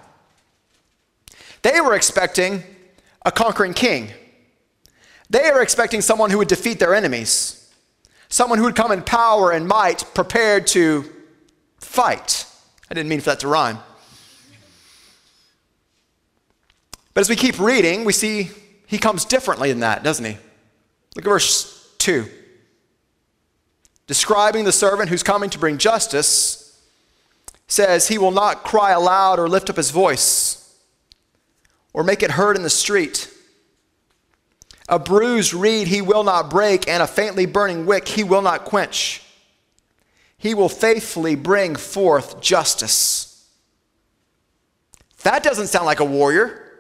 They 1.63 1.82
were 1.82 1.95
expecting 1.95 2.63
a 3.25 3.32
conquering 3.32 3.73
king. 3.73 4.10
They 5.30 5.51
were 5.51 5.62
expecting 5.62 6.01
someone 6.01 6.30
who 6.30 6.38
would 6.39 6.47
defeat 6.47 6.80
their 6.80 6.95
enemies, 6.95 7.71
someone 8.30 8.58
who 8.58 8.65
would 8.65 8.75
come 8.75 8.91
in 8.91 9.01
power 9.01 9.51
and 9.51 9.67
might, 9.67 10.06
prepared 10.13 10.67
to 10.67 11.10
fight. 11.77 12.45
I 12.89 12.93
didn't 12.93 13.10
mean 13.10 13.19
for 13.19 13.32
that 13.32 13.39
to 13.41 13.47
rhyme. 13.47 13.80
But 17.13 17.21
as 17.21 17.30
we 17.30 17.36
keep 17.36 17.60
reading, 17.60 18.06
we 18.06 18.13
see 18.13 18.50
he 18.88 18.97
comes 18.97 19.26
differently 19.26 19.69
than 19.69 19.82
that, 19.82 20.04
doesn't 20.04 20.26
he? 20.26 20.38
Look 21.15 21.26
at 21.26 21.30
verse 21.30 21.93
2. 21.97 22.28
Describing 24.08 24.65
the 24.65 24.71
servant 24.71 25.10
who's 25.10 25.24
coming 25.24 25.50
to 25.50 25.60
bring 25.60 25.78
justice, 25.78 26.62
says, 27.71 28.08
He 28.08 28.17
will 28.17 28.32
not 28.32 28.63
cry 28.63 28.91
aloud 28.91 29.39
or 29.39 29.47
lift 29.47 29.69
up 29.69 29.78
his 29.78 29.91
voice 29.91 30.58
or 31.93 32.04
make 32.04 32.24
it 32.24 32.32
heard 32.32 32.56
in 32.56 32.63
the 32.63 32.69
street. 32.69 33.30
A 34.89 35.00
bruised 35.00 35.54
reed 35.54 35.88
he 35.88 36.02
will 36.02 36.24
not 36.24 36.50
break, 36.50 36.88
and 36.88 37.02
a 37.02 37.08
faintly 37.08 37.45
burning 37.45 37.86
wick 37.86 38.08
he 38.10 38.24
will 38.24 38.41
not 38.41 38.65
quench. 38.65 39.24
He 40.38 40.54
will 40.54 40.69
faithfully 40.69 41.36
bring 41.36 41.76
forth 41.76 42.41
justice. 42.41 43.47
That 45.24 45.43
doesn't 45.43 45.67
sound 45.67 45.86
like 45.86 46.00
a 46.00 46.06
warrior. 46.06 46.70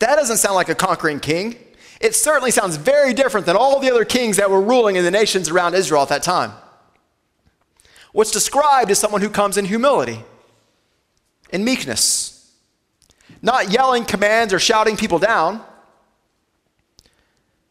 That 0.00 0.16
doesn't 0.16 0.36
sound 0.38 0.54
like 0.54 0.68
a 0.68 0.74
conquering 0.74 1.20
king. 1.20 1.56
It 2.00 2.14
certainly 2.14 2.50
sounds 2.50 2.76
very 2.76 3.12
different 3.12 3.46
than 3.46 3.56
all 3.56 3.80
the 3.80 3.90
other 3.90 4.04
kings 4.04 4.36
that 4.36 4.50
were 4.50 4.60
ruling 4.60 4.96
in 4.96 5.04
the 5.04 5.10
nations 5.10 5.48
around 5.48 5.74
Israel 5.74 6.02
at 6.02 6.08
that 6.10 6.22
time. 6.22 6.52
What's 8.12 8.30
described 8.30 8.90
is 8.90 8.98
someone 8.98 9.20
who 9.20 9.30
comes 9.30 9.56
in 9.56 9.64
humility, 9.64 10.22
in 11.50 11.64
meekness, 11.64 12.52
not 13.42 13.70
yelling 13.70 14.04
commands 14.04 14.54
or 14.54 14.58
shouting 14.58 14.96
people 14.96 15.18
down, 15.18 15.62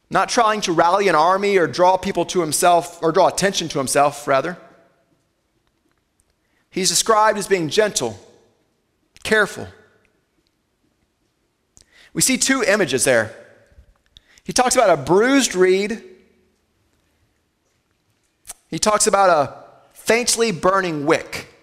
not 0.09 0.29
trying 0.29 0.61
to 0.61 0.71
rally 0.71 1.07
an 1.07 1.15
army 1.15 1.57
or 1.57 1.67
draw 1.67 1.97
people 1.97 2.25
to 2.25 2.39
himself, 2.39 3.01
or 3.01 3.11
draw 3.11 3.27
attention 3.27 3.67
to 3.69 3.77
himself, 3.77 4.27
rather. 4.27 4.57
He's 6.69 6.89
described 6.89 7.37
as 7.37 7.47
being 7.47 7.69
gentle, 7.69 8.17
careful, 9.23 9.67
we 12.17 12.23
see 12.23 12.35
two 12.35 12.63
images 12.63 13.03
there. 13.03 13.31
He 14.43 14.51
talks 14.51 14.75
about 14.75 14.89
a 14.89 14.97
bruised 14.97 15.53
reed, 15.53 16.01
he 18.69 18.79
talks 18.79 19.05
about 19.05 19.29
a 19.29 19.93
faintly 19.93 20.51
burning 20.51 21.05
wick. 21.05 21.53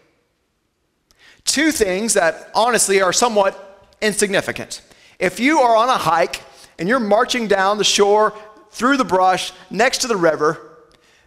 Two 1.44 1.72
things 1.72 2.14
that 2.14 2.52
honestly 2.54 3.02
are 3.02 3.12
somewhat 3.12 3.90
insignificant. 4.00 4.82
If 5.18 5.40
you 5.40 5.58
are 5.58 5.74
on 5.74 5.88
a 5.88 5.98
hike 5.98 6.40
and 6.78 6.88
you're 6.88 7.00
marching 7.00 7.48
down 7.48 7.76
the 7.76 7.82
shore 7.82 8.32
through 8.70 8.96
the 8.96 9.04
brush 9.04 9.52
next 9.70 10.02
to 10.02 10.06
the 10.06 10.16
river, 10.16 10.78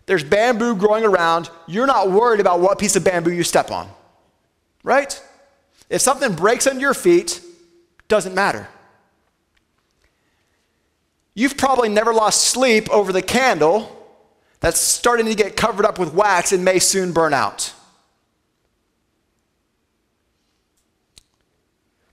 there's 0.06 0.24
bamboo 0.24 0.78
growing 0.78 1.04
around, 1.04 1.50
you're 1.68 1.86
not 1.86 2.12
worried 2.12 2.40
about 2.40 2.62
what 2.62 2.80
piece 2.80 2.96
of 2.96 3.04
bamboo 3.04 3.34
you 3.34 3.44
step 3.44 3.72
on, 3.72 3.90
right? 4.84 5.22
If 5.90 6.00
something 6.00 6.34
breaks 6.34 6.66
under 6.66 6.80
your 6.80 6.94
feet, 6.94 7.42
doesn't 8.08 8.34
matter. 8.34 8.70
You've 11.38 11.56
probably 11.56 11.88
never 11.88 12.15
lost 12.15 12.45
sleep 12.45 12.89
over 12.89 13.13
the 13.13 13.21
candle 13.21 13.95
that's 14.60 14.80
starting 14.80 15.28
to 15.28 15.36
get 15.36 15.56
covered 15.56 15.86
up 15.86 16.00
with 16.00 16.12
wax 16.12 16.52
and 16.52 16.65
may 16.65 16.80
soon 16.80 17.12
burn 17.13 17.32
out. 17.32 17.76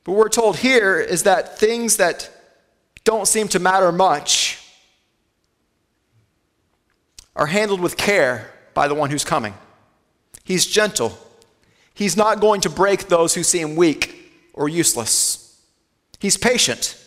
But 0.04 0.12
we're 0.12 0.28
told 0.28 0.58
here 0.58 1.00
is 1.00 1.22
that 1.22 1.58
things 1.58 1.96
that 1.96 2.30
don't 3.04 3.26
seem 3.26 3.48
to 3.48 3.58
matter 3.58 3.90
much 3.92 4.62
are 7.34 7.46
handled 7.46 7.80
with 7.80 7.96
care 7.96 8.52
by 8.74 8.88
the 8.88 8.94
one 8.94 9.08
who's 9.08 9.24
coming. 9.24 9.54
He's 10.44 10.66
gentle. 10.66 11.18
He's 11.94 12.14
not 12.14 12.40
going 12.40 12.60
to 12.60 12.68
break 12.68 13.08
those 13.08 13.34
who 13.34 13.42
seem 13.42 13.74
weak 13.74 14.34
or 14.52 14.68
useless. 14.68 15.58
He's 16.20 16.36
patient. 16.36 17.00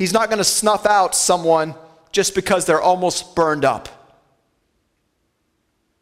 He's 0.00 0.14
not 0.14 0.30
going 0.30 0.38
to 0.38 0.44
snuff 0.44 0.86
out 0.86 1.14
someone 1.14 1.74
just 2.10 2.34
because 2.34 2.64
they're 2.64 2.80
almost 2.80 3.36
burned 3.36 3.66
up. 3.66 3.86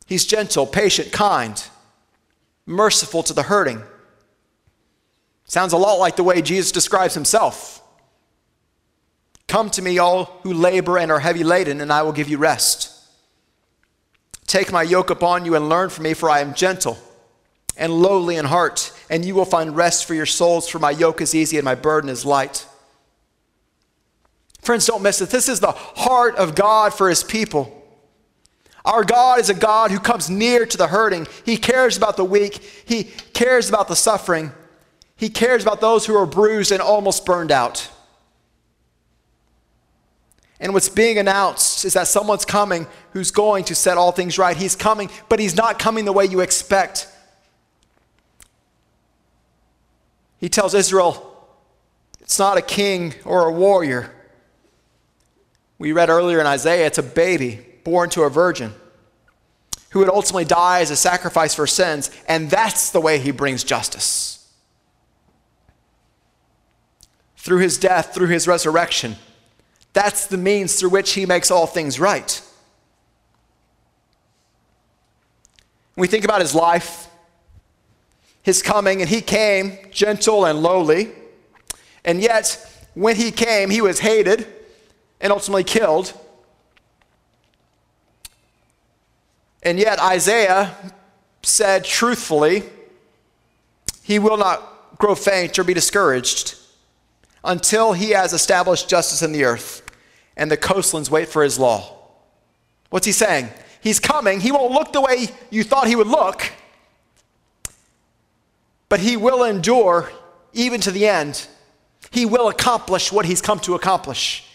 He's 0.06 0.24
gentle, 0.24 0.68
patient, 0.68 1.11
kind, 1.11 1.61
merciful 2.64 3.24
to 3.24 3.32
the 3.32 3.42
hurting. 3.42 3.82
Sounds 5.46 5.72
a 5.72 5.76
lot 5.76 5.96
like 5.96 6.14
the 6.14 6.22
way 6.22 6.40
Jesus 6.40 6.70
describes 6.70 7.14
himself. 7.14 7.82
Come 9.48 9.68
to 9.70 9.82
me, 9.82 9.98
all 9.98 10.26
who 10.44 10.52
labor 10.52 10.96
and 10.96 11.11
are 11.11 11.18
heavy 11.18 11.42
laden, 11.42 11.80
and 11.80 11.92
I 11.92 12.02
will 12.02 12.12
give 12.12 12.28
you 12.28 12.38
rest. 12.38 12.94
Take 14.46 14.70
my 14.70 14.84
yoke 14.84 15.11
upon 15.11 15.44
you 15.44 15.56
and 15.56 15.68
learn 15.68 15.90
from 15.90 16.04
me, 16.04 16.14
for 16.14 16.30
I 16.30 16.38
am 16.38 16.54
gentle 16.54 16.96
and 17.76 17.92
lowly 17.92 18.37
in 18.37 18.44
heart, 18.44 18.92
and 19.11 19.24
you 19.24 19.34
will 19.34 19.44
find 19.44 19.76
rest 19.76 20.06
for 20.06 20.14
your 20.14 20.24
souls, 20.24 20.68
for 20.68 20.78
my 20.78 20.92
yoke 20.92 21.20
is 21.20 21.34
easy 21.34 21.56
and 21.56 21.64
my 21.64 21.74
burden 21.74 22.08
is 22.08 22.24
light. 22.24 22.64
Friends, 24.68 24.85
don't 24.85 25.00
miss 25.00 25.22
it. 25.22 25.31
This 25.31 25.48
is 25.48 25.61
the 25.61 25.72
heart 25.72 26.37
of 26.37 26.54
God 26.54 26.92
for 26.92 27.09
his 27.09 27.24
people. 27.24 27.74
Our 28.85 29.02
God 29.02 29.40
is 29.40 29.48
a 29.48 29.54
God 29.54 29.90
who 29.90 29.98
comes 29.98 30.28
near 30.28 30.66
to 30.66 30.76
the 30.76 30.88
hurting. 30.88 31.26
He 31.46 31.57
cares 31.57 31.96
about 31.96 32.18
the 32.18 32.24
weak. 32.26 32.57
He 32.85 33.04
cares 33.33 33.70
about 33.70 33.88
the 33.88 33.96
suffering. 33.96 34.52
He 35.16 35.31
cares 35.31 35.62
about 35.62 35.81
those 35.81 36.04
who 36.04 36.14
are 36.14 36.26
bruised 36.26 36.70
and 36.70 36.83
almost 36.83 37.24
burned 37.24 37.50
out. 37.50 37.88
And 40.61 40.74
what's 40.74 40.90
being 40.90 41.16
announced 41.16 41.87
is 41.87 41.94
that 41.94 42.07
someone's 42.07 42.44
coming 42.44 42.87
who's 43.14 43.31
going 43.31 43.64
to 43.64 43.74
set 43.74 43.96
all 43.96 44.12
things 44.12 44.37
right. 44.37 44.54
He's 44.54 44.76
coming, 44.76 45.09
but 45.31 45.40
he's 45.40 45.57
not 45.57 45.78
coming 45.78 46.04
the 46.04 46.12
way 46.12 46.26
you 46.26 46.40
expect. 46.40 47.09
He 50.37 50.50
tells 50.50 50.74
Israel, 50.74 51.24
it's 52.20 52.38
not 52.38 52.59
a 52.59 52.62
king 52.62 53.14
or 53.24 53.48
a 53.48 53.50
warrior. 53.50 54.12
We 55.78 55.92
read 55.92 56.10
earlier 56.10 56.40
in 56.40 56.46
Isaiah, 56.46 56.86
it's 56.86 56.98
a 56.98 57.02
baby 57.02 57.64
born 57.84 58.10
to 58.10 58.24
a 58.24 58.30
virgin 58.30 58.74
who 59.90 60.00
would 60.00 60.10
ultimately 60.10 60.44
die 60.44 60.80
as 60.80 60.90
a 60.90 60.96
sacrifice 60.96 61.54
for 61.54 61.66
sins, 61.66 62.10
and 62.26 62.50
that's 62.50 62.90
the 62.90 63.00
way 63.00 63.18
he 63.18 63.30
brings 63.30 63.64
justice. 63.64 64.34
Through 67.36 67.58
his 67.58 67.78
death, 67.78 68.12
through 68.12 68.26
his 68.26 68.46
resurrection, 68.46 69.16
that's 69.94 70.26
the 70.26 70.36
means 70.36 70.78
through 70.78 70.90
which 70.90 71.12
he 71.12 71.24
makes 71.24 71.50
all 71.50 71.66
things 71.66 71.98
right. 71.98 72.42
When 75.94 76.02
we 76.02 76.08
think 76.08 76.24
about 76.24 76.40
his 76.40 76.54
life, 76.54 77.08
his 78.42 78.62
coming, 78.62 79.00
and 79.00 79.08
he 79.08 79.20
came 79.20 79.78
gentle 79.90 80.44
and 80.44 80.60
lowly, 80.60 81.10
and 82.04 82.20
yet 82.20 82.66
when 82.94 83.16
he 83.16 83.30
came, 83.30 83.70
he 83.70 83.80
was 83.80 84.00
hated 84.00 84.46
and 85.20 85.33
ultimately 85.33 85.64
killed. 85.64 86.12
And 89.62 89.78
yet, 89.78 90.00
Isaiah 90.00 90.74
said 91.42 91.85
truthfully, 91.85 92.62
he 94.02 94.18
will 94.18 94.37
not 94.37 94.96
grow 94.98 95.14
faint 95.14 95.59
or 95.59 95.64
be 95.64 95.74
discouraged 95.74 96.57
until 97.44 97.92
he 97.92 98.11
has 98.11 98.33
established 98.33 98.88
justice 98.88 99.22
in 99.22 99.33
the 99.33 99.44
earth 99.44 99.83
and 100.37 100.50
the 100.50 100.57
coastlands 100.57 101.11
wait 101.11 101.28
for 101.28 101.42
his 101.42 101.59
law. 101.59 101.96
What's 102.90 103.07
he 103.07 103.12
saying? 103.12 103.48
He's 103.81 104.00
coming. 104.00 104.40
He 104.40 104.52
won't 104.52 104.72
look 104.72 104.92
the 104.92 105.00
way 105.00 105.28
you 105.50 105.62
thought 105.64 105.87
he 105.88 105.96
would 105.96 106.07
look, 106.07 106.50
but 108.88 109.00
he 109.00 109.16
will 109.16 109.44
endure 109.44 110.11
even 110.52 110.81
to 110.81 110.90
the 110.90 111.07
end. 111.07 111.46
He 112.11 112.24
will 112.24 112.48
accomplish 112.48 113.12
what 113.12 113.26
he's 113.26 113.42
come 113.42 113.61
to 113.61 113.74
accomplish. 113.74 114.47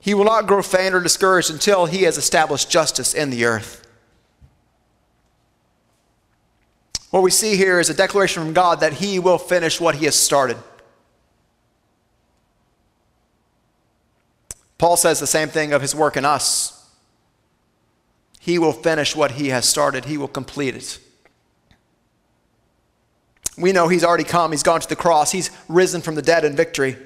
He 0.00 0.14
will 0.14 0.24
not 0.24 0.46
grow 0.46 0.62
faint 0.62 0.94
or 0.94 1.00
discouraged 1.00 1.50
until 1.50 1.86
he 1.86 2.02
has 2.02 2.16
established 2.16 2.70
justice 2.70 3.12
in 3.12 3.30
the 3.30 3.44
earth. 3.44 3.86
What 7.10 7.22
we 7.22 7.30
see 7.30 7.56
here 7.56 7.78
is 7.78 7.90
a 7.90 7.94
declaration 7.94 8.42
from 8.42 8.54
God 8.54 8.80
that 8.80 8.94
he 8.94 9.18
will 9.18 9.36
finish 9.38 9.80
what 9.80 9.96
he 9.96 10.06
has 10.06 10.14
started. 10.14 10.56
Paul 14.78 14.96
says 14.96 15.20
the 15.20 15.26
same 15.26 15.48
thing 15.48 15.72
of 15.72 15.82
his 15.82 15.94
work 15.94 16.16
in 16.16 16.24
us. 16.24 16.88
He 18.38 18.58
will 18.58 18.72
finish 18.72 19.14
what 19.14 19.32
he 19.32 19.48
has 19.48 19.68
started, 19.68 20.06
he 20.06 20.16
will 20.16 20.28
complete 20.28 20.74
it. 20.74 20.98
We 23.58 23.72
know 23.72 23.88
he's 23.88 24.04
already 24.04 24.24
come, 24.24 24.52
he's 24.52 24.62
gone 24.62 24.80
to 24.80 24.88
the 24.88 24.96
cross, 24.96 25.32
he's 25.32 25.50
risen 25.68 26.00
from 26.00 26.14
the 26.14 26.22
dead 26.22 26.46
in 26.46 26.56
victory. 26.56 26.96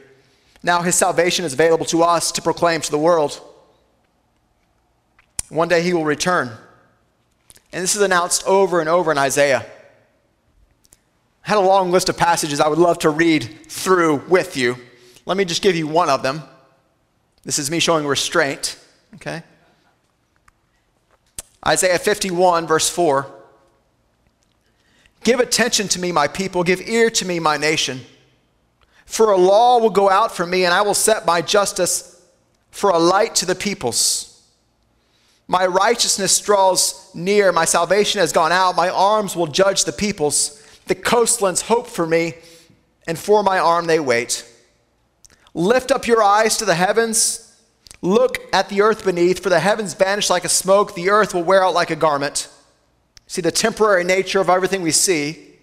Now 0.64 0.80
his 0.80 0.94
salvation 0.94 1.44
is 1.44 1.52
available 1.52 1.84
to 1.86 2.02
us 2.02 2.32
to 2.32 2.42
proclaim 2.42 2.80
to 2.80 2.90
the 2.90 2.98
world. 2.98 3.38
One 5.50 5.68
day 5.68 5.82
he 5.82 5.92
will 5.92 6.06
return. 6.06 6.50
And 7.70 7.82
this 7.82 7.94
is 7.94 8.00
announced 8.00 8.46
over 8.46 8.80
and 8.80 8.88
over 8.88 9.12
in 9.12 9.18
Isaiah. 9.18 9.66
I 11.44 11.50
had 11.50 11.58
a 11.58 11.60
long 11.60 11.90
list 11.92 12.08
of 12.08 12.16
passages 12.16 12.60
I 12.60 12.68
would 12.68 12.78
love 12.78 12.98
to 13.00 13.10
read 13.10 13.66
through 13.68 14.24
with 14.26 14.56
you. 14.56 14.76
Let 15.26 15.36
me 15.36 15.44
just 15.44 15.60
give 15.60 15.76
you 15.76 15.86
one 15.86 16.08
of 16.08 16.22
them. 16.22 16.42
This 17.42 17.58
is 17.58 17.70
me 17.70 17.78
showing 17.78 18.06
restraint, 18.06 18.82
okay? 19.16 19.42
Isaiah 21.66 21.98
51, 21.98 22.66
verse 22.66 22.88
4. 22.88 23.30
Give 25.24 25.40
attention 25.40 25.88
to 25.88 26.00
me, 26.00 26.10
my 26.10 26.26
people. 26.26 26.64
Give 26.64 26.80
ear 26.80 27.10
to 27.10 27.26
me, 27.26 27.38
my 27.38 27.58
nation. 27.58 28.00
For 29.06 29.30
a 29.30 29.36
law 29.36 29.78
will 29.78 29.90
go 29.90 30.10
out 30.10 30.34
from 30.34 30.50
me, 30.50 30.64
and 30.64 30.74
I 30.74 30.82
will 30.82 30.94
set 30.94 31.26
my 31.26 31.42
justice 31.42 32.22
for 32.70 32.90
a 32.90 32.98
light 32.98 33.34
to 33.36 33.46
the 33.46 33.54
peoples. 33.54 34.42
My 35.46 35.66
righteousness 35.66 36.40
draws 36.40 37.14
near, 37.14 37.52
my 37.52 37.66
salvation 37.66 38.20
has 38.20 38.32
gone 38.32 38.50
out, 38.50 38.76
my 38.76 38.88
arms 38.88 39.36
will 39.36 39.46
judge 39.46 39.84
the 39.84 39.92
peoples. 39.92 40.60
The 40.86 40.94
coastlands 40.94 41.62
hope 41.62 41.86
for 41.86 42.06
me, 42.06 42.34
and 43.06 43.18
for 43.18 43.42
my 43.42 43.58
arm 43.58 43.86
they 43.86 44.00
wait. 44.00 44.44
Lift 45.52 45.92
up 45.92 46.06
your 46.06 46.22
eyes 46.22 46.56
to 46.56 46.64
the 46.64 46.74
heavens. 46.74 47.40
Look 48.02 48.38
at 48.52 48.68
the 48.68 48.82
earth 48.82 49.04
beneath, 49.04 49.42
for 49.42 49.48
the 49.48 49.60
heavens 49.60 49.94
vanish 49.94 50.28
like 50.28 50.44
a 50.44 50.48
smoke, 50.48 50.94
the 50.94 51.10
earth 51.10 51.32
will 51.32 51.44
wear 51.44 51.64
out 51.64 51.74
like 51.74 51.90
a 51.90 51.96
garment. 51.96 52.48
See 53.26 53.40
the 53.40 53.52
temporary 53.52 54.04
nature 54.04 54.40
of 54.40 54.50
everything 54.50 54.82
we 54.82 54.90
see. 54.90 55.53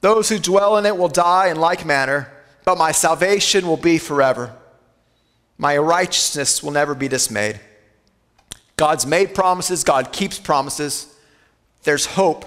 Those 0.00 0.28
who 0.28 0.38
dwell 0.38 0.76
in 0.78 0.86
it 0.86 0.96
will 0.96 1.08
die 1.08 1.48
in 1.48 1.58
like 1.58 1.84
manner, 1.84 2.32
but 2.64 2.78
my 2.78 2.92
salvation 2.92 3.66
will 3.66 3.76
be 3.76 3.98
forever. 3.98 4.56
My 5.58 5.76
righteousness 5.76 6.62
will 6.62 6.70
never 6.70 6.94
be 6.94 7.08
dismayed. 7.08 7.60
God's 8.76 9.06
made 9.06 9.34
promises, 9.34 9.84
God 9.84 10.10
keeps 10.12 10.38
promises. 10.38 11.14
There's 11.82 12.06
hope. 12.06 12.44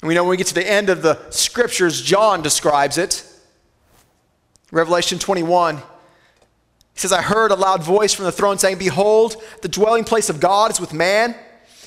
And 0.00 0.08
we 0.08 0.14
know 0.14 0.24
when 0.24 0.30
we 0.30 0.36
get 0.36 0.48
to 0.48 0.54
the 0.54 0.68
end 0.68 0.90
of 0.90 1.00
the 1.00 1.18
scriptures, 1.30 2.02
John 2.02 2.42
describes 2.42 2.98
it. 2.98 3.24
Revelation 4.70 5.18
21, 5.18 5.76
he 5.76 5.82
says, 6.94 7.12
I 7.12 7.22
heard 7.22 7.50
a 7.50 7.54
loud 7.54 7.82
voice 7.82 8.12
from 8.12 8.24
the 8.24 8.32
throne 8.32 8.58
saying, 8.58 8.78
Behold, 8.78 9.36
the 9.60 9.68
dwelling 9.68 10.04
place 10.04 10.28
of 10.28 10.40
God 10.40 10.70
is 10.70 10.80
with 10.80 10.92
man 10.92 11.34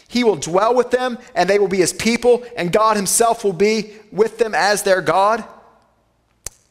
he 0.07 0.23
will 0.23 0.35
dwell 0.35 0.75
with 0.75 0.91
them, 0.91 1.17
and 1.33 1.49
they 1.49 1.59
will 1.59 1.67
be 1.67 1.77
his 1.77 1.93
people, 1.93 2.43
and 2.55 2.71
God 2.71 2.95
himself 2.95 3.43
will 3.43 3.53
be 3.53 3.93
with 4.11 4.37
them 4.37 4.53
as 4.53 4.83
their 4.83 5.01
God. 5.01 5.43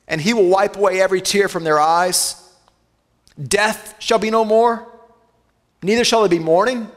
And 0.06 0.20
he 0.20 0.34
will 0.34 0.48
wipe 0.48 0.76
away 0.76 1.00
every 1.00 1.20
tear 1.20 1.48
from 1.48 1.64
their 1.64 1.80
eyes. 1.80 2.40
Death 3.42 3.96
shall 3.98 4.18
be 4.18 4.30
no 4.30 4.44
more, 4.44 4.86
neither 5.82 6.04
shall 6.04 6.20
there 6.20 6.28
be 6.28 6.38
mourning, 6.38 6.88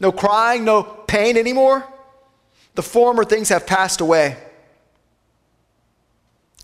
no 0.00 0.12
crying, 0.12 0.64
no 0.64 0.82
pain 0.82 1.36
anymore. 1.36 1.86
The 2.74 2.82
former 2.82 3.24
things 3.24 3.48
have 3.48 3.66
passed 3.66 4.00
away. 4.00 4.36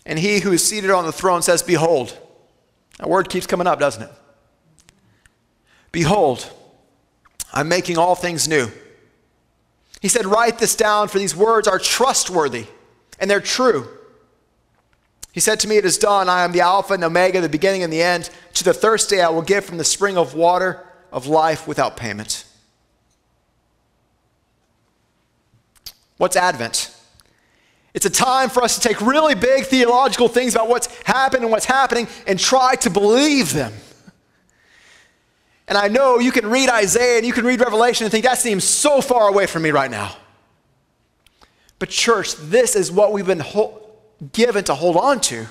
And 0.05 0.17
he 0.17 0.39
who 0.39 0.53
is 0.53 0.65
seated 0.65 0.89
on 0.89 1.05
the 1.05 1.11
throne 1.11 1.41
says, 1.41 1.61
Behold. 1.61 2.17
That 2.97 3.09
word 3.09 3.29
keeps 3.29 3.45
coming 3.45 3.67
up, 3.67 3.79
doesn't 3.79 4.03
it? 4.03 4.11
Behold, 5.91 6.49
I'm 7.53 7.67
making 7.67 7.97
all 7.97 8.15
things 8.15 8.47
new. 8.47 8.71
He 10.01 10.07
said, 10.07 10.25
Write 10.25 10.59
this 10.59 10.75
down, 10.75 11.07
for 11.07 11.19
these 11.19 11.35
words 11.35 11.67
are 11.67 11.79
trustworthy 11.79 12.67
and 13.19 13.29
they're 13.29 13.41
true. 13.41 13.87
He 15.31 15.39
said 15.39 15.59
to 15.61 15.67
me, 15.67 15.77
It 15.77 15.85
is 15.85 15.97
done. 15.97 16.29
I 16.29 16.43
am 16.43 16.51
the 16.51 16.61
Alpha 16.61 16.93
and 16.93 17.03
Omega, 17.03 17.41
the 17.41 17.49
beginning 17.49 17.83
and 17.83 17.91
the 17.91 18.01
end. 18.01 18.29
To 18.55 18.63
the 18.63 18.73
thirsty, 18.73 19.21
I 19.21 19.29
will 19.29 19.41
give 19.41 19.65
from 19.65 19.77
the 19.77 19.83
spring 19.83 20.17
of 20.17 20.33
water 20.33 20.85
of 21.11 21.27
life 21.27 21.67
without 21.67 21.97
payment. 21.97 22.45
What's 26.17 26.35
Advent? 26.35 26.93
It's 27.93 28.05
a 28.05 28.11
time 28.11 28.49
for 28.49 28.63
us 28.63 28.79
to 28.79 28.87
take 28.87 29.01
really 29.01 29.35
big 29.35 29.65
theological 29.65 30.27
things 30.27 30.53
about 30.53 30.69
what's 30.69 30.87
happened 31.03 31.43
and 31.43 31.51
what's 31.51 31.65
happening 31.65 32.07
and 32.25 32.39
try 32.39 32.75
to 32.75 32.89
believe 32.89 33.53
them. 33.53 33.73
And 35.67 35.77
I 35.77 35.87
know 35.87 36.19
you 36.19 36.31
can 36.31 36.47
read 36.47 36.69
Isaiah 36.69 37.17
and 37.17 37.25
you 37.25 37.33
can 37.33 37.45
read 37.45 37.59
Revelation 37.59 38.05
and 38.05 38.11
think 38.11 38.23
that 38.23 38.37
seems 38.37 38.63
so 38.63 39.01
far 39.01 39.27
away 39.27 39.47
from 39.47 39.63
me 39.63 39.71
right 39.71 39.91
now. 39.91 40.15
But, 41.79 41.89
church, 41.89 42.35
this 42.35 42.75
is 42.75 42.91
what 42.91 43.11
we've 43.11 43.25
been 43.25 43.39
ho- 43.39 43.81
given 44.31 44.63
to 44.65 44.75
hold 44.75 44.97
on 44.97 45.19
to. 45.21 45.47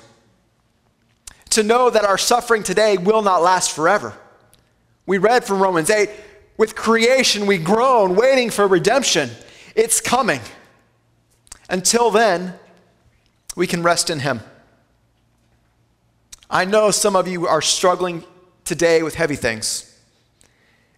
To 1.51 1.63
know 1.63 1.91
that 1.91 2.05
our 2.05 2.19
suffering 2.19 2.63
today 2.63 2.97
will 2.97 3.23
not 3.23 3.43
last 3.43 3.73
forever. 3.73 4.15
We 5.05 5.19
read 5.19 5.45
from 5.45 5.63
Romans 5.63 5.91
8 5.91 6.11
with 6.57 6.75
creation 6.75 7.47
we 7.47 7.59
groan, 7.59 8.17
waiting 8.17 8.51
for 8.51 8.67
redemption. 8.67 9.31
It's 9.75 10.01
coming. 10.01 10.41
Until 11.69 12.11
then, 12.11 12.55
we 13.55 13.67
can 13.67 13.83
rest 13.83 14.11
in 14.11 14.21
Him. 14.21 14.41
I 16.49 16.65
know 16.65 16.91
some 16.91 17.17
of 17.17 17.29
you 17.29 17.47
are 17.47 17.63
struggling 17.63 18.25
today 18.65 19.03
with 19.03 19.15
heavy 19.15 19.37
things. 19.37 19.86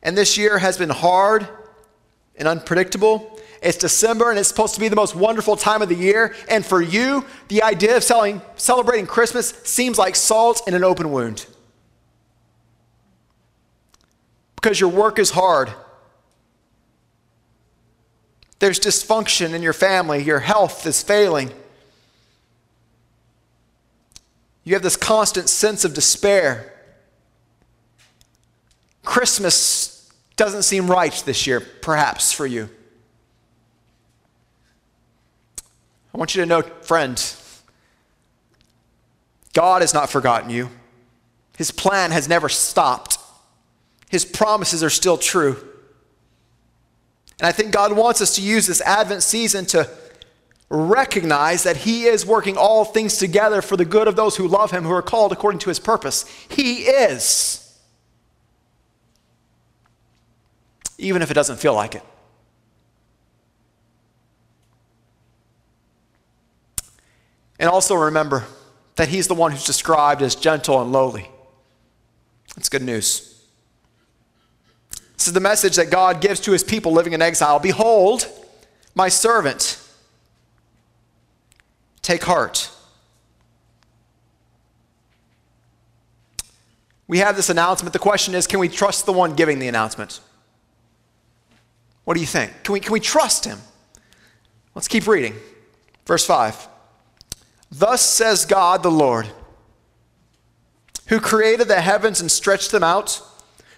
And 0.03 0.17
this 0.17 0.39
year 0.39 0.59
has 0.59 0.79
been 0.79 0.91
hard 0.91 1.49
and 2.37 2.47
unpredictable. 2.47 3.39
It's 3.61 3.77
December 3.77 4.31
and 4.31 4.39
it's 4.39 4.49
supposed 4.49 4.75
to 4.75 4.81
be 4.81 4.89
the 4.89 4.97
most 4.97 5.15
wonderful 5.15 5.57
time 5.57 5.83
of 5.83 5.89
the 5.89 5.95
year. 5.95 6.35
And 6.49 6.65
for 6.65 6.81
you, 6.81 7.25
the 7.49 7.63
idea 7.63 7.97
of 7.97 8.05
selling, 8.05 8.41
celebrating 8.57 9.07
Christmas 9.07 9.51
seems 9.65 9.99
like 9.99 10.15
salt 10.15 10.63
in 10.67 10.75
an 10.75 10.85
open 10.85 11.11
wound. 11.11 11.47
Because 14.57 14.81
your 14.81 14.91
work 14.91 15.19
is 15.19 15.31
hard. 15.31 15.73
There's 18.61 18.81
dysfunction 18.81 19.55
in 19.55 19.63
your 19.63 19.73
family, 19.73 20.23
your 20.23 20.41
health 20.41 20.87
is 20.87 21.03
failing. 21.03 21.51
You 24.65 24.75
have 24.75 24.83
this 24.83 24.97
constant 24.97 25.49
sense 25.49 25.85
of 25.85 25.95
despair. 25.95 26.75
Christmas 29.09 30.12
doesn't 30.37 30.64
seem 30.64 30.87
right 30.87 31.14
this 31.25 31.47
year, 31.47 31.61
perhaps, 31.61 32.31
for 32.31 32.47
you. 32.47 32.68
I 36.14 36.18
want 36.18 36.35
you 36.35 36.42
to 36.42 36.47
know, 36.47 36.61
friend, 36.61 37.35
God 39.55 39.81
has 39.81 39.94
not 39.94 40.11
forgotten 40.11 40.51
you. 40.51 40.68
His 41.57 41.71
plan 41.71 42.11
has 42.11 42.29
never 42.29 42.51
stopped. 42.51 43.16
His 44.11 44.27
promises 44.27 44.85
are 44.85 44.90
still 44.90 45.16
true. 45.16 45.57
And 47.40 47.47
I 47.47 47.53
think 47.53 47.73
God 47.73 47.94
wants 47.94 48.21
us 48.21 48.35
to 48.35 48.42
use 48.42 48.66
this 48.66 48.83
Advent 48.83 49.23
season 49.23 49.64
to 49.66 49.88
recognize 50.68 51.62
that 51.62 51.79
He 51.79 52.05
is 52.05 52.27
working 52.27 52.59
all 52.59 52.85
things 52.85 53.16
together 53.16 53.62
for 53.62 53.79
the 53.79 53.87
good 53.87 54.07
of 54.07 54.16
those 54.16 54.37
who 54.37 54.47
love 54.47 54.71
Him, 54.71 54.85
who 54.85 54.92
are 54.92 55.01
called 55.01 55.33
according 55.33 55.61
to 55.61 55.71
His 55.71 55.81
purpose. 55.81 56.27
He 56.51 56.83
is. 56.83 57.64
Even 60.99 61.23
if 61.23 61.31
it 61.31 61.35
doesn't 61.35 61.57
feel 61.57 61.75
like 61.75 61.95
it. 61.95 62.03
And 67.59 67.69
also 67.69 67.95
remember 67.95 68.45
that 68.97 69.09
He's 69.09 69.29
the 69.29 69.35
one 69.35 69.53
who's 69.53 69.65
described 69.65 70.23
as 70.23 70.35
gentle 70.35 70.81
and 70.81 70.93
lowly. 70.93 71.31
That's 72.55 72.69
good 72.69 72.83
news. 72.83 73.41
This 75.17 75.27
is 75.27 75.33
the 75.33 75.41
message 75.41 75.77
that 75.77 75.91
God 75.91 76.21
gives 76.21 76.41
to 76.41 76.53
his 76.53 76.63
people 76.63 76.93
living 76.93 77.13
in 77.13 77.21
exile. 77.21 77.59
Behold, 77.59 78.27
my 78.95 79.09
servant. 79.09 79.81
Take 82.03 82.25
heart. 82.25 82.71
We 87.09 87.19
have 87.19 87.37
this 87.37 87.51
announcement. 87.51 87.93
The 87.93 87.99
question 87.99 88.35
is 88.35 88.47
can 88.47 88.61
we 88.61 88.69
trust 88.69 89.07
the 89.07 89.13
one 89.13 89.35
giving 89.35 89.59
the 89.59 89.69
announcement? 89.69 90.21
What 92.09 92.14
do 92.14 92.21
you 92.21 92.27
think? 92.27 92.64
Can 92.64 92.73
we, 92.73 92.81
can 92.81 92.94
we 92.94 93.01
trust 93.01 93.44
him? 93.44 93.59
Let's 94.75 94.88
keep 94.88 95.07
reading. 95.07 95.35
Verse 96.07 96.25
5. 96.25 96.66
Thus 97.71 98.01
says 98.01 98.47
God 98.47 98.83
the 98.83 98.90
Lord, 98.90 99.29
who 101.09 101.21
created 101.21 101.68
the 101.68 101.83
heavens 101.83 102.23
and 102.23 102.33
stretched 102.33 102.71
them 102.71 102.83
out 102.83 103.21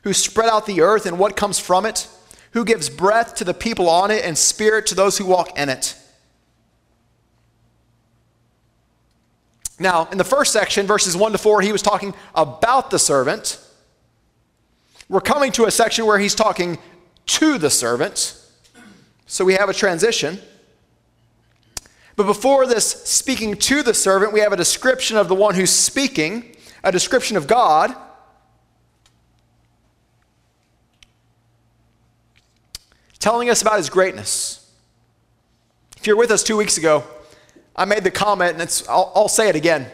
who 0.02 0.12
spread 0.12 0.48
out 0.48 0.66
the 0.66 0.80
earth 0.80 1.06
and 1.06 1.18
what 1.18 1.36
comes 1.36 1.58
from 1.58 1.84
it, 1.84 2.08
who 2.52 2.64
gives 2.64 2.88
breath 2.88 3.34
to 3.36 3.44
the 3.44 3.54
people 3.54 3.88
on 3.88 4.10
it 4.10 4.24
and 4.24 4.36
spirit 4.36 4.86
to 4.86 4.94
those 4.94 5.18
who 5.18 5.24
walk 5.24 5.58
in 5.58 5.68
it. 5.68 5.96
Now, 9.78 10.08
in 10.12 10.18
the 10.18 10.24
first 10.24 10.52
section, 10.52 10.86
verses 10.86 11.16
1 11.16 11.32
to 11.32 11.38
4, 11.38 11.62
he 11.62 11.72
was 11.72 11.82
talking 11.82 12.14
about 12.34 12.90
the 12.90 12.98
servant. 12.98 13.58
We're 15.08 15.20
coming 15.20 15.52
to 15.52 15.64
a 15.64 15.70
section 15.70 16.06
where 16.06 16.18
he's 16.18 16.34
talking 16.34 16.78
to 17.30 17.58
the 17.58 17.70
servant. 17.70 18.36
So 19.26 19.44
we 19.44 19.54
have 19.54 19.68
a 19.68 19.74
transition. 19.74 20.40
But 22.16 22.26
before 22.26 22.66
this 22.66 23.04
speaking 23.04 23.56
to 23.56 23.82
the 23.82 23.94
servant, 23.94 24.32
we 24.32 24.40
have 24.40 24.52
a 24.52 24.56
description 24.56 25.16
of 25.16 25.28
the 25.28 25.34
one 25.34 25.54
who's 25.54 25.70
speaking, 25.70 26.56
a 26.82 26.92
description 26.92 27.36
of 27.36 27.46
God. 27.46 27.94
telling 33.18 33.50
us 33.50 33.60
about 33.60 33.76
his 33.76 33.90
greatness. 33.90 34.66
If 35.98 36.06
you're 36.06 36.16
with 36.16 36.30
us 36.30 36.42
two 36.42 36.56
weeks 36.56 36.78
ago, 36.78 37.04
I 37.76 37.84
made 37.84 38.02
the 38.02 38.10
comment, 38.10 38.58
and 38.58 38.82
I'll, 38.88 39.12
I'll 39.14 39.28
say 39.28 39.50
it 39.50 39.56
again. 39.56 39.86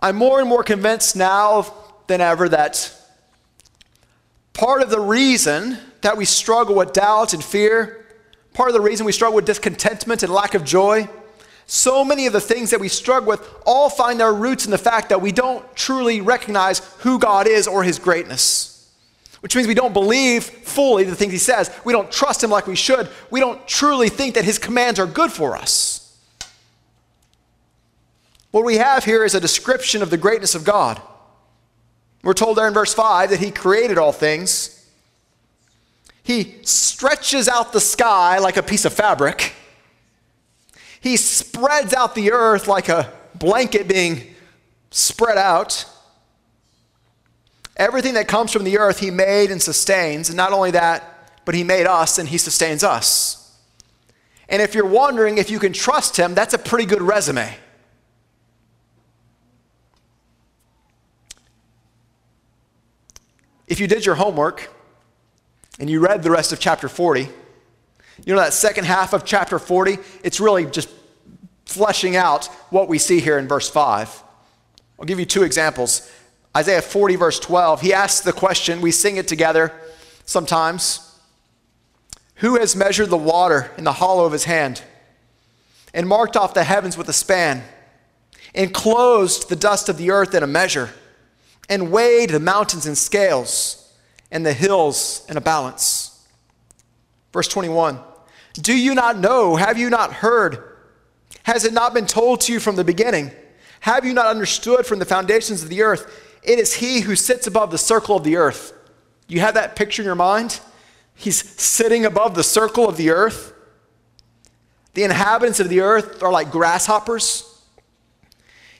I'm 0.00 0.16
more 0.16 0.40
and 0.40 0.48
more 0.48 0.64
convinced 0.64 1.14
now 1.14 1.72
than 2.08 2.20
ever 2.20 2.48
that 2.48 2.92
part 4.54 4.80
of 4.80 4.88
the 4.88 5.00
reason 5.00 5.76
that 6.00 6.16
we 6.16 6.24
struggle 6.24 6.74
with 6.74 6.94
doubt 6.94 7.34
and 7.34 7.44
fear, 7.44 8.06
part 8.54 8.70
of 8.70 8.74
the 8.74 8.80
reason 8.80 9.04
we 9.04 9.12
struggle 9.12 9.36
with 9.36 9.44
discontentment 9.44 10.22
and 10.22 10.32
lack 10.32 10.54
of 10.54 10.64
joy, 10.64 11.06
so 11.66 12.04
many 12.04 12.26
of 12.26 12.32
the 12.32 12.40
things 12.40 12.70
that 12.70 12.80
we 12.80 12.88
struggle 12.88 13.28
with 13.28 13.46
all 13.66 13.90
find 13.90 14.18
their 14.18 14.32
roots 14.32 14.64
in 14.64 14.70
the 14.70 14.78
fact 14.78 15.10
that 15.10 15.20
we 15.20 15.32
don't 15.32 15.76
truly 15.76 16.22
recognize 16.22 16.78
who 17.00 17.18
God 17.18 17.46
is 17.46 17.68
or 17.68 17.84
his 17.84 17.98
greatness 17.98 18.74
which 19.44 19.54
means 19.54 19.68
we 19.68 19.74
don't 19.74 19.92
believe 19.92 20.42
fully 20.42 21.04
the 21.04 21.14
things 21.14 21.30
he 21.30 21.38
says. 21.38 21.70
We 21.84 21.92
don't 21.92 22.10
trust 22.10 22.42
him 22.42 22.48
like 22.48 22.66
we 22.66 22.76
should. 22.76 23.10
We 23.30 23.40
don't 23.40 23.68
truly 23.68 24.08
think 24.08 24.36
that 24.36 24.44
his 24.46 24.58
commands 24.58 24.98
are 24.98 25.06
good 25.06 25.30
for 25.30 25.54
us. 25.54 26.18
What 28.52 28.64
we 28.64 28.78
have 28.78 29.04
here 29.04 29.22
is 29.22 29.34
a 29.34 29.40
description 29.40 30.00
of 30.00 30.08
the 30.08 30.16
greatness 30.16 30.54
of 30.54 30.64
God. 30.64 30.98
We're 32.24 32.32
told 32.32 32.56
there 32.56 32.66
in 32.66 32.74
verse 32.74 32.94
5 32.94 33.30
that 33.30 33.38
he 33.38 33.50
created 33.50 33.98
all 33.98 34.12
things. 34.12 34.84
He 36.22 36.56
stretches 36.62 37.48
out 37.48 37.72
the 37.74 37.80
sky 37.80 38.38
like 38.38 38.56
a 38.56 38.62
piece 38.62 38.86
of 38.86 38.94
fabric. 38.94 39.52
He 41.00 41.18
spreads 41.18 41.92
out 41.92 42.14
the 42.14 42.32
earth 42.32 42.66
like 42.66 42.88
a 42.88 43.12
blanket 43.34 43.86
being 43.86 44.34
spread 44.90 45.36
out. 45.36 45.84
Everything 47.76 48.14
that 48.14 48.26
comes 48.26 48.52
from 48.52 48.64
the 48.64 48.78
earth, 48.78 49.00
he 49.00 49.10
made 49.10 49.50
and 49.50 49.60
sustains. 49.60 50.30
And 50.30 50.36
not 50.36 50.52
only 50.52 50.70
that, 50.70 51.42
but 51.44 51.54
he 51.54 51.62
made 51.62 51.86
us 51.86 52.18
and 52.18 52.26
he 52.26 52.38
sustains 52.38 52.82
us. 52.82 53.54
And 54.48 54.62
if 54.62 54.74
you're 54.74 54.86
wondering 54.86 55.36
if 55.36 55.50
you 55.50 55.58
can 55.58 55.74
trust 55.74 56.16
him, 56.16 56.34
that's 56.34 56.54
a 56.54 56.58
pretty 56.58 56.86
good 56.86 57.02
resume. 57.02 57.54
If 63.66 63.80
you 63.80 63.86
did 63.86 64.04
your 64.04 64.14
homework 64.14 64.70
and 65.78 65.88
you 65.88 66.00
read 66.00 66.22
the 66.22 66.30
rest 66.30 66.52
of 66.52 66.60
chapter 66.60 66.88
40, 66.88 67.28
you 68.24 68.34
know 68.34 68.40
that 68.40 68.52
second 68.52 68.84
half 68.84 69.12
of 69.12 69.24
chapter 69.24 69.58
40, 69.58 69.98
it's 70.22 70.38
really 70.38 70.66
just 70.66 70.88
fleshing 71.66 72.16
out 72.16 72.46
what 72.70 72.88
we 72.88 72.98
see 72.98 73.20
here 73.20 73.38
in 73.38 73.48
verse 73.48 73.68
5. 73.68 74.22
I'll 74.98 75.06
give 75.06 75.18
you 75.18 75.24
two 75.24 75.42
examples. 75.42 76.10
Isaiah 76.56 76.82
40, 76.82 77.16
verse 77.16 77.40
12, 77.40 77.80
he 77.80 77.92
asks 77.92 78.20
the 78.20 78.32
question, 78.32 78.80
we 78.80 78.92
sing 78.92 79.16
it 79.16 79.26
together 79.26 79.72
sometimes 80.24 81.18
Who 82.36 82.58
has 82.58 82.76
measured 82.76 83.10
the 83.10 83.16
water 83.16 83.72
in 83.76 83.84
the 83.84 83.92
hollow 83.92 84.24
of 84.24 84.32
his 84.32 84.44
hand, 84.44 84.82
and 85.92 86.08
marked 86.08 86.36
off 86.36 86.54
the 86.54 86.64
heavens 86.64 86.96
with 86.96 87.08
a 87.08 87.12
span, 87.12 87.62
enclosed 88.54 89.48
the 89.48 89.56
dust 89.56 89.88
of 89.88 89.96
the 89.96 90.10
earth 90.10 90.34
in 90.34 90.42
a 90.42 90.46
measure, 90.46 90.90
and 91.68 91.90
weighed 91.90 92.30
the 92.30 92.40
mountains 92.40 92.86
in 92.86 92.94
scales, 92.94 93.92
and 94.30 94.44
the 94.44 94.52
hills 94.52 95.24
in 95.28 95.36
a 95.36 95.40
balance? 95.40 96.26
Verse 97.32 97.48
21 97.48 98.00
Do 98.54 98.76
you 98.76 98.94
not 98.94 99.18
know? 99.18 99.56
Have 99.56 99.78
you 99.78 99.90
not 99.90 100.12
heard? 100.12 100.62
Has 101.44 101.64
it 101.64 101.72
not 101.72 101.92
been 101.92 102.06
told 102.06 102.40
to 102.42 102.52
you 102.52 102.60
from 102.60 102.76
the 102.76 102.84
beginning? 102.84 103.30
Have 103.80 104.04
you 104.04 104.14
not 104.14 104.26
understood 104.26 104.86
from 104.86 104.98
the 104.98 105.04
foundations 105.04 105.62
of 105.62 105.68
the 105.68 105.82
earth? 105.82 106.22
It 106.42 106.58
is 106.58 106.74
he 106.74 107.00
who 107.00 107.16
sits 107.16 107.46
above 107.46 107.70
the 107.70 107.78
circle 107.78 108.16
of 108.16 108.24
the 108.24 108.36
earth. 108.36 108.72
You 109.28 109.40
have 109.40 109.54
that 109.54 109.76
picture 109.76 110.02
in 110.02 110.06
your 110.06 110.14
mind? 110.14 110.60
He's 111.14 111.48
sitting 111.60 112.04
above 112.04 112.34
the 112.34 112.42
circle 112.42 112.88
of 112.88 112.96
the 112.96 113.10
earth. 113.10 113.52
The 114.94 115.02
inhabitants 115.02 115.60
of 115.60 115.68
the 115.68 115.80
earth 115.80 116.22
are 116.22 116.32
like 116.32 116.50
grasshoppers. 116.50 117.50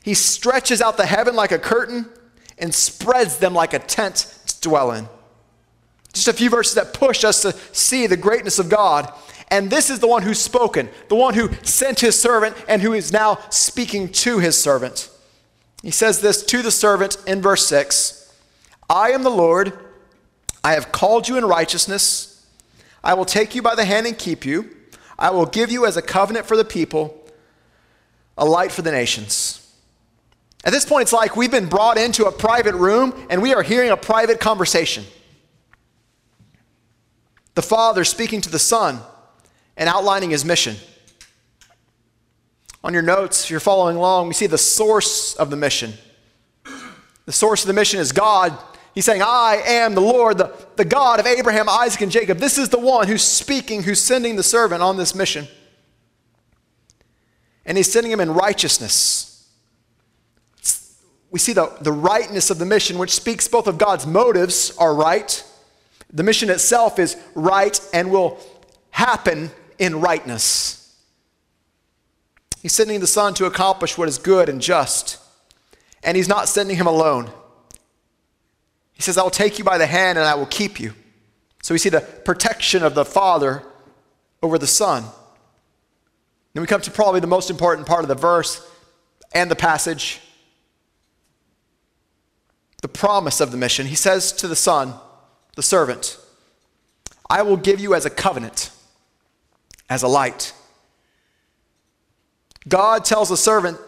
He 0.03 0.15
stretches 0.15 0.81
out 0.81 0.97
the 0.97 1.07
heaven 1.07 1.35
like 1.35 1.53
a 1.53 1.59
curtain 1.59 2.09
and 2.59 2.75
spreads 2.75 3.39
them 3.39 3.55
like 3.55 3.75
a 3.75 3.79
tent 3.79 4.35
to 4.47 4.61
dwell 4.61 4.93
in. 4.93 5.09
Just 6.13 6.29
a 6.29 6.33
few 6.33 6.49
verses 6.49 6.75
that 6.75 6.95
push 6.95 7.25
us 7.25 7.43
to 7.43 7.53
see 7.73 8.07
the 8.07 8.17
greatness 8.17 8.59
of 8.59 8.69
God. 8.69 9.13
And 9.49 9.71
this 9.71 9.91
is 9.91 9.99
the 9.99 10.07
one 10.07 10.23
who's 10.23 10.39
spoken, 10.39 10.89
the 11.09 11.17
one 11.17 11.35
who 11.35 11.51
sent 11.63 12.01
his 12.01 12.19
servant 12.19 12.57
and 12.69 12.81
who 12.81 12.93
is 12.93 13.13
now 13.13 13.39
speaking 13.51 14.09
to 14.11 14.39
his 14.39 14.61
servant. 14.61 15.11
He 15.83 15.91
says 15.91 16.21
this 16.21 16.43
to 16.47 16.63
the 16.63 16.71
servant 16.71 17.19
in 17.27 17.43
verse 17.43 17.67
6 17.67 18.33
I 18.89 19.11
am 19.11 19.23
the 19.23 19.31
Lord. 19.31 19.79
I 20.63 20.73
have 20.73 20.93
called 20.93 21.29
you 21.29 21.37
in 21.37 21.45
righteousness. 21.45 22.47
I 23.03 23.15
will 23.15 23.27
take 23.27 23.55
you 23.55 23.61
by 23.61 23.75
the 23.75 23.85
hand 23.85 24.07
and 24.07 24.19
keep 24.19 24.47
you. 24.47 24.71
I 25.19 25.31
will 25.31 25.47
give 25.47 25.71
you 25.71 25.85
as 25.85 25.97
a 25.97 26.03
covenant 26.03 26.47
for 26.47 26.57
the 26.57 26.65
people, 26.65 27.23
a 28.39 28.47
light 28.47 28.73
for 28.73 28.83
the 28.83 28.91
nations. 28.91 29.64
At 30.65 30.73
this 30.73 30.85
point, 30.85 31.03
it's 31.03 31.13
like 31.13 31.37
we've 31.37 31.51
been 31.51 31.69
brought 31.69 31.99
into 31.99 32.25
a 32.25 32.33
private 32.33 32.75
room 32.75 33.15
and 33.29 33.43
we 33.43 33.53
are 33.55 33.63
hearing 33.63 33.91
a 33.91 33.97
private 33.97 34.41
conversation. 34.41 35.05
The 37.55 37.63
Father 37.63 38.03
speaking 38.05 38.41
to 38.41 38.51
the 38.51 38.59
Son 38.59 38.99
and 39.77 39.89
outlining 39.89 40.31
his 40.31 40.45
mission. 40.45 40.77
On 42.83 42.93
your 42.93 43.03
notes, 43.03 43.45
if 43.45 43.51
you're 43.51 43.61
following 43.61 43.97
along, 43.97 44.29
we 44.29 44.35
see 44.35 44.47
the 44.47 44.59
source 44.59 45.35
of 45.37 45.51
the 45.51 45.57
mission. 45.57 45.93
The 47.27 47.33
source 47.33 47.63
of 47.63 47.69
the 47.69 47.73
mission 47.75 48.01
is 48.01 48.13
God. 48.13 48.59
He's 48.95 49.05
saying, 49.05 49.23
I 49.23 49.63
am 49.67 49.95
the 49.95 50.01
Lord, 50.01 50.39
the, 50.39 50.55
the 50.77 50.85
God 50.85 51.21
of 51.21 51.27
Abraham, 51.27 51.69
Isaac, 51.69 52.01
and 52.03 52.13
Jacob. 52.13 52.39
This 52.39 52.59
is 52.59 52.69
the 52.69 52.79
one 52.79 53.09
who's 53.09 53.23
speaking, 53.23 53.83
who's 53.83 54.01
sending 54.01 54.37
the 54.37 54.43
servant 54.43 54.83
on 54.83 54.97
this 54.97 55.15
mission. 55.15 55.47
and 57.67 57.77
he's 57.77 57.91
sending 57.91 58.13
him 58.13 58.21
in 58.21 58.33
righteousness. 58.33 59.34
We 61.35 61.41
see 61.41 61.53
the, 61.53 61.77
the 61.81 61.91
rightness 61.91 62.51
of 62.51 62.59
the 62.59 62.65
mission, 62.65 62.97
which 62.97 63.13
speaks 63.13 63.49
both 63.49 63.67
of 63.67 63.77
God's 63.77 64.07
motives 64.07 64.73
are 64.79 64.95
right. 64.95 65.43
The 66.13 66.23
mission 66.23 66.49
itself 66.49 67.01
is 67.01 67.17
right 67.35 67.77
and 67.93 68.13
will 68.13 68.39
happen 68.93 69.51
in 69.77 70.01
rightness. 70.01 70.97
He's 72.63 72.73
sending 72.73 73.01
the 73.01 73.09
Son 73.09 73.35
to 73.35 73.47
accomplish 73.47 73.99
what 73.99 74.07
is 74.07 74.17
good 74.17 74.49
and 74.49 74.63
just. 74.63 75.19
And 76.05 76.17
he's 76.17 76.29
not 76.29 76.49
sending 76.49 76.77
him 76.77 76.87
alone. 76.87 77.33
He 78.93 79.03
says, 79.03 79.19
I 79.19 79.25
will 79.25 79.31
take 79.31 79.59
you 79.59 79.65
by 79.65 79.77
the 79.77 79.87
hand 79.87 80.17
and 80.17 80.29
I 80.29 80.37
will 80.37 80.47
keep 80.47 80.79
you. 80.79 80.95
So 81.65 81.75
we 81.75 81.79
see 81.79 81.89
the 81.89 82.01
protection 82.01 82.85
of 82.85 82.95
the 82.95 83.05
Father 83.05 83.65
over 84.41 84.57
the 84.57 84.69
Son. 84.69 85.03
Then 86.53 86.61
we 86.61 86.69
come 86.69 86.83
to 86.83 86.93
probably 86.93 87.19
the 87.19 87.27
most 87.27 87.51
important 87.51 87.89
part 87.89 88.05
of 88.05 88.09
the 88.09 88.15
verse 88.15 88.65
and 89.35 89.51
the 89.51 89.57
passage 89.57 90.21
the 92.85 92.89
promise 92.89 93.41
of 93.41 93.51
the 93.51 93.57
mission. 93.57 93.87
He 93.87 93.95
says 93.95 94.31
to 94.33 94.47
the 94.47 94.55
Son, 94.55 94.93
the 95.57 95.63
servant, 95.63 96.19
I 97.31 97.41
will 97.41 97.57
give 97.57 97.81
you 97.81 97.95
as 97.95 98.05
a 98.05 98.11
covenant, 98.11 98.69
as 99.89 100.03
a 100.03 100.07
light. 100.07 100.53
God 102.69 103.07
tells 103.07 103.31
the 103.31 103.39
servant 103.39 103.79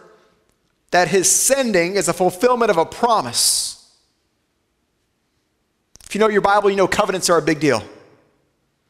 that 0.89 1.09
his 1.09 1.31
sending 1.31 1.93
is 1.93 2.07
a 2.07 2.13
fulfillment 2.13 2.71
of 2.71 2.77
a 2.77 2.87
promise. 2.87 3.87
If 6.07 6.15
you 6.15 6.19
know 6.19 6.27
your 6.27 6.41
Bible, 6.41 6.71
you 6.71 6.75
know 6.75 6.87
covenants 6.87 7.29
are 7.29 7.37
a 7.37 7.41
big 7.43 7.59
deal. 7.59 7.83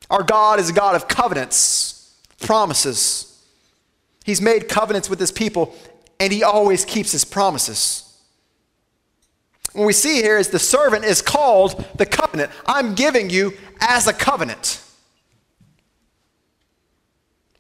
Our 0.10 0.24
God 0.24 0.62
is 0.62 0.70
a 0.70 0.74
God 0.74 0.96
of 0.96 1.10
covenants, 1.10 2.18
promises. 2.40 3.44
He's 4.24 4.40
made 4.40 4.70
covenants 4.70 5.10
with 5.10 5.20
his 5.20 5.34
people, 5.34 5.76
and 6.18 6.32
he 6.32 6.44
always 6.44 6.86
keeps 6.86 7.12
his 7.12 7.26
promises. 7.26 8.07
What 9.74 9.86
we 9.86 9.94
see 9.94 10.22
here 10.22 10.38
is 10.38 10.50
the 10.50 10.60
servant 10.60 11.06
is 11.06 11.22
called 11.22 11.86
the 11.98 12.06
covenant. 12.06 12.52
I'm 12.66 12.96
giving 12.96 13.30
you 13.30 13.54
as 13.80 14.08
a 14.08 14.14
covenant. 14.14 14.82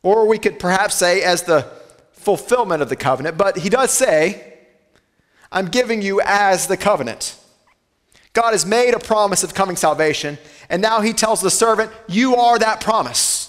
Or 0.03 0.27
we 0.27 0.37
could 0.37 0.59
perhaps 0.59 0.95
say 0.95 1.21
as 1.21 1.43
the 1.43 1.69
fulfillment 2.13 2.81
of 2.81 2.89
the 2.89 2.95
covenant, 2.95 3.37
but 3.37 3.57
he 3.57 3.69
does 3.69 3.91
say, 3.91 4.57
I'm 5.51 5.67
giving 5.67 6.01
you 6.01 6.21
as 6.23 6.67
the 6.67 6.77
covenant. 6.77 7.37
God 8.33 8.51
has 8.51 8.65
made 8.65 8.93
a 8.93 8.99
promise 8.99 9.43
of 9.43 9.53
coming 9.53 9.75
salvation, 9.75 10.37
and 10.69 10.81
now 10.81 11.01
he 11.01 11.13
tells 11.13 11.41
the 11.41 11.49
servant, 11.49 11.91
You 12.07 12.35
are 12.35 12.59
that 12.59 12.81
promise. 12.81 13.47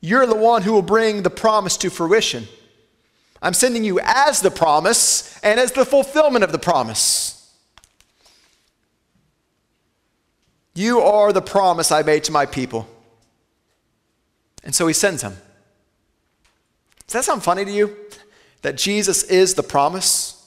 You're 0.00 0.26
the 0.26 0.36
one 0.36 0.62
who 0.62 0.72
will 0.72 0.82
bring 0.82 1.22
the 1.22 1.30
promise 1.30 1.76
to 1.78 1.90
fruition. 1.90 2.46
I'm 3.44 3.52
sending 3.52 3.84
you 3.84 4.00
as 4.02 4.40
the 4.40 4.50
promise 4.50 5.38
and 5.42 5.60
as 5.60 5.70
the 5.72 5.84
fulfillment 5.84 6.44
of 6.44 6.50
the 6.50 6.58
promise. 6.58 7.54
You 10.74 11.00
are 11.00 11.30
the 11.30 11.42
promise 11.42 11.92
I 11.92 12.00
made 12.00 12.24
to 12.24 12.32
my 12.32 12.46
people. 12.46 12.88
And 14.64 14.74
so 14.74 14.86
he 14.86 14.94
sends 14.94 15.20
him. 15.20 15.36
Does 17.06 17.12
that 17.12 17.24
sound 17.24 17.42
funny 17.42 17.66
to 17.66 17.70
you? 17.70 17.94
That 18.62 18.78
Jesus 18.78 19.24
is 19.24 19.52
the 19.52 19.62
promise? 19.62 20.42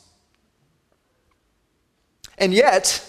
And 2.39 2.52
yet, 2.52 3.04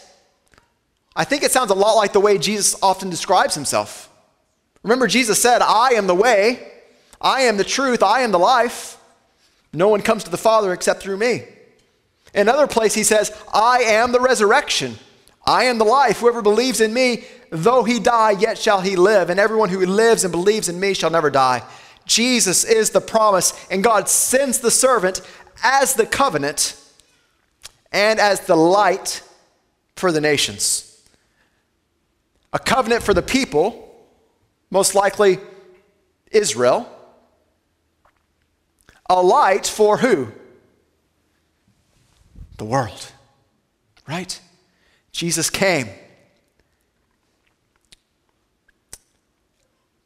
I 1.17 1.25
think 1.25 1.43
it 1.43 1.51
sounds 1.51 1.71
a 1.71 1.75
lot 1.75 1.95
like 1.95 2.13
the 2.13 2.21
way 2.21 2.37
Jesus 2.37 2.77
often 2.83 3.09
describes 3.09 3.55
himself. 3.55 4.11
Remember, 4.83 5.07
Jesus 5.07 5.41
said, 5.41 5.63
I 5.63 5.95
am 5.95 6.07
the 6.07 6.15
way, 6.15 6.73
I 7.23 7.43
am 7.43 7.57
the 7.57 7.65
truth, 7.65 8.03
I 8.03 8.21
am 8.21 8.33
the 8.33 8.39
life. 8.39 8.98
No 9.73 9.89
one 9.89 10.03
comes 10.03 10.25
to 10.25 10.31
the 10.31 10.37
Father 10.37 10.73
except 10.73 11.03
through 11.03 11.19
me. 11.19 11.45
In 12.35 12.43
another 12.43 12.67
place, 12.67 12.95
he 12.95 13.05
says, 13.05 13.33
I 13.53 13.81
am 13.81 14.13
the 14.13 14.21
resurrection. 14.21 14.97
I 15.47 15.65
am 15.65 15.79
the 15.79 15.85
life. 15.85 16.19
Whoever 16.19 16.43
believes 16.43 16.81
in 16.81 16.93
me, 16.93 17.25
though 17.51 17.85
he 17.85 17.99
die, 17.99 18.33
yet 18.33 18.59
shall 18.59 18.81
he 18.81 18.97
live. 18.97 19.31
And 19.31 19.41
everyone 19.41 19.71
who 19.71 19.85
lives 19.85 20.25
and 20.25 20.33
believes 20.33 20.69
in 20.69 20.79
me 20.79 20.95
shall 20.95 21.11
never 21.11 21.31
die. 21.31 21.63
Jesus 22.07 22.65
is 22.65 22.91
the 22.91 23.01
promise, 23.01 23.53
and 23.71 23.85
God 23.85 24.09
sends 24.09 24.59
the 24.59 24.71
servant 24.71 25.21
as 25.63 25.95
the 25.95 26.07
covenant 26.07 26.77
and 27.93 28.19
as 28.19 28.41
the 28.41 28.57
light 28.57 29.23
for 29.97 30.13
the 30.13 30.21
nations. 30.21 30.85
A 32.53 32.59
covenant 32.59 33.03
for 33.03 33.13
the 33.13 33.23
people, 33.23 33.95
most 34.71 34.95
likely 34.95 35.39
Israel. 36.31 36.91
A 39.09 39.23
light 39.23 39.67
for 39.67 39.99
who? 39.99 40.33
The 42.59 42.65
world. 42.65 43.13
Right? 44.07 44.41
Jesus 45.13 45.51
came. 45.51 45.89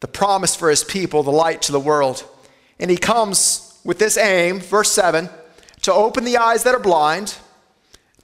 The 0.01 0.09
promise 0.09 0.57
for 0.57 0.69
his 0.71 0.85
people, 0.85 1.23
the 1.23 1.31
light 1.31 1.63
to 1.63 1.73
the 1.73 1.81
world. 1.81 2.25
And 2.79 2.91
he 2.91 2.97
comes 2.97 3.81
with 3.85 3.99
this 3.99 4.17
aim, 4.17 4.61
verse 4.61 4.91
7, 4.91 5.29
to 5.83 5.93
open 5.93 6.25
the 6.25 6.37
eyes 6.37 6.65
that 6.65 6.75
are 6.75 6.81
blind 6.81 7.37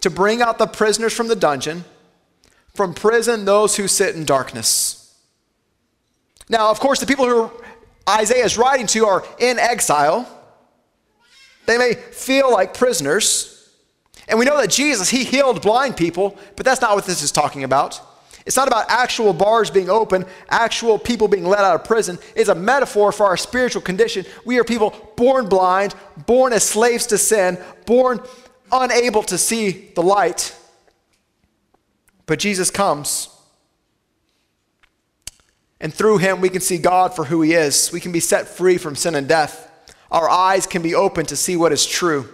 to 0.00 0.10
bring 0.10 0.40
out 0.40 0.58
the 0.58 0.66
prisoners 0.66 1.12
from 1.12 1.28
the 1.28 1.36
dungeon, 1.36 1.84
from 2.74 2.94
prison 2.94 3.44
those 3.44 3.76
who 3.76 3.88
sit 3.88 4.14
in 4.14 4.24
darkness. 4.24 5.14
Now, 6.48 6.70
of 6.70 6.80
course, 6.80 7.00
the 7.00 7.06
people 7.06 7.26
who 7.26 7.50
Isaiah 8.08 8.44
is 8.44 8.56
writing 8.56 8.86
to 8.88 9.06
are 9.06 9.24
in 9.38 9.58
exile. 9.58 10.26
They 11.68 11.76
may 11.76 11.92
feel 11.92 12.50
like 12.50 12.72
prisoners. 12.72 13.68
And 14.26 14.38
we 14.38 14.46
know 14.46 14.56
that 14.56 14.70
Jesus, 14.70 15.10
he 15.10 15.22
healed 15.22 15.60
blind 15.60 15.98
people, 15.98 16.38
but 16.56 16.64
that's 16.64 16.80
not 16.80 16.96
what 16.96 17.04
this 17.04 17.22
is 17.22 17.30
talking 17.30 17.62
about. 17.62 18.00
It's 18.46 18.56
not 18.56 18.68
about 18.68 18.86
actual 18.88 19.34
bars 19.34 19.70
being 19.70 19.90
open, 19.90 20.24
actual 20.48 20.98
people 20.98 21.28
being 21.28 21.44
let 21.44 21.58
out 21.58 21.74
of 21.74 21.84
prison. 21.84 22.18
It's 22.34 22.48
a 22.48 22.54
metaphor 22.54 23.12
for 23.12 23.26
our 23.26 23.36
spiritual 23.36 23.82
condition. 23.82 24.24
We 24.46 24.58
are 24.58 24.64
people 24.64 24.94
born 25.14 25.50
blind, 25.50 25.94
born 26.26 26.54
as 26.54 26.64
slaves 26.64 27.04
to 27.08 27.18
sin, 27.18 27.58
born 27.84 28.22
unable 28.72 29.22
to 29.24 29.36
see 29.36 29.90
the 29.94 30.02
light. 30.02 30.56
But 32.24 32.38
Jesus 32.38 32.70
comes. 32.70 33.28
And 35.82 35.92
through 35.92 36.16
him, 36.16 36.40
we 36.40 36.48
can 36.48 36.62
see 36.62 36.78
God 36.78 37.14
for 37.14 37.26
who 37.26 37.42
he 37.42 37.52
is. 37.52 37.92
We 37.92 38.00
can 38.00 38.12
be 38.12 38.20
set 38.20 38.48
free 38.48 38.78
from 38.78 38.96
sin 38.96 39.14
and 39.14 39.28
death. 39.28 39.67
Our 40.10 40.28
eyes 40.28 40.66
can 40.66 40.82
be 40.82 40.94
open 40.94 41.26
to 41.26 41.36
see 41.36 41.56
what 41.56 41.72
is 41.72 41.84
true. 41.86 42.28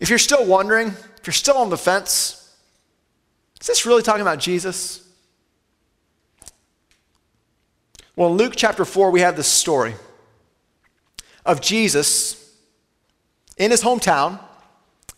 If 0.00 0.10
you're 0.10 0.18
still 0.18 0.46
wondering, 0.46 0.88
if 0.88 1.26
you're 1.26 1.34
still 1.34 1.56
on 1.56 1.70
the 1.70 1.76
fence, 1.76 2.54
is 3.60 3.66
this 3.66 3.86
really 3.86 4.02
talking 4.02 4.22
about 4.22 4.38
Jesus? 4.38 5.02
Well, 8.14 8.30
in 8.30 8.36
Luke 8.36 8.54
chapter 8.56 8.84
4, 8.84 9.10
we 9.10 9.20
have 9.20 9.36
this 9.36 9.48
story 9.48 9.94
of 11.44 11.60
Jesus 11.60 12.54
in 13.56 13.70
his 13.70 13.82
hometown, 13.82 14.40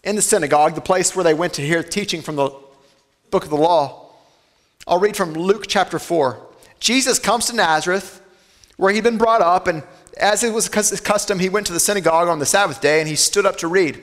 in 0.05 0.17
the 0.17 0.23
synagogue, 0.23 0.75
the 0.75 0.81
place 0.81 1.15
where 1.15 1.25
they 1.25 1.35
went 1.35 1.55
to 1.55 1.63
hear 1.63 1.83
teaching 1.83 2.23
from 2.23 2.37
the 2.37 2.51
book 3.31 3.45
of 3.45 3.51
the 3.51 3.57
law. 3.57 4.11
I'll 4.87 5.01
read 5.01 5.17
from 5.17 5.33
Luke 5.35 5.65
chapter 5.69 5.99
4. 5.99 6.48
Jesus 6.81 7.19
comes 7.19 7.47
to 7.47 7.57
Nazareth, 7.57 8.23
where 8.77 8.93
he'd 8.93 9.05
been 9.05 9.19
brought 9.19 9.43
up, 9.43 9.67
and 9.67 9.83
as 10.19 10.43
it 10.43 10.53
was 10.53 10.69
his 10.69 11.01
custom, 11.01 11.39
he 11.39 11.49
went 11.49 11.67
to 11.69 11.73
the 11.73 11.81
synagogue 11.81 12.29
on 12.29 12.39
the 12.39 12.47
Sabbath 12.47 12.81
day 12.81 13.01
and 13.01 13.09
he 13.09 13.17
stood 13.17 13.47
up 13.47 13.57
to 13.59 13.69
read. 13.69 14.03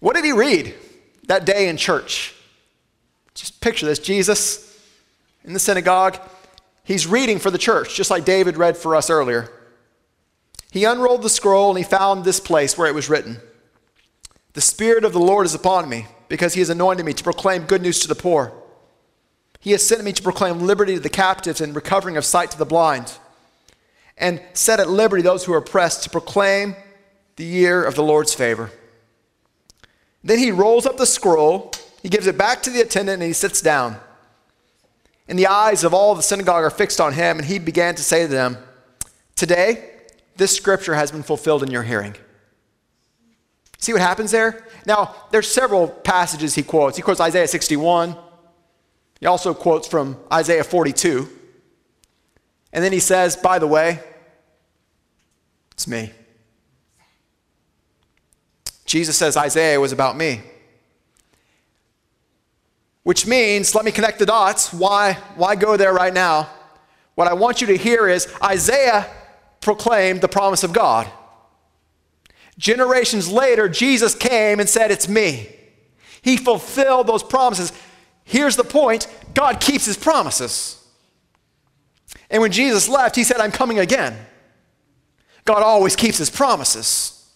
What 0.00 0.14
did 0.14 0.24
he 0.24 0.32
read 0.32 0.74
that 1.26 1.44
day 1.44 1.68
in 1.68 1.76
church? 1.76 2.34
Just 3.34 3.60
picture 3.60 3.86
this 3.86 3.98
Jesus 3.98 4.78
in 5.44 5.52
the 5.52 5.58
synagogue. 5.58 6.18
He's 6.84 7.06
reading 7.06 7.38
for 7.38 7.50
the 7.50 7.58
church, 7.58 7.94
just 7.94 8.10
like 8.10 8.24
David 8.24 8.56
read 8.56 8.76
for 8.76 8.96
us 8.96 9.10
earlier. 9.10 9.50
He 10.70 10.84
unrolled 10.84 11.22
the 11.22 11.28
scroll 11.28 11.70
and 11.70 11.78
he 11.78 11.84
found 11.84 12.24
this 12.24 12.40
place 12.40 12.76
where 12.76 12.88
it 12.88 12.94
was 12.94 13.08
written 13.10 13.40
The 14.54 14.60
Spirit 14.60 15.04
of 15.04 15.12
the 15.12 15.20
Lord 15.20 15.46
is 15.46 15.54
upon 15.54 15.88
me, 15.88 16.06
because 16.28 16.54
he 16.54 16.60
has 16.60 16.70
anointed 16.70 17.04
me 17.04 17.12
to 17.12 17.24
proclaim 17.24 17.64
good 17.64 17.82
news 17.82 18.00
to 18.00 18.08
the 18.08 18.14
poor. 18.14 18.52
He 19.62 19.70
has 19.70 19.86
sent 19.86 20.02
me 20.02 20.12
to 20.12 20.22
proclaim 20.22 20.58
liberty 20.58 20.94
to 20.94 21.00
the 21.00 21.08
captives 21.08 21.60
and 21.60 21.72
recovering 21.72 22.16
of 22.16 22.24
sight 22.24 22.50
to 22.50 22.58
the 22.58 22.66
blind, 22.66 23.12
and 24.18 24.42
set 24.54 24.80
at 24.80 24.90
liberty 24.90 25.22
those 25.22 25.44
who 25.44 25.52
are 25.52 25.58
oppressed 25.58 26.02
to 26.02 26.10
proclaim 26.10 26.74
the 27.36 27.44
year 27.44 27.84
of 27.84 27.94
the 27.94 28.02
Lord's 28.02 28.34
favor. 28.34 28.72
Then 30.24 30.40
he 30.40 30.50
rolls 30.50 30.84
up 30.84 30.96
the 30.96 31.06
scroll, 31.06 31.70
he 32.02 32.08
gives 32.08 32.26
it 32.26 32.36
back 32.36 32.60
to 32.64 32.70
the 32.70 32.80
attendant, 32.80 33.22
and 33.22 33.28
he 33.28 33.32
sits 33.32 33.60
down. 33.60 33.98
And 35.28 35.38
the 35.38 35.46
eyes 35.46 35.84
of 35.84 35.94
all 35.94 36.16
the 36.16 36.24
synagogue 36.24 36.64
are 36.64 36.70
fixed 36.70 37.00
on 37.00 37.12
him, 37.12 37.38
and 37.38 37.46
he 37.46 37.60
began 37.60 37.94
to 37.94 38.02
say 38.02 38.22
to 38.22 38.28
them, 38.28 38.58
Today, 39.36 39.90
this 40.38 40.56
scripture 40.56 40.96
has 40.96 41.12
been 41.12 41.22
fulfilled 41.22 41.62
in 41.62 41.70
your 41.70 41.84
hearing. 41.84 42.16
See 43.78 43.92
what 43.92 44.02
happens 44.02 44.32
there? 44.32 44.66
Now, 44.86 45.14
there's 45.30 45.48
several 45.48 45.86
passages 45.86 46.56
he 46.56 46.64
quotes. 46.64 46.96
He 46.96 47.02
quotes 47.02 47.20
Isaiah 47.20 47.46
61. 47.46 48.16
He 49.22 49.26
also 49.28 49.54
quotes 49.54 49.86
from 49.86 50.16
Isaiah 50.32 50.64
42. 50.64 51.28
And 52.72 52.82
then 52.82 52.90
he 52.90 52.98
says, 52.98 53.36
by 53.36 53.60
the 53.60 53.68
way, 53.68 54.00
it's 55.70 55.86
me. 55.86 56.10
Jesus 58.84 59.16
says 59.16 59.36
Isaiah 59.36 59.78
was 59.78 59.92
about 59.92 60.16
me. 60.16 60.40
Which 63.04 63.24
means, 63.24 63.76
let 63.76 63.84
me 63.84 63.92
connect 63.92 64.18
the 64.18 64.26
dots. 64.26 64.72
Why, 64.72 65.12
why 65.36 65.54
go 65.54 65.76
there 65.76 65.92
right 65.92 66.12
now? 66.12 66.50
What 67.14 67.28
I 67.28 67.34
want 67.34 67.60
you 67.60 67.68
to 67.68 67.76
hear 67.76 68.08
is 68.08 68.26
Isaiah 68.42 69.06
proclaimed 69.60 70.20
the 70.20 70.26
promise 70.26 70.64
of 70.64 70.72
God. 70.72 71.08
Generations 72.58 73.30
later, 73.30 73.68
Jesus 73.68 74.16
came 74.16 74.58
and 74.58 74.68
said, 74.68 74.90
It's 74.90 75.08
me. 75.08 75.54
He 76.22 76.36
fulfilled 76.36 77.06
those 77.06 77.22
promises. 77.22 77.72
Here's 78.32 78.56
the 78.56 78.64
point 78.64 79.08
God 79.34 79.60
keeps 79.60 79.84
his 79.84 79.98
promises. 79.98 80.82
And 82.30 82.40
when 82.40 82.50
Jesus 82.50 82.88
left, 82.88 83.14
he 83.14 83.24
said, 83.24 83.42
I'm 83.42 83.52
coming 83.52 83.78
again. 83.78 84.16
God 85.44 85.62
always 85.62 85.96
keeps 85.96 86.16
his 86.16 86.30
promises. 86.30 87.30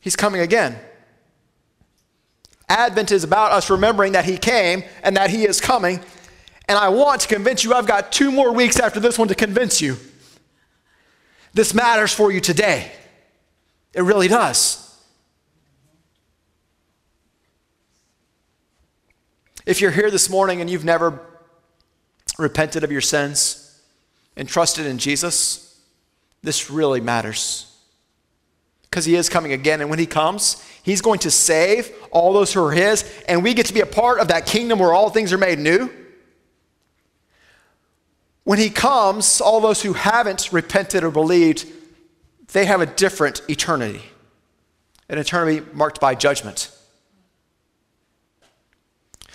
He's 0.00 0.16
coming 0.16 0.40
again. 0.40 0.78
Advent 2.70 3.12
is 3.12 3.22
about 3.22 3.52
us 3.52 3.68
remembering 3.68 4.12
that 4.12 4.24
he 4.24 4.38
came 4.38 4.82
and 5.02 5.14
that 5.18 5.28
he 5.28 5.44
is 5.44 5.60
coming. 5.60 6.00
And 6.66 6.78
I 6.78 6.88
want 6.88 7.20
to 7.20 7.28
convince 7.28 7.62
you, 7.62 7.74
I've 7.74 7.86
got 7.86 8.10
two 8.10 8.32
more 8.32 8.50
weeks 8.50 8.80
after 8.80 8.98
this 8.98 9.18
one 9.18 9.28
to 9.28 9.34
convince 9.34 9.82
you. 9.82 9.98
This 11.52 11.74
matters 11.74 12.14
for 12.14 12.32
you 12.32 12.40
today. 12.40 12.92
It 13.92 14.00
really 14.00 14.28
does. 14.28 14.89
If 19.70 19.80
you're 19.80 19.92
here 19.92 20.10
this 20.10 20.28
morning 20.28 20.60
and 20.60 20.68
you've 20.68 20.84
never 20.84 21.20
repented 22.36 22.82
of 22.82 22.90
your 22.90 23.00
sins 23.00 23.80
and 24.34 24.48
trusted 24.48 24.84
in 24.84 24.98
Jesus, 24.98 25.80
this 26.42 26.70
really 26.72 27.00
matters. 27.00 27.72
Because 28.82 29.04
he 29.04 29.14
is 29.14 29.28
coming 29.28 29.52
again. 29.52 29.80
And 29.80 29.88
when 29.88 30.00
he 30.00 30.06
comes, 30.06 30.60
he's 30.82 31.00
going 31.00 31.20
to 31.20 31.30
save 31.30 31.92
all 32.10 32.32
those 32.32 32.52
who 32.52 32.64
are 32.64 32.72
his. 32.72 33.04
And 33.28 33.44
we 33.44 33.54
get 33.54 33.66
to 33.66 33.72
be 33.72 33.78
a 33.78 33.86
part 33.86 34.18
of 34.18 34.26
that 34.26 34.44
kingdom 34.44 34.80
where 34.80 34.92
all 34.92 35.08
things 35.08 35.32
are 35.32 35.38
made 35.38 35.60
new. 35.60 35.88
When 38.42 38.58
he 38.58 38.70
comes, 38.70 39.40
all 39.40 39.60
those 39.60 39.82
who 39.82 39.92
haven't 39.92 40.52
repented 40.52 41.04
or 41.04 41.12
believed, 41.12 41.64
they 42.54 42.64
have 42.64 42.80
a 42.80 42.86
different 42.86 43.42
eternity, 43.48 44.02
an 45.08 45.18
eternity 45.18 45.64
marked 45.72 46.00
by 46.00 46.16
judgment. 46.16 46.72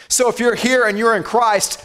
So 0.08 0.30
if 0.30 0.40
you're 0.40 0.56
here 0.56 0.86
and 0.86 0.98
you're 0.98 1.16
in 1.16 1.24
Christ, 1.24 1.84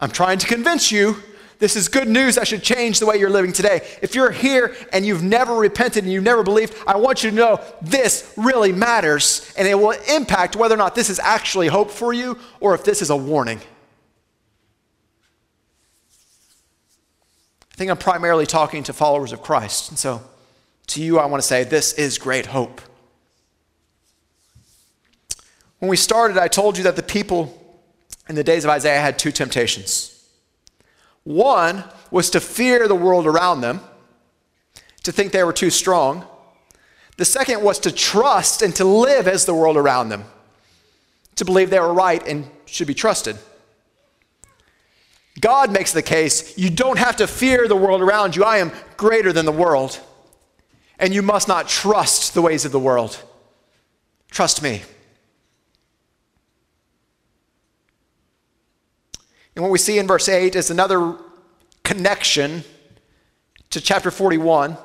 I'm 0.00 0.10
trying 0.10 0.38
to 0.38 0.46
convince 0.46 0.90
you 0.90 1.16
this 1.58 1.76
is 1.76 1.88
good 1.88 2.08
news 2.08 2.34
that 2.34 2.48
should 2.48 2.62
change 2.62 2.98
the 2.98 3.06
way 3.06 3.16
you're 3.16 3.30
living 3.30 3.52
today. 3.52 3.80
If 4.02 4.14
you're 4.14 4.30
here 4.30 4.74
and 4.92 5.06
you've 5.06 5.22
never 5.22 5.54
repented 5.54 6.04
and 6.04 6.12
you've 6.12 6.24
never 6.24 6.42
believed, 6.42 6.74
I 6.86 6.96
want 6.96 7.22
you 7.22 7.30
to 7.30 7.36
know 7.36 7.60
this 7.80 8.34
really 8.36 8.72
matters 8.72 9.52
and 9.56 9.66
it 9.66 9.74
will 9.74 9.96
impact 10.08 10.56
whether 10.56 10.74
or 10.74 10.78
not 10.78 10.94
this 10.94 11.08
is 11.08 11.18
actually 11.20 11.68
hope 11.68 11.90
for 11.90 12.12
you 12.12 12.38
or 12.60 12.74
if 12.74 12.84
this 12.84 13.00
is 13.00 13.10
a 13.10 13.16
warning. 13.16 13.60
I 17.72 17.76
think 17.76 17.90
I'm 17.90 17.96
primarily 17.96 18.46
talking 18.46 18.82
to 18.84 18.92
followers 18.92 19.32
of 19.32 19.42
Christ. 19.42 19.90
And 19.90 19.98
so 19.98 20.22
to 20.88 21.02
you, 21.02 21.18
I 21.18 21.26
want 21.26 21.42
to 21.42 21.46
say 21.46 21.64
this 21.64 21.92
is 21.94 22.18
great 22.18 22.46
hope. 22.46 22.80
When 25.78 25.88
we 25.88 25.96
started, 25.96 26.38
I 26.38 26.48
told 26.48 26.76
you 26.78 26.84
that 26.84 26.96
the 26.96 27.02
people 27.02 27.60
in 28.28 28.34
the 28.34 28.44
days 28.44 28.64
of 28.64 28.70
Isaiah 28.70 29.00
had 29.00 29.18
two 29.18 29.32
temptations. 29.32 30.10
One 31.24 31.84
was 32.10 32.30
to 32.30 32.40
fear 32.40 32.86
the 32.86 32.94
world 32.94 33.26
around 33.26 33.60
them, 33.60 33.80
to 35.02 35.12
think 35.12 35.32
they 35.32 35.44
were 35.44 35.52
too 35.52 35.70
strong. 35.70 36.26
The 37.16 37.24
second 37.24 37.62
was 37.62 37.78
to 37.80 37.92
trust 37.92 38.62
and 38.62 38.74
to 38.76 38.84
live 38.84 39.28
as 39.28 39.44
the 39.44 39.54
world 39.54 39.76
around 39.76 40.08
them, 40.08 40.24
to 41.36 41.44
believe 41.44 41.70
they 41.70 41.80
were 41.80 41.92
right 41.92 42.26
and 42.26 42.48
should 42.66 42.86
be 42.86 42.94
trusted. 42.94 43.36
God 45.40 45.72
makes 45.72 45.92
the 45.92 46.02
case 46.02 46.56
you 46.56 46.70
don't 46.70 46.98
have 46.98 47.16
to 47.16 47.26
fear 47.26 47.66
the 47.66 47.76
world 47.76 48.00
around 48.00 48.36
you. 48.36 48.44
I 48.44 48.58
am 48.58 48.72
greater 48.96 49.32
than 49.32 49.46
the 49.46 49.52
world. 49.52 50.00
And 50.98 51.12
you 51.12 51.22
must 51.22 51.48
not 51.48 51.68
trust 51.68 52.34
the 52.34 52.42
ways 52.42 52.64
of 52.64 52.72
the 52.72 52.78
world. 52.78 53.20
Trust 54.30 54.62
me. 54.62 54.82
And 59.54 59.62
what 59.62 59.70
we 59.70 59.78
see 59.78 59.98
in 59.98 60.06
verse 60.06 60.28
8 60.28 60.56
is 60.56 60.70
another 60.70 61.16
connection 61.82 62.64
to 63.70 63.80
chapter 63.80 64.10
41. 64.10 64.76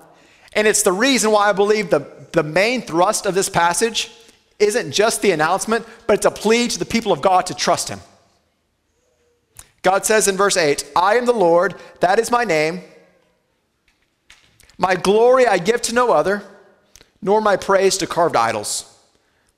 And 0.53 0.67
it's 0.67 0.83
the 0.83 0.91
reason 0.91 1.31
why 1.31 1.49
I 1.49 1.53
believe 1.53 1.89
the, 1.89 2.05
the 2.31 2.43
main 2.43 2.81
thrust 2.81 3.25
of 3.25 3.35
this 3.35 3.49
passage 3.49 4.11
isn't 4.59 4.91
just 4.91 5.21
the 5.21 5.31
announcement, 5.31 5.85
but 6.05 6.17
it's 6.17 6.25
a 6.25 6.31
plea 6.31 6.67
to 6.67 6.77
the 6.77 6.85
people 6.85 7.11
of 7.11 7.21
God 7.21 7.45
to 7.47 7.53
trust 7.53 7.89
Him. 7.89 7.99
God 9.81 10.05
says 10.05 10.27
in 10.27 10.35
verse 10.35 10.57
8, 10.57 10.91
I 10.95 11.15
am 11.15 11.25
the 11.25 11.33
Lord, 11.33 11.75
that 12.01 12.19
is 12.19 12.29
my 12.29 12.43
name. 12.43 12.81
My 14.77 14.95
glory 14.95 15.47
I 15.47 15.57
give 15.57 15.81
to 15.83 15.95
no 15.95 16.11
other, 16.11 16.43
nor 17.21 17.41
my 17.41 17.55
praise 17.55 17.97
to 17.97 18.07
carved 18.07 18.35
idols. 18.35 18.85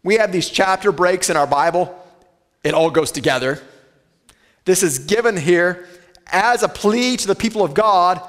We 0.04 0.16
have 0.16 0.32
these 0.32 0.50
chapter 0.50 0.92
breaks 0.92 1.30
in 1.30 1.38
our 1.38 1.48
Bible, 1.48 1.98
it 2.64 2.74
all 2.74 2.92
goes 2.92 3.12
together. 3.12 3.62
This 4.66 4.84
is 4.84 5.00
given 5.00 5.38
here 5.38 5.88
as 6.28 6.64
a 6.64 6.70
plea 6.70 7.18
to 7.18 7.28
the 7.28 7.36
people 7.36 7.64
of 7.64 7.74
God, 7.74 8.22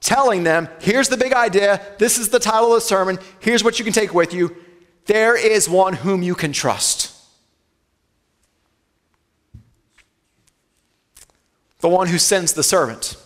telling 0.00 0.44
them, 0.44 0.68
here's 0.80 1.08
the 1.08 1.16
big 1.16 1.32
idea, 1.32 1.80
this 1.98 2.18
is 2.18 2.28
the 2.28 2.38
title 2.38 2.68
of 2.68 2.76
the 2.76 2.80
sermon, 2.80 3.18
here's 3.40 3.64
what 3.64 3.78
you 3.78 3.84
can 3.84 3.94
take 3.94 4.14
with 4.14 4.32
you. 4.32 4.54
There 5.06 5.36
is 5.36 5.68
one 5.68 5.94
whom 5.94 6.22
you 6.22 6.34
can 6.34 6.52
trust. 6.52 7.14
The 11.80 11.88
one 11.88 12.08
who 12.08 12.18
sends 12.18 12.52
the 12.52 12.62
servant, 12.62 13.16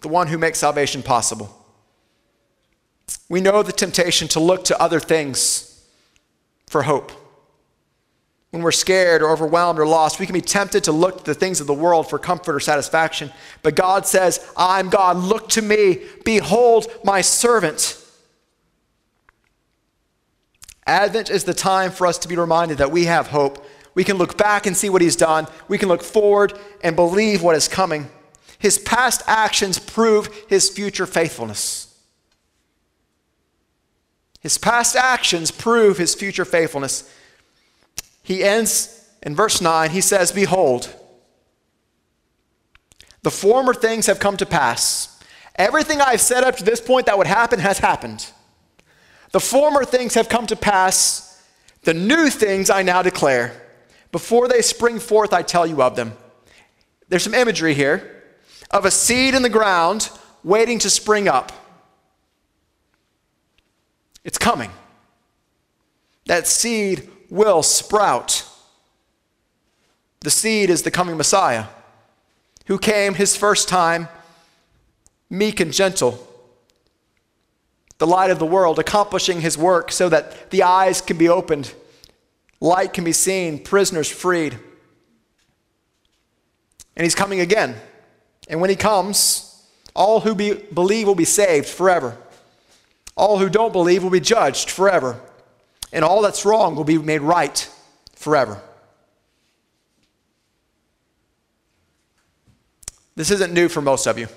the 0.00 0.08
one 0.08 0.28
who 0.28 0.38
makes 0.38 0.58
salvation 0.58 1.02
possible. 1.02 1.56
We 3.28 3.40
know 3.40 3.62
the 3.62 3.72
temptation 3.72 4.28
to 4.28 4.40
look 4.40 4.64
to 4.64 4.80
other 4.80 4.98
things 4.98 5.84
for 6.68 6.82
hope. 6.82 7.12
When 8.50 8.62
we're 8.62 8.72
scared 8.72 9.22
or 9.22 9.30
overwhelmed 9.30 9.78
or 9.78 9.86
lost, 9.86 10.18
we 10.18 10.26
can 10.26 10.34
be 10.34 10.40
tempted 10.40 10.84
to 10.84 10.92
look 10.92 11.18
to 11.18 11.24
the 11.24 11.34
things 11.34 11.60
of 11.60 11.68
the 11.68 11.74
world 11.74 12.10
for 12.10 12.18
comfort 12.18 12.54
or 12.54 12.60
satisfaction. 12.60 13.30
But 13.62 13.76
God 13.76 14.06
says, 14.06 14.44
I'm 14.56 14.90
God. 14.90 15.16
Look 15.18 15.48
to 15.50 15.62
me. 15.62 16.00
Behold 16.24 16.88
my 17.04 17.20
servant. 17.20 17.96
Advent 20.84 21.30
is 21.30 21.44
the 21.44 21.54
time 21.54 21.92
for 21.92 22.08
us 22.08 22.18
to 22.18 22.28
be 22.28 22.36
reminded 22.36 22.78
that 22.78 22.90
we 22.90 23.04
have 23.04 23.28
hope. 23.28 23.64
We 23.94 24.02
can 24.02 24.18
look 24.18 24.36
back 24.36 24.66
and 24.66 24.76
see 24.76 24.90
what 24.90 25.02
he's 25.02 25.16
done. 25.16 25.46
We 25.68 25.78
can 25.78 25.88
look 25.88 26.02
forward 26.02 26.58
and 26.82 26.96
believe 26.96 27.42
what 27.42 27.54
is 27.54 27.68
coming. 27.68 28.08
His 28.58 28.78
past 28.78 29.22
actions 29.28 29.78
prove 29.78 30.28
his 30.48 30.68
future 30.68 31.06
faithfulness. 31.06 31.86
His 34.40 34.58
past 34.58 34.96
actions 34.96 35.52
prove 35.52 35.98
his 35.98 36.14
future 36.16 36.44
faithfulness 36.44 37.08
he 38.30 38.44
ends 38.44 39.08
in 39.24 39.34
verse 39.34 39.60
9, 39.60 39.90
he 39.90 40.00
says, 40.00 40.30
Behold, 40.30 40.94
the 43.22 43.30
former 43.30 43.74
things 43.74 44.06
have 44.06 44.20
come 44.20 44.36
to 44.36 44.46
pass. 44.46 45.20
Everything 45.56 46.00
I've 46.00 46.20
said 46.20 46.44
up 46.44 46.54
to 46.58 46.64
this 46.64 46.80
point 46.80 47.06
that 47.06 47.18
would 47.18 47.26
happen 47.26 47.58
has 47.58 47.80
happened. 47.80 48.30
The 49.32 49.40
former 49.40 49.84
things 49.84 50.14
have 50.14 50.28
come 50.28 50.46
to 50.46 50.54
pass. 50.54 51.44
The 51.82 51.92
new 51.92 52.30
things 52.30 52.70
I 52.70 52.84
now 52.84 53.02
declare. 53.02 53.60
Before 54.12 54.46
they 54.46 54.62
spring 54.62 55.00
forth, 55.00 55.32
I 55.32 55.42
tell 55.42 55.66
you 55.66 55.82
of 55.82 55.96
them. 55.96 56.12
There's 57.08 57.24
some 57.24 57.34
imagery 57.34 57.74
here 57.74 58.22
of 58.70 58.84
a 58.84 58.92
seed 58.92 59.34
in 59.34 59.42
the 59.42 59.48
ground 59.48 60.08
waiting 60.44 60.78
to 60.78 60.88
spring 60.88 61.26
up. 61.26 61.50
It's 64.22 64.38
coming. 64.38 64.70
That 66.26 66.46
seed 66.46 67.10
will 67.30 67.62
sprout. 67.62 68.44
The 70.20 70.30
seed 70.30 70.68
is 70.68 70.82
the 70.82 70.90
coming 70.90 71.16
Messiah, 71.16 71.66
who 72.66 72.78
came 72.78 73.14
his 73.14 73.36
first 73.36 73.68
time 73.68 74.08
meek 75.30 75.60
and 75.60 75.72
gentle, 75.72 76.26
the 77.98 78.06
light 78.06 78.30
of 78.30 78.40
the 78.40 78.46
world, 78.46 78.78
accomplishing 78.78 79.40
his 79.40 79.56
work 79.56 79.92
so 79.92 80.08
that 80.08 80.50
the 80.50 80.64
eyes 80.64 81.00
can 81.00 81.16
be 81.16 81.28
opened, 81.28 81.72
light 82.60 82.92
can 82.92 83.04
be 83.04 83.12
seen, 83.12 83.62
prisoners 83.62 84.10
freed. 84.10 84.58
And 86.96 87.04
he's 87.04 87.14
coming 87.14 87.40
again. 87.40 87.76
And 88.48 88.60
when 88.60 88.68
he 88.68 88.76
comes, 88.76 89.64
all 89.94 90.20
who 90.20 90.34
be, 90.34 90.54
believe 90.54 91.06
will 91.06 91.14
be 91.14 91.24
saved 91.24 91.68
forever. 91.68 92.18
All 93.16 93.38
who 93.38 93.48
don't 93.48 93.72
believe 93.72 94.02
will 94.02 94.10
be 94.10 94.20
judged 94.20 94.70
forever 94.70 95.20
and 95.92 96.04
all 96.04 96.22
that's 96.22 96.44
wrong 96.44 96.76
will 96.76 96.84
be 96.84 96.98
made 96.98 97.20
right 97.20 97.68
forever. 98.14 98.60
This 103.16 103.30
isn't 103.30 103.52
new 103.52 103.68
for 103.68 103.82
most 103.82 104.06
of 104.06 104.18
you. 104.18 104.28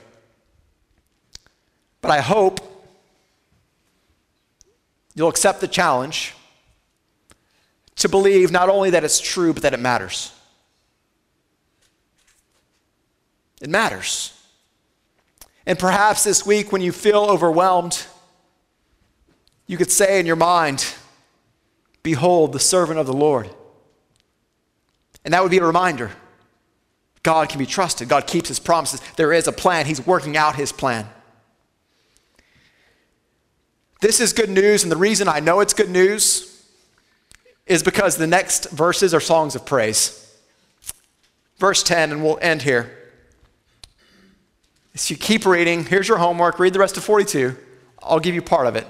But 2.02 2.12
I 2.12 2.20
hope 2.20 2.60
you'll 5.16 5.30
accept 5.30 5.62
the 5.62 5.68
challenge 5.68 6.34
to 7.96 8.10
believe 8.10 8.52
not 8.52 8.70
only 8.70 8.90
that 8.90 9.04
it's 9.04 9.20
true, 9.20 9.54
but 9.54 9.64
that 9.64 9.74
it 9.74 9.80
matters. 9.80 10.34
It 13.62 13.70
matters. 13.70 14.38
And 15.66 15.80
perhaps 15.80 16.26
this 16.26 16.46
week, 16.46 16.74
when 16.74 16.82
you 16.82 16.92
feel 16.92 17.22
overwhelmed, 17.22 18.06
you 19.68 19.78
could 19.78 19.92
say 19.92 20.20
in 20.20 20.26
your 20.26 20.36
mind, 20.36 20.94
Behold, 22.04 22.52
the 22.52 22.60
servant 22.60 23.00
of 23.00 23.08
the 23.08 23.14
Lord. 23.14 23.50
And 25.26 25.34
that 25.34 25.42
would 25.42 25.52
be 25.52 25.58
a 25.58 25.66
reminder 25.66 26.12
God 27.24 27.48
can 27.48 27.58
be 27.58 27.66
trusted. 27.66 28.10
God 28.10 28.28
keeps 28.28 28.50
his 28.50 28.60
promises. 28.60 29.02
There 29.16 29.32
is 29.32 29.48
a 29.48 29.54
plan, 29.54 29.86
he's 29.86 30.06
working 30.06 30.36
out 30.36 30.56
his 30.56 30.74
plan. 30.74 31.08
This 34.02 34.20
is 34.20 34.34
good 34.34 34.50
news, 34.50 34.84
and 34.84 34.92
the 34.92 34.98
reason 34.98 35.30
I 35.30 35.40
know 35.40 35.62
it's 35.62 35.74
good 35.74 35.90
news 35.90 36.50
is 37.66 37.82
because 37.82 38.18
the 38.18 38.28
next 38.28 38.70
verses 38.72 39.14
are 39.14 39.22
songs 39.22 39.56
of 39.56 39.66
praise. 39.66 40.20
Verse 41.58 41.82
10, 41.84 42.12
and 42.12 42.22
we'll 42.22 42.38
end 42.42 42.64
here. 42.64 42.92
If 44.94 45.10
you 45.10 45.16
keep 45.16 45.46
reading, 45.46 45.86
here's 45.86 46.10
your 46.10 46.18
homework. 46.18 46.60
Read 46.60 46.74
the 46.74 46.80
rest 46.80 46.98
of 46.98 47.06
42. 47.06 47.56
I'll 48.02 48.20
give 48.20 48.36
you 48.36 48.42
part 48.42 48.68
of 48.68 48.76
it. 48.76 48.86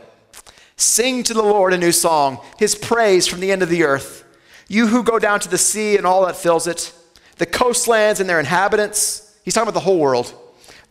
Sing 0.75 1.23
to 1.23 1.33
the 1.33 1.43
Lord 1.43 1.73
a 1.73 1.77
new 1.77 1.91
song, 1.91 2.39
his 2.57 2.75
praise 2.75 3.27
from 3.27 3.39
the 3.39 3.51
end 3.51 3.61
of 3.61 3.69
the 3.69 3.83
earth. 3.83 4.23
You 4.67 4.87
who 4.87 5.03
go 5.03 5.19
down 5.19 5.39
to 5.41 5.49
the 5.49 5.57
sea 5.57 5.97
and 5.97 6.05
all 6.05 6.25
that 6.25 6.35
fills 6.35 6.67
it, 6.67 6.93
the 7.37 7.45
coastlands 7.45 8.19
and 8.19 8.29
their 8.29 8.39
inhabitants. 8.39 9.37
He's 9.43 9.53
talking 9.53 9.69
about 9.69 9.79
the 9.79 9.85
whole 9.85 9.99
world. 9.99 10.33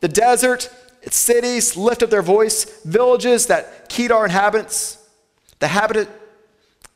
The 0.00 0.08
desert, 0.08 0.70
its 1.02 1.16
cities 1.16 1.76
lift 1.76 2.02
up 2.02 2.10
their 2.10 2.22
voice, 2.22 2.64
villages 2.82 3.46
that 3.46 3.88
Kedar 3.88 4.24
inhabits. 4.24 4.98
The 5.58 5.68
habitat, 5.68 6.08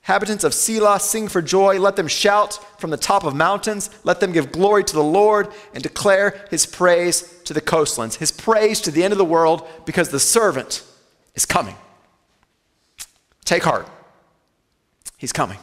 inhabitants 0.03 0.45
of 0.45 0.53
Sela 0.53 1.01
sing 1.01 1.29
for 1.29 1.43
joy. 1.43 1.81
Let 1.81 1.97
them 1.97 2.09
shout 2.09 2.61
from 2.81 2.91
the 2.91 2.97
top 2.97 3.25
of 3.25 3.35
mountains. 3.35 3.91
Let 4.05 4.21
them 4.21 4.33
give 4.33 4.53
glory 4.53 4.85
to 4.85 4.95
the 4.95 5.03
Lord 5.03 5.49
and 5.75 5.83
declare 5.83 6.47
his 6.51 6.67
praise 6.67 7.23
to 7.45 7.55
the 7.55 7.61
coastlands, 7.61 8.17
his 8.17 8.31
praise 8.31 8.81
to 8.83 8.91
the 8.91 9.03
end 9.03 9.13
of 9.13 9.19
the 9.19 9.25
world, 9.25 9.67
because 9.87 10.11
the 10.11 10.21
servant 10.21 10.85
is 11.35 11.47
coming. 11.47 11.77
Take 13.47 13.63
heart. 13.63 13.89
He's 15.17 15.33
coming. 15.33 15.59